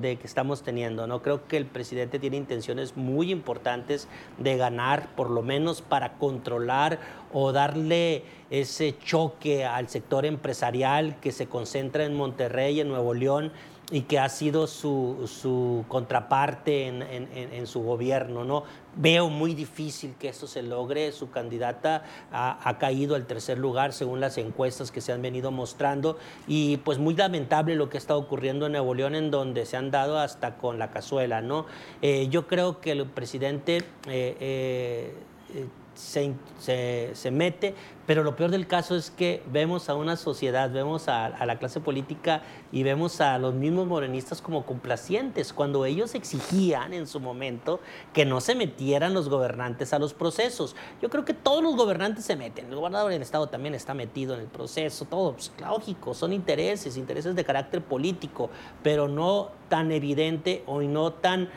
que 0.00 0.26
estamos 0.26 0.62
teniendo. 0.62 1.06
¿no? 1.06 1.22
Creo 1.22 1.46
que 1.46 1.56
el 1.56 1.66
presidente 1.66 2.18
tiene 2.18 2.36
intenciones 2.36 2.96
muy 2.96 3.30
importantes 3.30 4.08
de 4.38 4.56
ganar, 4.56 5.14
por 5.16 5.30
lo 5.30 5.42
menos 5.42 5.82
para 5.82 6.14
controlar 6.14 6.98
o 7.32 7.52
darle 7.52 8.24
ese 8.48 8.96
choque 8.98 9.64
al 9.64 9.88
sector 9.88 10.24
empresarial 10.24 11.20
que 11.20 11.30
se 11.30 11.46
concentra 11.46 12.04
en 12.04 12.14
Monterrey, 12.14 12.80
en 12.80 12.88
Nuevo 12.88 13.14
León 13.14 13.52
y 13.90 14.02
que 14.02 14.18
ha 14.18 14.28
sido 14.28 14.66
su, 14.66 15.26
su 15.26 15.84
contraparte 15.88 16.86
en, 16.86 17.02
en, 17.02 17.66
su 17.66 17.82
gobierno. 17.82 18.44
¿no? 18.44 18.62
Veo 18.94 19.28
muy 19.28 19.54
difícil 19.54 20.14
que 20.18 20.28
esto 20.28 20.46
se 20.46 20.62
logre. 20.62 21.10
Su 21.12 21.30
candidata 21.30 22.04
ha, 22.30 22.68
ha, 22.68 22.78
caído 22.78 23.16
al 23.16 23.26
tercer 23.26 23.58
lugar 23.58 23.92
según 23.92 24.20
las 24.20 24.38
encuestas 24.38 24.90
que 24.90 25.00
se 25.00 25.12
han 25.12 25.22
venido 25.22 25.50
mostrando 25.50 26.18
y 26.46 26.76
pues 26.78 26.98
muy 26.98 27.14
lamentable 27.14 27.74
lo 27.74 27.88
que 27.88 27.98
está 27.98 28.16
ocurriendo 28.16 28.66
en 28.66 28.72
Nuevo 28.72 28.94
León 28.94 29.14
en 29.14 29.30
donde 29.30 29.66
se 29.66 29.76
han 29.76 29.90
dado 29.90 30.18
hasta 30.18 30.56
con 30.56 30.78
la 30.78 30.90
cazuela. 30.90 31.40
¿no? 31.40 31.66
Eh, 32.02 32.28
yo 32.28 32.46
creo 32.46 32.80
que 32.80 32.92
el 32.92 33.06
presidente... 33.06 33.78
Eh, 34.06 35.14
eh, 35.52 35.66
se, 36.00 37.14
se, 37.14 37.30
mete, 37.30 37.74
pero 38.06 38.24
lo 38.24 38.34
peor 38.34 38.50
del 38.50 38.66
caso 38.66 38.96
es 38.96 39.10
que 39.10 39.42
vemos 39.52 39.88
a 39.88 39.94
una 39.94 40.16
sociedad, 40.16 40.70
vemos 40.70 41.08
a, 41.08 41.26
a, 41.26 41.46
la 41.46 41.58
clase 41.58 41.80
política 41.80 42.42
y 42.72 42.82
vemos 42.82 43.20
a 43.20 43.38
los 43.38 43.54
mismos 43.54 43.86
morenistas 43.86 44.42
como 44.42 44.64
complacientes, 44.66 45.52
cuando 45.52 45.84
ellos 45.84 46.14
exigían 46.14 46.92
en 46.92 47.06
su 47.06 47.20
momento 47.20 47.80
que 48.12 48.24
no 48.24 48.40
se 48.40 48.54
metieran 48.54 49.14
los 49.14 49.28
gobernantes 49.28 49.92
a 49.92 49.98
los 49.98 50.14
procesos. 50.14 50.74
Yo 51.00 51.10
creo 51.10 51.24
que 51.24 51.34
todos 51.34 51.62
los 51.62 51.76
gobernantes 51.76 52.24
se 52.24 52.36
meten, 52.36 52.66
el 52.66 52.74
gobernador 52.74 53.12
del 53.12 53.22
Estado 53.22 53.48
también 53.48 53.74
está 53.74 53.94
metido 53.94 54.34
en 54.34 54.40
el 54.40 54.46
proceso, 54.46 55.04
todo, 55.04 55.34
pues, 55.34 55.52
lógico, 55.60 56.14
son 56.14 56.32
intereses, 56.32 56.96
intereses 56.96 57.34
de 57.34 57.44
carácter 57.44 57.82
político, 57.82 58.50
pero 58.82 59.06
no 59.06 59.50
tan 59.68 59.92
evidente 59.92 60.64
o 60.66 60.80
no 60.80 61.12
tan 61.12 61.48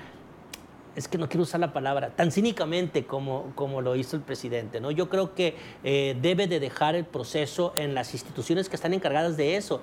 es 0.95 1.07
que 1.07 1.17
no 1.17 1.27
quiero 1.27 1.43
usar 1.43 1.59
la 1.59 1.73
palabra, 1.73 2.11
tan 2.11 2.31
cínicamente 2.31 3.05
como, 3.05 3.51
como 3.55 3.81
lo 3.81 3.95
hizo 3.95 4.15
el 4.15 4.21
presidente. 4.21 4.79
¿no? 4.79 4.91
Yo 4.91 5.09
creo 5.09 5.33
que 5.33 5.55
eh, 5.83 6.15
debe 6.21 6.47
de 6.47 6.59
dejar 6.59 6.95
el 6.95 7.05
proceso 7.05 7.73
en 7.75 7.95
las 7.95 8.13
instituciones 8.13 8.69
que 8.69 8.75
están 8.75 8.93
encargadas 8.93 9.37
de 9.37 9.55
eso. 9.55 9.81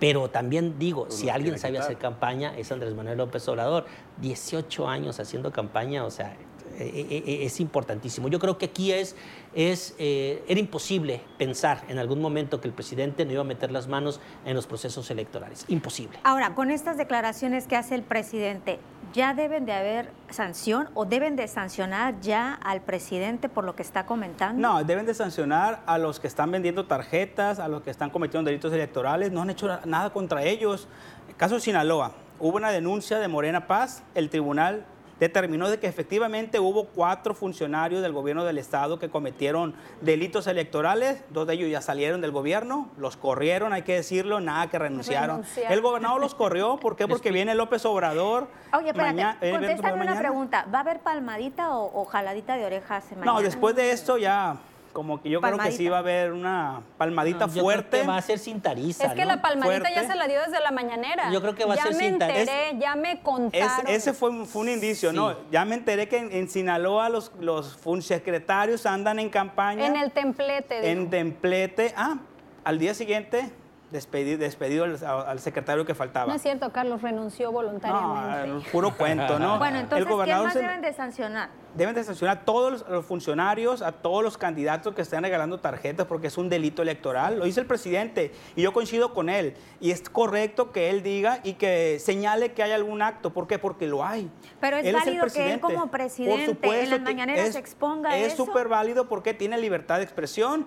Pero 0.00 0.28
también 0.28 0.78
digo, 0.78 1.06
si 1.08 1.30
alguien 1.30 1.58
sabe 1.58 1.78
hacer 1.78 1.96
campaña, 1.96 2.56
es 2.58 2.70
Andrés 2.72 2.94
Manuel 2.94 3.16
López 3.16 3.46
Obrador. 3.48 3.86
18 4.20 4.88
años 4.88 5.20
haciendo 5.20 5.52
campaña, 5.52 6.04
o 6.04 6.10
sea, 6.10 6.36
es 6.78 7.60
importantísimo. 7.60 8.28
Yo 8.28 8.38
creo 8.38 8.58
que 8.58 8.66
aquí 8.66 8.92
es, 8.92 9.16
es 9.54 9.94
era 9.98 10.60
imposible 10.60 11.20
pensar 11.38 11.82
en 11.88 11.98
algún 11.98 12.20
momento 12.20 12.60
que 12.60 12.68
el 12.68 12.74
presidente 12.74 13.24
no 13.24 13.32
iba 13.32 13.40
a 13.40 13.44
meter 13.44 13.70
las 13.70 13.88
manos 13.88 14.20
en 14.44 14.54
los 14.54 14.66
procesos 14.66 15.10
electorales. 15.10 15.64
Imposible. 15.68 16.18
Ahora, 16.24 16.54
con 16.54 16.70
estas 16.70 16.96
declaraciones 16.96 17.66
que 17.66 17.76
hace 17.76 17.94
el 17.94 18.02
presidente, 18.02 18.78
¿ya 19.12 19.34
deben 19.34 19.66
de 19.66 19.72
haber 19.72 20.10
sanción 20.30 20.88
o 20.94 21.04
deben 21.04 21.36
de 21.36 21.48
sancionar 21.48 22.20
ya 22.20 22.54
al 22.54 22.80
presidente 22.80 23.48
por 23.48 23.64
lo 23.64 23.76
que 23.76 23.82
está 23.82 24.06
comentando? 24.06 24.60
No, 24.60 24.84
deben 24.84 25.06
de 25.06 25.14
sancionar 25.14 25.82
a 25.86 25.98
los 25.98 26.20
que 26.20 26.26
están 26.26 26.50
vendiendo 26.50 26.86
tarjetas, 26.86 27.58
a 27.58 27.68
los 27.68 27.82
que 27.82 27.90
están 27.90 28.10
cometiendo 28.10 28.48
delitos 28.48 28.72
electorales. 28.72 29.32
No 29.32 29.42
han 29.42 29.50
hecho 29.50 29.68
nada 29.84 30.10
contra 30.10 30.42
ellos. 30.42 30.88
caso 31.36 31.56
de 31.56 31.60
Sinaloa, 31.60 32.12
hubo 32.40 32.56
una 32.56 32.70
denuncia 32.70 33.18
de 33.18 33.28
Morena 33.28 33.66
Paz, 33.66 34.02
el 34.14 34.30
tribunal 34.30 34.84
determinó 35.20 35.68
de 35.70 35.78
que 35.78 35.86
efectivamente 35.86 36.58
hubo 36.58 36.86
cuatro 36.86 37.34
funcionarios 37.34 38.02
del 38.02 38.12
gobierno 38.12 38.44
del 38.44 38.58
estado 38.58 38.98
que 38.98 39.08
cometieron 39.08 39.74
delitos 40.00 40.46
electorales, 40.46 41.22
dos 41.30 41.46
de 41.46 41.54
ellos 41.54 41.70
ya 41.70 41.80
salieron 41.80 42.20
del 42.20 42.30
gobierno, 42.30 42.90
los 42.98 43.16
corrieron, 43.16 43.72
hay 43.72 43.82
que 43.82 43.94
decirlo, 43.94 44.40
nada 44.40 44.68
que 44.68 44.78
renunciaron. 44.78 45.44
El 45.68 45.80
gobernador 45.80 46.20
los 46.20 46.34
corrió, 46.34 46.78
¿por 46.78 46.96
qué? 46.96 47.06
Porque 47.06 47.30
viene 47.30 47.54
López 47.54 47.84
Obrador. 47.84 48.48
Oye, 48.72 48.88
espérate, 48.88 49.50
contéstame 49.50 50.02
una 50.02 50.18
pregunta, 50.18 50.66
¿va 50.72 50.78
a 50.78 50.80
haber 50.82 51.00
palmadita 51.00 51.76
o, 51.76 52.04
jaladita 52.04 52.56
de 52.56 52.66
orejas 52.66 53.04
mañana? 53.12 53.32
No, 53.32 53.42
después 53.42 53.74
de 53.74 53.92
esto 53.92 54.18
ya 54.18 54.56
como 54.94 55.20
que 55.20 55.28
yo 55.28 55.42
creo 55.42 55.58
que 55.58 55.72
sí 55.72 55.88
va 55.88 55.96
a 55.96 56.00
haber 56.00 56.32
una 56.32 56.82
palmadita 56.96 57.48
fuerte. 57.48 58.02
va 58.04 58.16
a 58.16 58.22
ser 58.22 58.38
sin 58.38 58.62
tariza. 58.62 59.08
Es 59.08 59.12
que 59.12 59.26
la 59.26 59.42
palmadita 59.42 59.90
ya 59.90 60.06
se 60.06 60.14
la 60.14 60.26
dio 60.26 60.40
desde 60.40 60.60
la 60.60 60.70
mañanera. 60.70 61.30
Yo 61.30 61.42
creo 61.42 61.54
que 61.54 61.66
va 61.66 61.74
a 61.74 61.76
ser 61.76 61.94
sin 61.94 62.18
tariza. 62.18 62.44
Ya 62.44 62.52
me 62.52 62.68
enteré, 62.68 62.80
ya 62.80 62.96
me 62.96 63.20
contaron. 63.20 63.86
ese 63.88 64.14
fue, 64.14 64.30
un 64.30 64.68
indicio, 64.68 65.12
¿no? 65.12 65.36
Ya 65.50 65.66
me 65.66 65.74
enteré 65.74 66.08
que 66.08 66.16
en, 66.16 66.48
Sinaloa 66.48 67.08
los, 67.08 67.32
los 67.40 67.76
secretarios 68.00 68.86
andan 68.86 69.18
en 69.18 69.28
campaña. 69.28 69.84
En 69.84 69.96
el 69.96 70.12
templete. 70.12 70.90
En 70.90 71.10
templete. 71.10 71.92
Ah, 71.96 72.18
al 72.62 72.78
día 72.78 72.94
siguiente 72.94 73.50
despedido, 73.94 74.38
despedido 74.38 74.84
al, 74.84 75.38
secretario 75.38 75.86
que 75.86 75.94
faltaba. 75.94 76.26
No 76.26 76.34
es 76.34 76.42
cierto, 76.42 76.70
Carlos 76.72 77.00
renunció 77.00 77.52
voluntariamente. 77.52 78.48
No, 78.48 78.60
puro 78.72 78.96
cuento, 78.96 79.38
¿no? 79.38 79.56
Bueno, 79.58 79.78
entonces, 79.78 80.06
¿qué 80.06 80.34
más 80.34 80.54
deben 80.54 80.82
de 80.82 80.92
sancionar? 80.92 81.50
Deben 81.76 81.94
de 81.94 82.02
sancionar 82.02 82.38
a 82.38 82.44
todos 82.44 82.84
los 82.88 83.06
funcionarios, 83.06 83.82
a 83.82 83.92
todos 83.92 84.24
los 84.24 84.36
candidatos 84.36 84.94
que 84.94 85.02
estén 85.02 85.22
regalando 85.22 85.60
tarjetas 85.60 86.06
porque 86.06 86.26
es 86.26 86.36
un 86.36 86.48
delito 86.48 86.82
electoral. 86.82 87.38
Lo 87.38 87.44
dice 87.44 87.60
el 87.60 87.66
presidente 87.66 88.32
y 88.56 88.62
yo 88.62 88.72
coincido 88.72 89.14
con 89.14 89.28
él. 89.28 89.54
Y 89.80 89.92
es 89.92 90.08
correcto 90.08 90.72
que 90.72 90.90
él 90.90 91.04
diga 91.04 91.38
y 91.44 91.54
que 91.54 92.00
señale 92.00 92.52
que 92.52 92.64
hay 92.64 92.72
algún 92.72 93.00
acto. 93.00 93.32
¿Por 93.32 93.46
qué? 93.46 93.60
Porque 93.60 93.86
lo 93.86 94.04
hay. 94.04 94.28
Pero 94.60 94.76
es 94.76 94.92
válido 94.92 95.26
que 95.32 95.52
él 95.52 95.60
como 95.60 95.88
presidente 95.92 96.82
en 96.82 96.90
las 96.90 97.00
mañaneras 97.00 97.52
se 97.52 97.60
exponga 97.60 98.16
es 98.16 98.32
eso. 98.32 98.42
Es 98.42 98.48
súper 98.48 98.66
válido 98.66 99.08
porque 99.08 99.34
tiene 99.34 99.56
libertad 99.56 99.98
de 99.98 100.02
expresión 100.02 100.66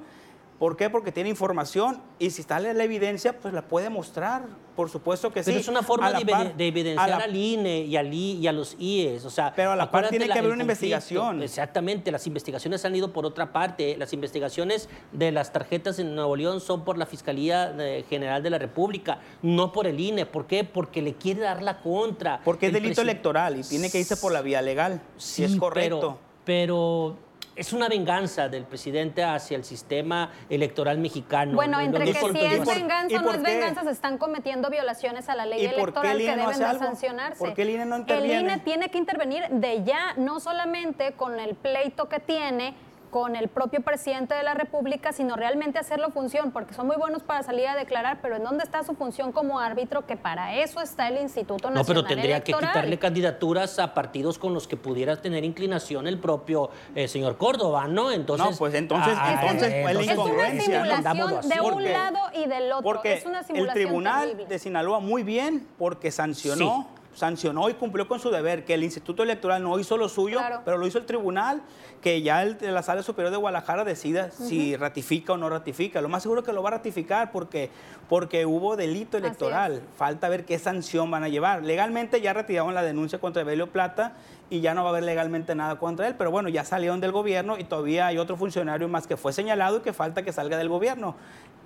¿Por 0.60 0.76
qué? 0.76 0.90
Porque 0.90 1.12
tiene 1.12 1.30
información 1.30 2.02
y 2.18 2.32
si 2.32 2.42
está 2.42 2.60
la 2.60 2.84
evidencia, 2.84 3.38
pues 3.38 3.54
la 3.54 3.62
puede 3.62 3.90
mostrar. 3.90 4.44
Por 4.76 4.90
supuesto 4.90 5.32
que 5.32 5.44
sí. 5.44 5.50
Pero 5.50 5.60
es 5.60 5.68
una 5.68 5.82
forma 5.82 6.12
de, 6.12 6.68
evidenciar 6.68 7.22
al 7.22 7.36
INE 7.36 7.82
y, 7.82 7.96
al 7.96 8.14
I, 8.14 8.34
y 8.34 8.48
a 8.48 8.52
los 8.52 8.76
IES. 8.80 9.26
O 9.26 9.30
sea, 9.32 9.54
pero 9.56 9.72
a 9.72 9.76
la 9.76 9.90
par 9.90 10.10
tiene 10.10 10.28
que 10.28 10.38
haber 10.38 10.52
una 10.52 10.62
investigación. 10.62 11.42
Exactamente, 11.42 12.12
las 12.12 12.28
investigaciones 12.28 12.86
han 12.86 12.96
ido 12.96 13.12
por 13.12 13.26
otra 13.26 13.52
parte. 13.54 13.98
Las 13.98 14.14
investigaciones 14.14 14.88
de 15.12 15.32
las 15.32 15.52
tarjetas 15.52 15.98
en 16.00 16.14
Nuevo 16.16 16.36
León 16.36 16.60
son 16.60 16.86
por 16.86 16.98
la 16.98 17.08
Fiscalía 17.08 17.76
eh, 17.80 18.06
General 18.08 18.42
de 18.42 18.50
la 18.52 18.60
República, 18.60 19.20
no 19.42 19.72
por 19.72 19.88
el 19.88 20.00
INE. 20.00 20.26
¿Por 20.26 20.46
qué? 20.46 20.64
Porque 20.64 21.02
le 21.02 21.14
quiere 21.14 21.42
dar 21.42 21.64
la 21.64 21.82
contra. 21.82 22.42
Porque 22.44 22.68
es 22.68 22.74
delito 22.74 23.02
electoral 23.02 23.60
y 23.60 23.64
tiene 23.64 23.90
que 23.90 24.00
irse 24.00 24.18
por 24.18 24.32
la 24.32 24.42
vía 24.42 24.62
legal, 24.62 25.02
si 25.18 25.44
es 25.44 25.56
correcto. 25.56 26.20
pero 26.46 27.18
es 27.58 27.74
una 27.74 27.90
venganza 27.90 28.48
del 28.48 28.64
presidente 28.64 29.24
hacia 29.24 29.58
el 29.58 29.64
sistema 29.64 30.32
electoral 30.50 31.00
mexicano. 31.00 31.54
Bueno, 31.56 31.80
entre 31.80 32.06
que 32.06 32.14
si 32.14 32.20
es 32.20 32.66
venganza 32.66 33.18
o 33.18 33.22
no 33.22 33.34
es 33.34 33.42
venganza, 33.42 33.84
se 33.84 33.92
están 33.92 34.18
cometiendo 34.18 34.70
violaciones 34.70 35.28
a 35.28 35.36
la 35.36 35.46
ley 35.46 35.66
electoral 35.66 36.18
que 36.18 36.24
deben 36.24 36.48
de 36.48 36.80
sancionarse. 36.80 37.40
¿Por 37.40 37.54
qué 37.54 37.64
el 37.64 37.72
INE 37.72 37.86
no 37.86 37.98
interviene? 37.98 38.36
El 38.36 38.42
INE 38.44 38.60
tiene 38.60 38.90
que 38.90 39.00
intervenir 39.00 39.48
de 39.50 39.84
ya, 39.84 40.14
no 40.18 40.40
solamente 40.40 41.14
con 41.14 41.40
el 41.40 41.56
pleito 41.56 42.08
que 42.08 42.20
tiene 42.20 42.76
con 43.10 43.36
el 43.36 43.48
propio 43.48 43.82
presidente 43.82 44.36
de 44.36 44.44
la 44.44 44.54
República, 44.54 45.12
sino 45.12 45.36
realmente 45.36 45.80
hacerlo 45.80 46.10
función, 46.12 46.52
porque 46.52 46.74
son 46.74 46.88
muy 46.88 46.96
buenos 46.96 47.24
para 47.24 47.44
salir 47.44 47.68
a 47.68 47.76
declarar, 47.76 48.20
pero 48.22 48.36
¿en 48.36 48.44
dónde 48.44 48.64
está 48.64 48.84
su 48.84 48.96
función 48.96 49.32
como 49.32 49.60
árbitro? 49.60 50.06
Que 50.06 50.18
para 50.18 50.56
eso 50.56 50.82
está 50.82 51.08
el 51.08 51.22
Instituto 51.22 51.70
Nacional 51.70 51.84
No, 51.84 51.86
pero 51.86 52.04
tendría 52.04 52.44
que 52.44 52.54
quitarle 52.54 53.00
candidaturas 53.00 53.80
a 53.80 53.94
partidos 53.94 54.38
con 54.38 54.54
los 54.54 54.68
que 54.68 54.78
pudiera 54.78 55.22
tener 55.22 55.44
inclinación 55.44 56.08
el 56.08 56.20
propio 56.20 56.70
eh, 56.96 57.08
señor 57.08 57.38
Córdoba, 57.38 57.88
¿no? 57.88 58.12
Entonces, 58.12 58.52
no, 58.52 58.58
pues 58.58 58.74
entonces, 58.74 59.14
ah, 59.18 59.40
entonces, 59.42 59.74
es, 59.74 60.18
una 60.18 60.52
simulación 60.52 61.50
de 61.50 61.62
un 61.62 61.84
lado 61.84 62.20
y 62.34 62.48
del 62.48 62.72
otro. 62.72 62.84
Porque 62.84 63.14
es 63.14 63.26
una 63.26 63.42
el 63.48 63.70
Tribunal 63.70 64.48
de 64.48 64.60
Sinaloa 64.60 65.00
muy 65.00 65.24
bien 65.24 65.68
porque 65.78 66.12
sancionó 66.12 66.88
sancionó 67.18 67.68
y 67.68 67.74
cumplió 67.74 68.08
con 68.08 68.20
su 68.20 68.30
deber, 68.30 68.64
que 68.64 68.76
el 68.76 68.84
Instituto 68.84 69.24
Electoral 69.24 69.64
no 69.64 69.80
hizo 69.80 69.98
lo 69.98 70.08
suyo, 70.08 70.40
pero 70.64 70.78
lo 70.78 70.86
hizo 70.86 71.00
el 71.00 71.08
tribunal, 71.08 71.64
que 72.00 72.22
ya 72.22 72.44
el, 72.44 72.58
la 72.62 72.84
Sala 72.84 73.02
Superior 73.02 73.32
de 73.32 73.38
Guadalajara 73.38 73.84
decida 73.84 74.30
si 74.30 74.76
ratifica 74.76 75.34
o 75.34 75.38
no 75.38 75.50
ratifica. 75.50 76.00
Lo 76.00 76.10
más 76.10 76.22
seguro 76.22 76.42
es 76.42 76.46
que 76.46 76.54
lo 76.54 76.62
va 76.62 76.70
a 76.70 76.72
ratificar 76.74 77.32
porque, 77.32 77.72
porque 78.08 78.46
hubo 78.46 78.76
delito 78.76 79.18
electoral. 79.18 79.82
Falta 79.96 80.30
ver 80.30 80.46
qué 80.46 80.60
sanción 80.60 81.10
van 81.10 81.24
a 81.24 81.28
llevar. 81.28 81.64
Legalmente 81.64 82.22
ya 82.22 82.34
retiraron 82.34 82.76
la 82.76 82.84
denuncia 82.84 83.18
contra 83.18 83.42
Evelio 83.42 83.72
Plata 83.72 84.14
y 84.52 84.62
ya 84.62 84.76
no 84.76 84.84
va 84.84 84.90
a 84.90 84.92
haber 84.92 85.04
legalmente 85.04 85.56
nada 85.56 85.78
contra 85.78 86.08
él, 86.08 86.16
pero 86.18 86.30
bueno, 86.30 86.50
ya 86.50 86.64
salieron 86.64 87.02
del 87.02 87.12
gobierno 87.12 87.58
y 87.58 87.64
todavía 87.64 88.08
hay 88.08 88.20
otro 88.20 88.38
funcionario 88.38 88.88
más 88.88 89.08
que 89.08 89.18
fue 89.18 89.34
señalado 89.34 89.78
y 89.78 89.80
que 89.82 89.92
falta 89.92 90.24
que 90.24 90.32
salga 90.32 90.58
del 90.58 90.70
gobierno. 90.70 91.16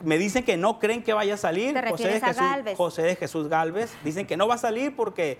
Me 0.03 0.17
dicen 0.17 0.43
que 0.43 0.57
no 0.57 0.79
creen 0.79 1.03
que 1.03 1.13
vaya 1.13 1.35
a 1.35 1.37
salir. 1.37 1.75
José 1.89 2.07
de, 2.07 2.19
Jesús, 2.19 2.37
Galvez? 2.37 2.77
José 2.77 3.01
de 3.03 3.15
Jesús 3.15 3.47
Galvez. 3.47 3.93
Dicen 4.03 4.27
que 4.27 4.37
no 4.37 4.47
va 4.47 4.55
a 4.55 4.57
salir 4.57 4.95
porque 4.95 5.37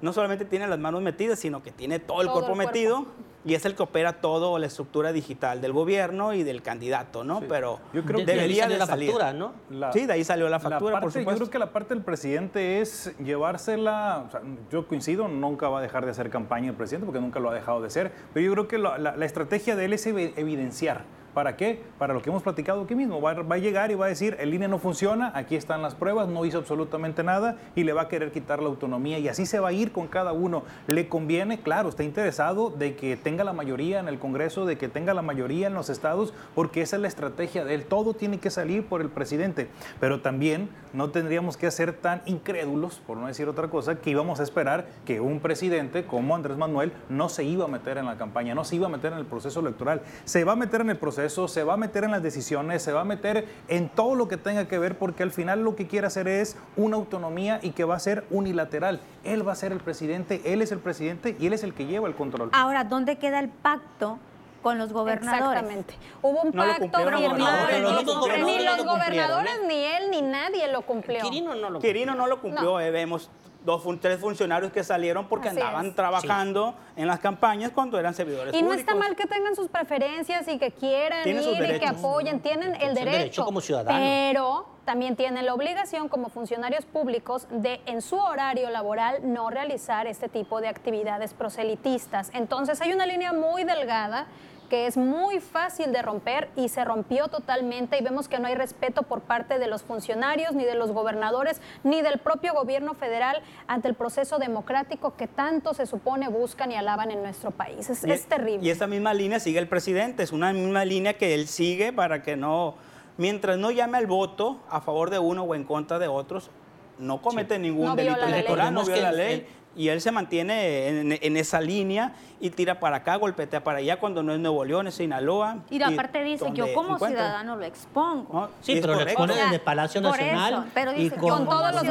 no 0.00 0.12
solamente 0.12 0.44
tiene 0.44 0.66
las 0.66 0.78
manos 0.78 1.02
metidas, 1.02 1.38
sino 1.38 1.62
que 1.62 1.72
tiene 1.72 1.98
todo 1.98 2.22
el, 2.22 2.28
cuerpo, 2.28 2.54
metido 2.54 3.06
y 3.44 3.54
es 3.54 3.64
el 3.64 3.74
que 3.74 3.82
opera 3.82 4.20
toda 4.20 4.58
la 4.58 4.66
estructura 4.66 5.12
digital 5.12 5.60
del 5.60 5.72
gobierno 5.72 6.34
y 6.34 6.42
del 6.42 6.62
candidato, 6.62 7.24
¿no? 7.24 7.40
Pero 7.40 7.80
yo 7.92 8.04
creo 8.04 8.18
que 8.18 8.26
debería 8.26 8.68
de, 8.68 8.78
la 8.78 8.86
factura, 8.86 9.32
¿no? 9.32 9.54
sí, 9.92 10.06
de 10.06 10.12
ahí 10.12 10.24
salió 10.24 10.48
la 10.48 10.60
factura, 10.60 11.00
por 11.00 11.10
supuesto. 11.10 11.32
Yo 11.32 11.36
creo 11.36 11.50
que 11.50 11.58
la 11.58 11.72
parte 11.72 11.94
del 11.94 12.02
presidente 12.02 12.80
es 12.80 13.12
llevársela, 13.18 14.24
o 14.26 14.30
sea, 14.30 14.42
yo 14.70 14.86
coincido, 14.86 15.28
nunca 15.28 15.68
va 15.68 15.78
a 15.78 15.82
dejar 15.82 16.04
de 16.04 16.10
hacer 16.10 16.30
campaña 16.30 16.70
el 16.70 16.76
presidente 16.76 17.06
porque 17.06 17.20
nunca 17.20 17.40
lo 17.40 17.50
ha 17.50 17.54
dejado 17.54 17.80
de 17.80 17.86
hacer, 17.86 18.12
pero 18.34 18.44
yo 18.44 18.52
creo 18.52 18.68
que 18.68 18.78
la 18.78 19.24
estrategia 19.24 19.76
de 19.76 19.84
él 19.86 19.92
es 19.92 20.06
evidenciar 20.06 21.17
¿Para 21.38 21.56
qué? 21.56 21.80
Para 21.98 22.14
lo 22.14 22.20
que 22.20 22.30
hemos 22.30 22.42
platicado 22.42 22.82
aquí 22.82 22.96
mismo. 22.96 23.20
Va, 23.20 23.30
a 23.30 23.58
llegar 23.58 23.92
y 23.92 23.94
va 23.94 24.06
a 24.06 24.08
decir, 24.08 24.36
el 24.40 24.52
INE 24.52 24.66
no 24.66 24.80
funciona, 24.80 25.30
aquí 25.36 25.54
están 25.54 25.82
las 25.82 25.94
pruebas, 25.94 26.26
no 26.26 26.44
hizo 26.44 26.58
absolutamente 26.58 27.22
nada 27.22 27.58
y 27.76 27.84
le 27.84 27.92
va 27.92 28.02
a 28.02 28.08
querer 28.08 28.32
quitar 28.32 28.60
la 28.60 28.66
autonomía 28.66 29.20
y 29.20 29.28
así 29.28 29.46
se 29.46 29.60
va 29.60 29.68
a 29.68 29.72
ir 29.72 29.92
con 29.92 30.08
cada 30.08 30.32
uno. 30.32 30.64
Le 30.88 31.08
conviene, 31.08 31.60
claro, 31.60 31.90
está 31.90 32.02
interesado 32.02 32.70
de 32.70 32.96
que 32.96 33.16
tenga 33.16 33.44
la 33.44 33.52
mayoría 33.52 34.00
en 34.00 34.08
el 34.08 34.18
Congreso, 34.18 34.66
de 34.66 34.78
que 34.78 34.88
tenga 34.88 35.14
la 35.14 35.22
mayoría 35.22 35.68
en 35.68 35.74
los 35.74 35.90
estados, 35.90 36.34
porque 36.56 36.82
esa 36.82 36.96
es 36.96 37.02
la 37.02 37.06
estrategia 37.06 37.64
de 37.64 37.76
él. 37.76 37.84
Todo 37.84 38.14
tiene 38.14 38.40
que 38.40 38.50
salir 38.50 38.84
por 38.84 39.00
el 39.00 39.08
presidente, 39.08 39.68
pero 40.00 40.20
también 40.20 40.68
no 40.92 41.10
tendríamos 41.10 41.56
que 41.56 41.70
ser 41.70 41.92
tan 41.92 42.20
incrédulos, 42.26 42.98
por 43.06 43.16
no 43.16 43.28
decir 43.28 43.48
otra 43.48 43.68
cosa, 43.68 44.00
que 44.00 44.10
íbamos 44.10 44.40
a 44.40 44.42
esperar 44.42 44.88
que 45.04 45.20
un 45.20 45.38
presidente 45.38 46.04
como 46.04 46.34
Andrés 46.34 46.58
Manuel 46.58 46.92
no 47.08 47.28
se 47.28 47.44
iba 47.44 47.66
a 47.66 47.68
meter 47.68 47.96
en 47.96 48.06
la 48.06 48.18
campaña, 48.18 48.56
no 48.56 48.64
se 48.64 48.74
iba 48.74 48.88
a 48.88 48.90
meter 48.90 49.12
en 49.12 49.20
el 49.20 49.26
proceso 49.26 49.60
electoral. 49.60 50.02
Se 50.24 50.42
va 50.42 50.54
a 50.54 50.56
meter 50.56 50.80
en 50.80 50.90
el 50.90 50.96
proceso 50.96 51.27
eso, 51.28 51.46
se 51.48 51.62
va 51.62 51.74
a 51.74 51.76
meter 51.76 52.04
en 52.04 52.10
las 52.10 52.22
decisiones, 52.22 52.82
se 52.82 52.92
va 52.92 53.02
a 53.02 53.04
meter 53.04 53.46
en 53.68 53.88
todo 53.88 54.14
lo 54.14 54.28
que 54.28 54.36
tenga 54.36 54.66
que 54.66 54.78
ver, 54.78 54.98
porque 54.98 55.22
al 55.22 55.30
final 55.30 55.62
lo 55.62 55.76
que 55.76 55.86
quiere 55.86 56.06
hacer 56.06 56.26
es 56.26 56.56
una 56.76 56.96
autonomía 56.96 57.60
y 57.62 57.70
que 57.70 57.84
va 57.84 57.94
a 57.94 58.00
ser 58.00 58.24
unilateral. 58.30 59.00
Él 59.24 59.46
va 59.46 59.52
a 59.52 59.56
ser 59.56 59.72
el 59.72 59.80
presidente, 59.80 60.42
él 60.44 60.60
es 60.60 60.72
el 60.72 60.80
presidente 60.80 61.36
y 61.38 61.46
él 61.46 61.52
es 61.52 61.62
el 61.62 61.72
que 61.72 61.86
lleva 61.86 62.08
el 62.08 62.14
control. 62.14 62.50
Ahora, 62.52 62.84
¿dónde 62.84 63.16
queda 63.16 63.38
el 63.38 63.48
pacto? 63.48 64.18
con 64.62 64.76
los 64.76 64.92
gobernadores. 64.92 65.40
Exactamente. 65.40 65.94
Hubo 66.20 66.42
un 66.42 66.52
pacto 66.52 67.10
ni 67.10 68.64
los 68.64 68.84
gobernadores, 68.84 69.60
ni 69.68 69.84
él, 69.84 70.10
ni 70.10 70.20
nadie 70.20 70.66
lo 70.66 70.82
cumplió. 70.82 71.22
Quirino 71.22 71.54
no 71.54 71.70
lo 71.70 71.78
cumplió. 71.78 71.92
Quirino 71.92 72.14
no 72.16 72.26
lo 72.26 72.40
cumplió, 72.40 72.80
eh, 72.80 72.90
vemos 72.90 73.30
dos, 73.64 73.82
tres 74.00 74.18
funcionarios 74.18 74.72
que 74.72 74.84
salieron 74.84 75.28
porque 75.28 75.48
andaban 75.48 75.94
trabajando 75.94 76.74
en 76.96 77.06
las 77.06 77.20
campañas 77.20 77.72
cuando 77.72 77.98
eran 77.98 78.14
servidores 78.14 78.54
y 78.54 78.58
públicos. 78.58 78.72
Y 78.72 78.74
no 78.74 78.80
está 78.80 78.94
mal 78.94 79.16
que 79.16 79.26
tengan 79.26 79.54
sus 79.56 79.68
preferencias 79.68 80.46
y 80.48 80.58
que 80.58 80.70
quieran 80.70 81.28
ir 81.28 81.36
y 81.36 81.78
que 81.78 81.86
apoyen, 81.86 82.40
tienen 82.40 82.74
el 82.76 82.94
derecho, 82.94 83.18
derecho 83.18 83.44
como 83.44 83.60
ciudadanos. 83.60 84.00
Pero 84.00 84.66
también 84.84 85.16
tienen 85.16 85.44
la 85.44 85.52
obligación 85.52 86.08
como 86.08 86.30
funcionarios 86.30 86.86
públicos 86.86 87.46
de 87.50 87.80
en 87.86 88.00
su 88.00 88.16
horario 88.16 88.70
laboral 88.70 89.18
no 89.22 89.50
realizar 89.50 90.06
este 90.06 90.28
tipo 90.28 90.60
de 90.60 90.68
actividades 90.68 91.34
proselitistas. 91.34 92.30
Entonces 92.32 92.80
hay 92.80 92.92
una 92.92 93.04
línea 93.04 93.32
muy 93.32 93.64
delgada 93.64 94.26
que 94.68 94.86
es 94.86 94.96
muy 94.96 95.40
fácil 95.40 95.92
de 95.92 96.02
romper 96.02 96.48
y 96.56 96.68
se 96.68 96.84
rompió 96.84 97.28
totalmente 97.28 97.98
y 97.98 98.02
vemos 98.02 98.28
que 98.28 98.38
no 98.38 98.48
hay 98.48 98.54
respeto 98.54 99.02
por 99.02 99.22
parte 99.22 99.58
de 99.58 99.66
los 99.66 99.82
funcionarios, 99.82 100.54
ni 100.54 100.64
de 100.64 100.74
los 100.74 100.92
gobernadores, 100.92 101.60
ni 101.84 102.02
del 102.02 102.18
propio 102.18 102.54
gobierno 102.54 102.94
federal 102.94 103.42
ante 103.66 103.88
el 103.88 103.94
proceso 103.94 104.38
democrático 104.38 105.16
que 105.16 105.26
tanto 105.26 105.74
se 105.74 105.86
supone 105.86 106.28
buscan 106.28 106.72
y 106.72 106.76
alaban 106.76 107.10
en 107.10 107.22
nuestro 107.22 107.50
país. 107.50 107.90
Es, 107.90 108.04
es 108.04 108.26
terrible. 108.26 108.66
Y 108.66 108.70
esa 108.70 108.86
misma 108.86 109.14
línea 109.14 109.40
sigue 109.40 109.58
el 109.58 109.68
presidente, 109.68 110.22
es 110.22 110.32
una 110.32 110.52
misma 110.52 110.84
línea 110.84 111.14
que 111.14 111.34
él 111.34 111.48
sigue 111.48 111.92
para 111.92 112.22
que 112.22 112.36
no, 112.36 112.74
mientras 113.16 113.58
no 113.58 113.70
llame 113.70 113.98
al 113.98 114.06
voto 114.06 114.60
a 114.70 114.80
favor 114.80 115.10
de 115.10 115.18
uno 115.18 115.44
o 115.44 115.54
en 115.54 115.64
contra 115.64 115.98
de 115.98 116.08
otros, 116.08 116.50
no 116.98 117.20
comete 117.20 117.58
ningún 117.58 117.96
delito 117.96 118.26
electoral, 118.26 118.74
no 118.74 118.84
viola 118.84 119.10
la 119.10 119.12
ley. 119.12 119.46
y 119.76 119.88
él 119.88 120.00
se 120.00 120.10
mantiene 120.10 120.88
en, 121.00 121.36
esa 121.36 121.60
línea 121.60 122.14
y 122.40 122.50
tira 122.50 122.80
para 122.80 122.96
acá, 122.96 123.16
golpetea 123.16 123.62
para 123.62 123.78
allá 123.78 124.00
cuando 124.00 124.22
no 124.22 124.32
es 124.32 124.40
Nuevo 124.40 124.64
León, 124.64 124.88
es 124.88 124.94
Sinaloa. 124.94 125.58
Y, 125.70 125.80
aparte 125.82 126.22
dice, 126.24 126.46
yo 126.52 126.72
como 126.74 126.98
ciudadano 126.98 127.56
lo 127.56 127.64
expongo. 127.64 128.50
sí, 128.60 128.78
pero 128.80 128.94
lo 128.94 129.02
expone 129.02 129.34
desde 129.34 129.58
Palacio 129.58 130.00
Nacional 130.00 130.66
y 130.96 131.10
con, 131.10 131.48
todos 131.48 131.72
los 131.72 131.82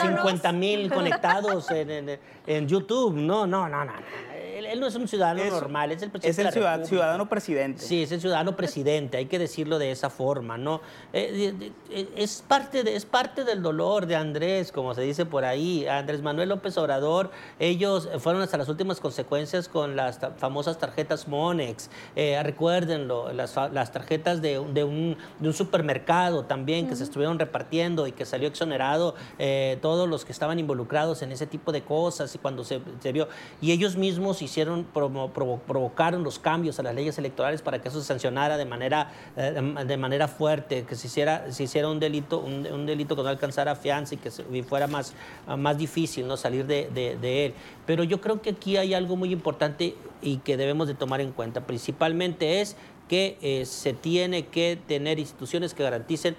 50 0.00 0.52
mil 0.52 0.90
conectados 0.92 1.70
en, 1.70 2.18
en, 2.46 2.68
YouTube. 2.68 3.14
No, 3.14 3.46
no, 3.46 3.68
no, 3.68 3.84
no 3.84 3.92
él 4.66 4.80
no 4.80 4.86
es 4.86 4.94
un 4.94 5.08
ciudadano 5.08 5.44
normal, 5.44 5.92
es 5.92 6.02
el 6.02 6.10
presidente. 6.10 6.42
Es 6.42 6.54
el 6.54 6.86
ciudadano 6.86 7.28
presidente. 7.28 7.82
Sí, 7.82 8.02
es 8.02 8.12
el 8.12 8.20
ciudadano 8.20 8.56
presidente, 8.56 9.18
hay 9.18 9.26
que 9.26 9.38
decirlo 9.38 9.78
de 9.78 9.90
esa 9.90 10.10
forma, 10.10 10.58
¿no? 10.58 10.80
Eh, 11.12 11.54
eh, 11.90 12.08
es, 12.16 12.42
parte 12.46 12.84
de, 12.84 12.96
es 12.96 13.04
parte 13.04 13.44
del 13.44 13.62
dolor 13.62 14.06
de 14.06 14.16
Andrés, 14.16 14.72
como 14.72 14.94
se 14.94 15.02
dice 15.02 15.26
por 15.26 15.44
ahí. 15.44 15.86
Andrés 15.86 16.22
Manuel 16.22 16.48
López 16.48 16.76
Obrador, 16.78 17.30
ellos 17.58 18.08
fueron 18.18 18.42
hasta 18.42 18.56
las 18.56 18.68
últimas 18.68 19.00
consecuencias 19.00 19.68
con 19.68 19.96
las 19.96 20.18
famosas 20.38 20.78
tarjetas 20.78 21.28
Monex. 21.28 21.90
Eh, 22.16 22.40
recuérdenlo, 22.42 23.32
las, 23.32 23.56
las 23.72 23.92
tarjetas 23.92 24.42
de, 24.42 24.60
de, 24.72 24.84
un, 24.84 25.16
de, 25.40 25.48
un, 25.48 25.54
supermercado 25.54 26.44
también 26.44 26.88
que 26.88 26.96
se 26.96 27.04
estuvieron 27.04 27.38
repartiendo 27.38 28.06
y 28.06 28.12
que 28.12 28.24
salió 28.24 28.48
exonerado 28.48 29.14
todos 29.80 30.08
los 30.08 30.24
que 30.24 30.32
estaban 30.32 30.58
involucrados 30.58 31.22
en 31.22 31.32
ese 31.32 31.46
tipo 31.46 31.72
de 31.72 31.82
cosas 31.82 32.34
y 32.34 32.38
cuando 32.38 32.64
se, 32.64 32.80
se 33.00 33.12
vio. 33.12 33.28
Y 33.60 33.72
ellos 33.72 33.96
mismos 33.96 34.42
hicieron 34.42 34.53
provocaron 34.92 36.22
los 36.22 36.38
cambios 36.38 36.78
a 36.78 36.82
las 36.82 36.94
leyes 36.94 37.18
electorales 37.18 37.62
para 37.62 37.80
que 37.80 37.88
eso 37.88 38.00
se 38.00 38.06
sancionara 38.06 38.56
de 38.56 38.64
manera, 38.64 39.10
eh, 39.36 39.60
de 39.86 39.96
manera 39.96 40.28
fuerte, 40.28 40.84
que 40.84 40.94
se 40.94 41.06
hiciera, 41.06 41.50
se 41.50 41.64
hiciera 41.64 41.88
un 41.88 41.98
delito, 41.98 42.38
un, 42.38 42.86
delito 42.86 43.16
que 43.16 43.22
no 43.22 43.28
alcanzara 43.28 43.74
fianza 43.74 44.14
y 44.14 44.18
que 44.18 44.30
fuera 44.62 44.86
más, 44.86 45.14
más 45.56 45.76
difícil 45.76 46.26
¿no? 46.26 46.36
salir 46.36 46.66
de, 46.66 46.90
de, 46.90 47.46
él. 47.46 47.54
Pero 47.86 48.04
yo 48.04 48.20
creo 48.20 48.40
que 48.42 48.50
aquí 48.50 48.76
hay 48.76 48.94
algo 48.94 49.16
muy 49.16 49.32
importante 49.32 49.96
y 50.22 50.38
que 50.38 50.56
debemos 50.56 50.88
de 50.88 50.94
tomar 50.94 51.20
en 51.20 51.32
cuenta. 51.32 51.62
Principalmente 51.62 52.60
es 52.60 52.76
que 53.08 53.38
eh, 53.42 53.66
se 53.66 53.92
tiene 53.92 54.46
que 54.46 54.78
tener 54.86 55.18
instituciones 55.18 55.74
que 55.74 55.82
garanticen 55.82 56.36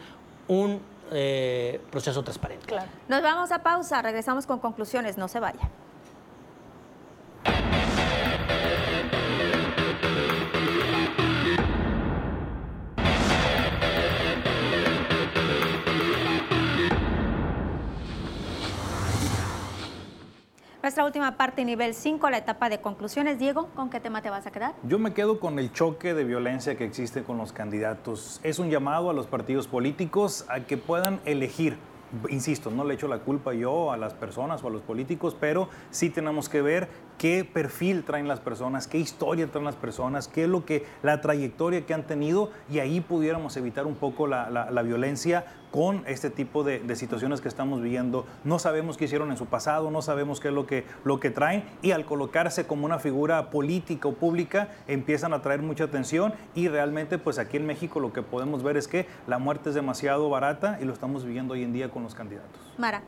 un 0.47 0.80
eh, 1.11 1.80
proceso 1.91 2.24
transparente. 2.24 2.66
Claro. 2.66 2.89
Nos 3.07 3.22
vamos 3.22 3.51
a 3.51 3.61
pausa, 3.61 4.01
regresamos 4.01 4.45
con 4.47 4.59
conclusiones, 4.59 5.18
no 5.18 5.28
se 5.28 5.39
vaya. 5.39 5.70
Nuestra 20.96 21.08
última 21.08 21.36
parte, 21.36 21.66
nivel 21.66 21.93
5, 21.93 22.30
la 22.30 22.38
etapa 22.38 22.70
de 22.70 22.80
conclusiones. 22.80 23.38
Diego, 23.38 23.68
¿con 23.76 23.89
qué 23.89 24.00
tema 24.00 24.22
te 24.22 24.30
vas 24.30 24.48
a 24.48 24.52
quedar? 24.52 24.76
Yo 24.84 24.98
me 24.98 25.14
quedo 25.14 25.41
con 25.41 25.60
el 25.60 25.74
choque 25.74 26.14
de 26.14 26.24
violencia 26.24 26.78
que 26.78 26.86
existe 26.86 27.24
con 27.24 27.38
los 27.38 27.52
candidatos. 27.52 28.39
Es 28.43 28.60
un 28.60 28.70
llamado 28.70 29.10
a 29.10 29.14
los 29.14 29.28
partidos 29.28 29.68
políticos 29.68 30.46
a 30.48 30.62
que 30.62 30.78
puedan 30.78 31.20
elegir 31.26 31.78
insisto, 32.30 32.72
no 32.72 32.86
le 32.86 32.93
echo 32.93 33.08
la 33.08 33.20
culpa 33.20 33.54
yo 33.54 33.91
a 33.91 33.98
las 33.98 34.14
personas 34.14 34.64
o 34.64 34.68
a 34.68 34.70
los 34.70 34.82
políticos, 34.82 35.36
pero 35.38 35.68
sí 35.89 36.10
tenemos 36.10 36.48
que 36.48 36.62
ver 36.62 36.88
qué 37.18 37.45
perfil 37.45 38.03
traen 38.03 38.28
las 38.28 38.39
personas, 38.39 38.88
qué 38.88 38.97
historia 38.97 39.47
traen 39.47 39.66
las 39.66 39.76
personas, 39.76 40.28
qué 40.28 40.43
es 40.43 40.49
lo 40.49 40.66
que, 40.66 40.86
la 41.03 41.22
trayectoria 41.22 41.86
que 41.86 41.93
han 41.93 42.03
tenido 42.03 42.51
y 42.70 42.80
ahí 42.80 43.01
pudiéramos 43.01 43.55
evitar 43.57 43.86
un 43.86 43.95
poco 43.95 44.28
la, 44.28 44.49
la, 44.49 44.82
violencia 44.82 45.45
con 45.72 46.03
este 46.05 46.30
tipo 46.30 46.63
de, 46.63 46.80
de, 46.80 46.95
situaciones 46.95 47.41
que 47.41 47.47
estamos 47.47 47.82
viviendo. 47.82 48.26
No 48.43 48.59
sabemos 48.59 48.97
qué 48.97 49.05
hicieron 49.05 49.32
en 49.32 49.38
su 49.38 49.45
pasado, 49.45 49.91
no 49.91 50.01
sabemos 50.01 50.39
qué 50.39 50.49
es 50.49 50.53
lo 50.53 50.68
que, 50.68 50.86
lo 51.03 51.20
que 51.20 51.32
traen 51.32 51.63
y 51.82 51.91
al 51.91 52.05
colocarse 52.05 52.68
como 52.68 52.86
una 52.86 52.99
figura 52.99 53.49
política 53.49 54.07
o 54.07 54.13
pública 54.13 54.70
empiezan 54.88 55.34
a 55.34 55.41
traer 55.41 55.61
mucha 55.61 55.86
atención 55.86 56.34
y 56.53 56.68
realmente 56.68 57.18
pues 57.18 57.39
aquí 57.39 57.57
en 57.57 57.66
México 57.66 57.99
lo 57.99 58.13
que 58.13 58.22
podemos 58.22 58.63
ver 58.63 58.78
es 58.78 58.88
que 58.88 59.07
la 59.28 59.39
muerte 59.39 59.70
es 59.70 59.76
demasiado 59.76 60.30
barata 60.30 60.78
y 60.82 60.86
lo 60.86 60.93
estamos 60.93 61.26
viviendo 61.26 61.53
hoy 61.53 61.63
en 61.63 61.74
día 61.74 61.89
con 61.89 62.03
los 62.03 62.16
candidatos. 62.16 62.61
Mara. 62.78 63.01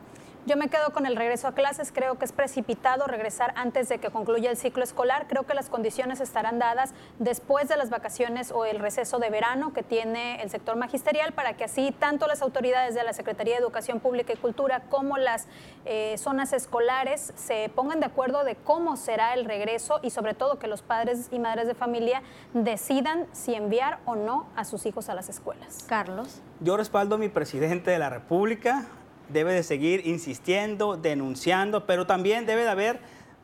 Yo 0.48 0.56
me 0.56 0.70
quedo 0.70 0.94
con 0.94 1.04
el 1.04 1.14
regreso 1.14 1.46
a 1.46 1.52
clases, 1.52 1.92
creo 1.92 2.18
que 2.18 2.24
es 2.24 2.32
precipitado 2.32 3.06
regresar 3.06 3.52
antes 3.54 3.90
de 3.90 3.98
que 3.98 4.08
concluya 4.08 4.50
el 4.50 4.56
ciclo 4.56 4.82
escolar, 4.82 5.26
creo 5.28 5.42
que 5.42 5.52
las 5.52 5.68
condiciones 5.68 6.22
estarán 6.22 6.58
dadas 6.58 6.94
después 7.18 7.68
de 7.68 7.76
las 7.76 7.90
vacaciones 7.90 8.50
o 8.50 8.64
el 8.64 8.78
receso 8.78 9.18
de 9.18 9.28
verano 9.28 9.74
que 9.74 9.82
tiene 9.82 10.40
el 10.40 10.48
sector 10.48 10.76
magisterial 10.76 11.34
para 11.34 11.58
que 11.58 11.64
así 11.64 11.94
tanto 11.98 12.26
las 12.26 12.40
autoridades 12.40 12.94
de 12.94 13.04
la 13.04 13.12
Secretaría 13.12 13.56
de 13.56 13.60
Educación 13.60 14.00
Pública 14.00 14.32
y 14.32 14.36
Cultura 14.36 14.84
como 14.88 15.18
las 15.18 15.48
eh, 15.84 16.16
zonas 16.16 16.54
escolares 16.54 17.34
se 17.36 17.70
pongan 17.74 18.00
de 18.00 18.06
acuerdo 18.06 18.42
de 18.42 18.56
cómo 18.56 18.96
será 18.96 19.34
el 19.34 19.44
regreso 19.44 20.00
y 20.02 20.08
sobre 20.08 20.32
todo 20.32 20.58
que 20.58 20.66
los 20.66 20.80
padres 20.80 21.28
y 21.30 21.40
madres 21.40 21.66
de 21.66 21.74
familia 21.74 22.22
decidan 22.54 23.26
si 23.32 23.54
enviar 23.54 23.98
o 24.06 24.16
no 24.16 24.46
a 24.56 24.64
sus 24.64 24.86
hijos 24.86 25.10
a 25.10 25.14
las 25.14 25.28
escuelas. 25.28 25.84
Carlos. 25.86 26.40
Yo 26.60 26.78
respaldo 26.78 27.16
a 27.16 27.18
mi 27.18 27.28
presidente 27.28 27.90
de 27.90 27.98
la 27.98 28.08
República, 28.08 28.86
debe 29.28 29.52
de 29.52 29.62
seguir 29.62 30.06
insistiendo, 30.06 30.96
denunciando, 30.96 31.86
pero 31.86 32.06
también 32.06 32.46
debe 32.46 32.62
de 32.62 32.70
haber 32.70 33.00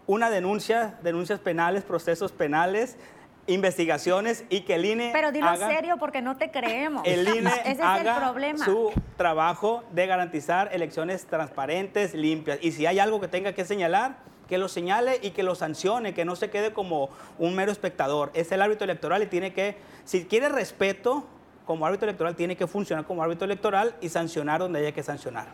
una 0.07 0.30
denuncia, 0.30 0.99
denuncias 1.03 1.41
penales, 1.41 1.85
procesos 1.85 2.32
penales, 2.32 2.97
investigaciones 3.47 4.45
y 4.49 4.62
que 4.62 4.76
el 4.76 4.85
INE 4.85 5.11
Pero 5.12 5.30
dilo 5.32 5.53
en 5.53 5.59
serio 5.59 5.97
porque 5.99 6.22
no 6.22 6.37
te 6.37 6.51
creemos. 6.51 7.03
El 7.05 7.28
INE 7.28 7.51
Ese 7.64 7.82
haga 7.82 8.12
es 8.12 8.16
el 8.16 8.22
problema. 8.22 8.64
su 8.64 8.93
trabajo 9.16 9.85
de 9.93 10.07
garantizar 10.07 10.70
elecciones 10.72 11.26
transparentes, 11.26 12.14
limpias. 12.14 12.59
Y 12.62 12.72
si 12.72 12.87
hay 12.87 12.99
algo 12.99 13.20
que 13.20 13.28
tenga 13.28 13.53
que 13.53 13.64
señalar, 13.64 14.16
que 14.49 14.59
lo 14.59 14.68
señale 14.68 15.18
y 15.22 15.30
que 15.30 15.43
lo 15.43 15.55
sancione, 15.55 16.14
que 16.14 16.24
no 16.24 16.37
se 16.37 16.51
quede 16.51 16.72
como 16.72 17.11
un 17.39 17.55
mero 17.55 17.72
espectador. 17.72 18.30
Es 18.35 18.53
el 18.53 18.62
árbitro 18.62 18.85
electoral 18.85 19.22
y 19.22 19.26
tiene 19.26 19.53
que, 19.53 19.76
si 20.05 20.24
quiere 20.26 20.49
respeto 20.49 21.24
como 21.66 21.87
árbitro 21.87 22.09
electoral, 22.09 22.37
tiene 22.37 22.57
que 22.57 22.66
funcionar 22.66 23.07
como 23.07 23.22
árbitro 23.22 23.47
electoral 23.47 23.95
y 24.01 24.11
sancionar 24.11 24.61
donde 24.61 24.80
haya 24.80 24.93
que 24.93 25.03
sancionar. 25.03 25.47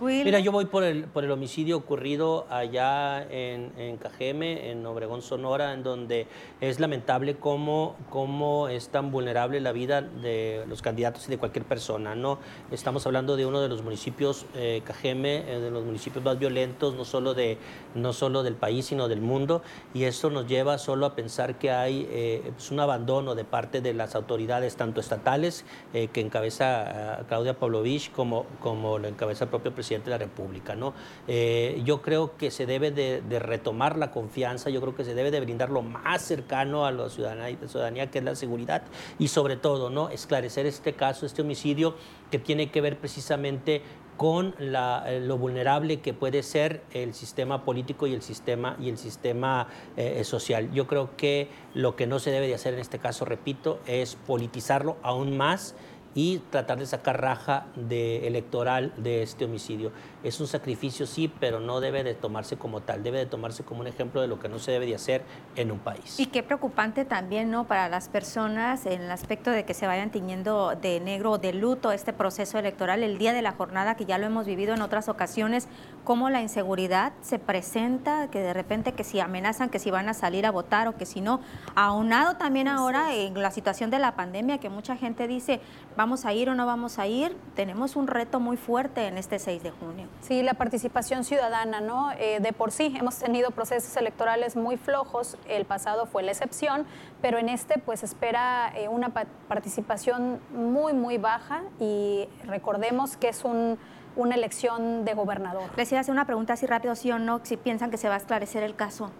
Mira, 0.00 0.40
yo 0.40 0.52
voy 0.52 0.64
por 0.64 0.84
el, 0.84 1.04
por 1.04 1.22
el 1.22 1.30
homicidio 1.30 1.76
ocurrido 1.76 2.46
allá 2.48 3.22
en, 3.30 3.72
en 3.76 3.98
Cajeme, 3.98 4.70
en 4.70 4.86
Obregón, 4.86 5.20
Sonora, 5.20 5.74
en 5.74 5.82
donde 5.82 6.26
es 6.60 6.80
lamentable 6.80 7.36
cómo, 7.36 7.96
cómo 8.08 8.68
es 8.68 8.88
tan 8.88 9.10
vulnerable 9.10 9.60
la 9.60 9.72
vida 9.72 10.00
de 10.00 10.64
los 10.66 10.80
candidatos 10.80 11.26
y 11.26 11.30
de 11.30 11.38
cualquier 11.38 11.66
persona. 11.66 12.14
¿no? 12.14 12.38
Estamos 12.70 13.06
hablando 13.06 13.36
de 13.36 13.44
uno 13.44 13.60
de 13.60 13.68
los 13.68 13.82
municipios, 13.82 14.46
eh, 14.54 14.80
Cajeme, 14.84 15.44
eh, 15.52 15.60
de 15.60 15.70
los 15.70 15.84
municipios 15.84 16.24
más 16.24 16.38
violentos, 16.38 16.94
no 16.94 17.04
solo, 17.04 17.34
de, 17.34 17.58
no 17.94 18.14
solo 18.14 18.42
del 18.42 18.54
país, 18.54 18.86
sino 18.86 19.08
del 19.08 19.20
mundo, 19.20 19.62
y 19.92 20.04
eso 20.04 20.30
nos 20.30 20.46
lleva 20.46 20.78
solo 20.78 21.04
a 21.04 21.14
pensar 21.14 21.58
que 21.58 21.70
hay 21.70 22.08
eh, 22.10 22.50
pues, 22.54 22.70
un 22.70 22.80
abandono 22.80 23.34
de 23.34 23.44
parte 23.44 23.82
de 23.82 23.92
las 23.92 24.14
autoridades, 24.14 24.76
tanto 24.76 25.00
estatales, 25.00 25.64
que 25.92 26.20
encabeza 26.20 27.24
Claudia 27.28 27.58
Pavlovich, 27.58 28.10
como, 28.12 28.46
como 28.60 28.98
lo 28.98 29.08
encabeza 29.08 29.44
el 29.44 29.50
propio 29.50 29.72
presidente 29.72 29.81
presidente 29.82 30.10
de 30.10 30.18
la 30.18 30.24
República. 30.24 30.74
¿no? 30.74 30.94
Eh, 31.26 31.82
yo 31.84 32.02
creo 32.02 32.36
que 32.36 32.50
se 32.50 32.66
debe 32.66 32.90
de, 32.92 33.20
retomar 33.40 33.98
la 33.98 34.10
confianza, 34.10 34.70
yo 34.70 34.80
creo 34.80 34.94
que 34.94 35.04
se 35.04 35.14
debe 35.14 35.30
de 35.30 35.40
brindar 35.40 35.70
lo 35.70 35.82
más 35.82 36.22
cercano 36.22 36.86
a 36.86 36.92
la 36.92 37.08
ciudadanía, 37.08 38.10
que 38.10 38.18
es 38.18 38.24
la 38.24 38.36
seguridad, 38.36 38.84
y 39.18 39.28
sobre 39.28 39.56
todo 39.56 39.90
¿no? 39.90 40.08
esclarecer 40.08 40.66
este 40.66 40.92
caso, 40.92 41.26
este 41.26 41.42
homicidio 41.42 41.96
que 42.30 42.38
tiene 42.38 42.70
que 42.70 42.80
ver 42.80 42.98
precisamente 42.98 43.82
con 44.16 44.54
eh, 44.58 45.20
lo 45.20 45.36
vulnerable 45.36 46.00
que 46.00 46.14
puede 46.14 46.42
ser 46.44 46.82
el 46.92 47.12
sistema 47.12 47.64
político 47.64 48.06
y 48.06 48.14
el 48.14 48.22
sistema, 48.22 48.76
y 48.78 48.88
el 48.88 48.98
sistema 48.98 49.66
eh, 49.96 50.22
social. 50.22 50.70
Yo 50.72 50.86
creo 50.86 51.16
que 51.16 51.48
lo 51.74 51.96
que 51.96 52.06
no 52.06 52.20
se 52.20 52.30
debe 52.30 52.46
de 52.46 52.54
hacer 52.54 52.74
en 52.74 52.80
este 52.80 52.98
caso, 52.98 53.24
repito, 53.24 53.80
es 53.86 54.14
politizarlo 54.14 54.96
aún 55.02 55.36
más 55.36 55.74
y 56.14 56.38
tratar 56.50 56.78
de 56.78 56.86
sacar 56.86 57.20
raja 57.20 57.66
de 57.74 58.26
electoral 58.26 58.92
de 58.96 59.22
este 59.22 59.44
homicidio. 59.44 59.92
Es 60.22 60.40
un 60.40 60.46
sacrificio, 60.46 61.06
sí, 61.06 61.32
pero 61.40 61.60
no 61.60 61.80
debe 61.80 62.04
de 62.04 62.14
tomarse 62.14 62.56
como 62.56 62.80
tal, 62.80 63.02
debe 63.02 63.18
de 63.18 63.26
tomarse 63.26 63.64
como 63.64 63.80
un 63.80 63.86
ejemplo 63.86 64.20
de 64.20 64.28
lo 64.28 64.38
que 64.38 64.48
no 64.48 64.58
se 64.58 64.72
debe 64.72 64.86
de 64.86 64.94
hacer 64.94 65.22
en 65.56 65.70
un 65.70 65.78
país. 65.78 66.18
Y 66.18 66.26
qué 66.26 66.42
preocupante 66.42 67.04
también, 67.04 67.50
¿no? 67.50 67.66
Para 67.66 67.88
las 67.88 68.08
personas 68.08 68.86
en 68.86 69.02
el 69.02 69.10
aspecto 69.10 69.50
de 69.50 69.64
que 69.64 69.74
se 69.74 69.86
vayan 69.86 70.10
tiñendo 70.10 70.74
de 70.80 71.00
negro 71.00 71.32
o 71.32 71.38
de 71.38 71.52
luto 71.52 71.92
este 71.92 72.12
proceso 72.12 72.58
electoral 72.58 73.02
el 73.02 73.18
día 73.18 73.32
de 73.32 73.42
la 73.42 73.52
jornada, 73.52 73.96
que 73.96 74.04
ya 74.04 74.18
lo 74.18 74.26
hemos 74.26 74.46
vivido 74.46 74.74
en 74.74 74.82
otras 74.82 75.08
ocasiones, 75.08 75.68
cómo 76.04 76.30
la 76.30 76.42
inseguridad 76.42 77.12
se 77.20 77.38
presenta, 77.38 78.28
que 78.28 78.40
de 78.40 78.52
repente 78.52 78.92
que 78.92 79.04
si 79.04 79.20
amenazan 79.20 79.68
que 79.68 79.78
si 79.78 79.90
van 79.90 80.08
a 80.08 80.14
salir 80.14 80.46
a 80.46 80.50
votar 80.50 80.88
o 80.88 80.96
que 80.96 81.06
si 81.06 81.20
no, 81.20 81.40
aunado 81.74 82.36
también 82.36 82.68
ahora 82.68 83.14
en 83.14 83.40
la 83.40 83.50
situación 83.50 83.90
de 83.90 83.98
la 83.98 84.16
pandemia, 84.16 84.58
que 84.58 84.68
mucha 84.68 84.96
gente 84.96 85.28
dice, 85.28 85.60
vamos 85.96 86.24
a 86.24 86.32
ir 86.32 86.48
o 86.48 86.54
no 86.54 86.66
vamos 86.66 86.98
a 86.98 87.06
ir, 87.06 87.36
tenemos 87.54 87.96
un 87.96 88.06
reto 88.06 88.40
muy 88.40 88.56
fuerte 88.56 89.06
en 89.06 89.18
este 89.18 89.38
6 89.38 89.62
de 89.62 89.70
junio. 89.70 90.08
Sí, 90.20 90.42
la 90.42 90.54
participación 90.54 91.24
ciudadana, 91.24 91.80
¿no? 91.80 92.12
Eh, 92.12 92.40
de 92.40 92.52
por 92.52 92.72
sí 92.72 92.94
hemos 92.98 93.18
tenido 93.18 93.50
procesos 93.50 93.96
electorales 93.96 94.56
muy 94.56 94.76
flojos, 94.76 95.36
el 95.48 95.64
pasado 95.64 96.06
fue 96.06 96.22
la 96.22 96.32
excepción, 96.32 96.86
pero 97.20 97.38
en 97.38 97.48
este 97.48 97.78
pues 97.78 98.02
espera 98.02 98.72
eh, 98.76 98.88
una 98.88 99.10
participación 99.10 100.40
muy, 100.52 100.92
muy 100.92 101.18
baja. 101.18 101.62
Y 101.78 102.28
recordemos 102.46 103.16
que 103.16 103.28
es 103.28 103.44
un 103.44 103.78
una 104.16 104.34
elección 104.34 105.04
de 105.04 105.14
gobernador. 105.14 105.70
Les 105.76 105.90
iba 105.90 105.98
a 105.98 106.02
hacer 106.02 106.12
una 106.12 106.26
pregunta 106.26 106.54
así 106.54 106.66
rápido, 106.66 106.94
sí 106.94 107.10
o 107.10 107.18
no, 107.18 107.40
si 107.42 107.56
piensan 107.56 107.90
que 107.90 107.96
se 107.96 108.08
va 108.08 108.14
a 108.14 108.18
esclarecer 108.18 108.62
el 108.62 108.74
caso. 108.74 109.10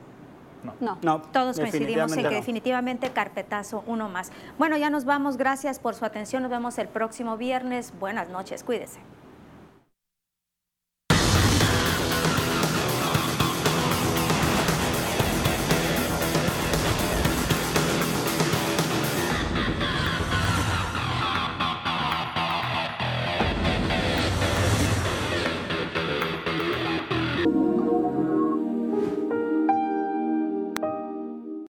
No. 0.80 0.96
no. 1.02 1.22
Todos 1.22 1.58
coincidimos 1.58 2.16
en 2.16 2.22
que 2.22 2.34
definitivamente 2.34 3.10
carpetazo 3.10 3.82
uno 3.86 4.08
más. 4.08 4.30
Bueno, 4.58 4.76
ya 4.76 4.90
nos 4.90 5.04
vamos. 5.04 5.36
Gracias 5.36 5.78
por 5.78 5.94
su 5.94 6.04
atención. 6.04 6.42
Nos 6.42 6.52
vemos 6.52 6.78
el 6.78 6.88
próximo 6.88 7.36
viernes. 7.36 7.92
Buenas 7.98 8.28
noches. 8.28 8.62
Cuídese. 8.62 9.00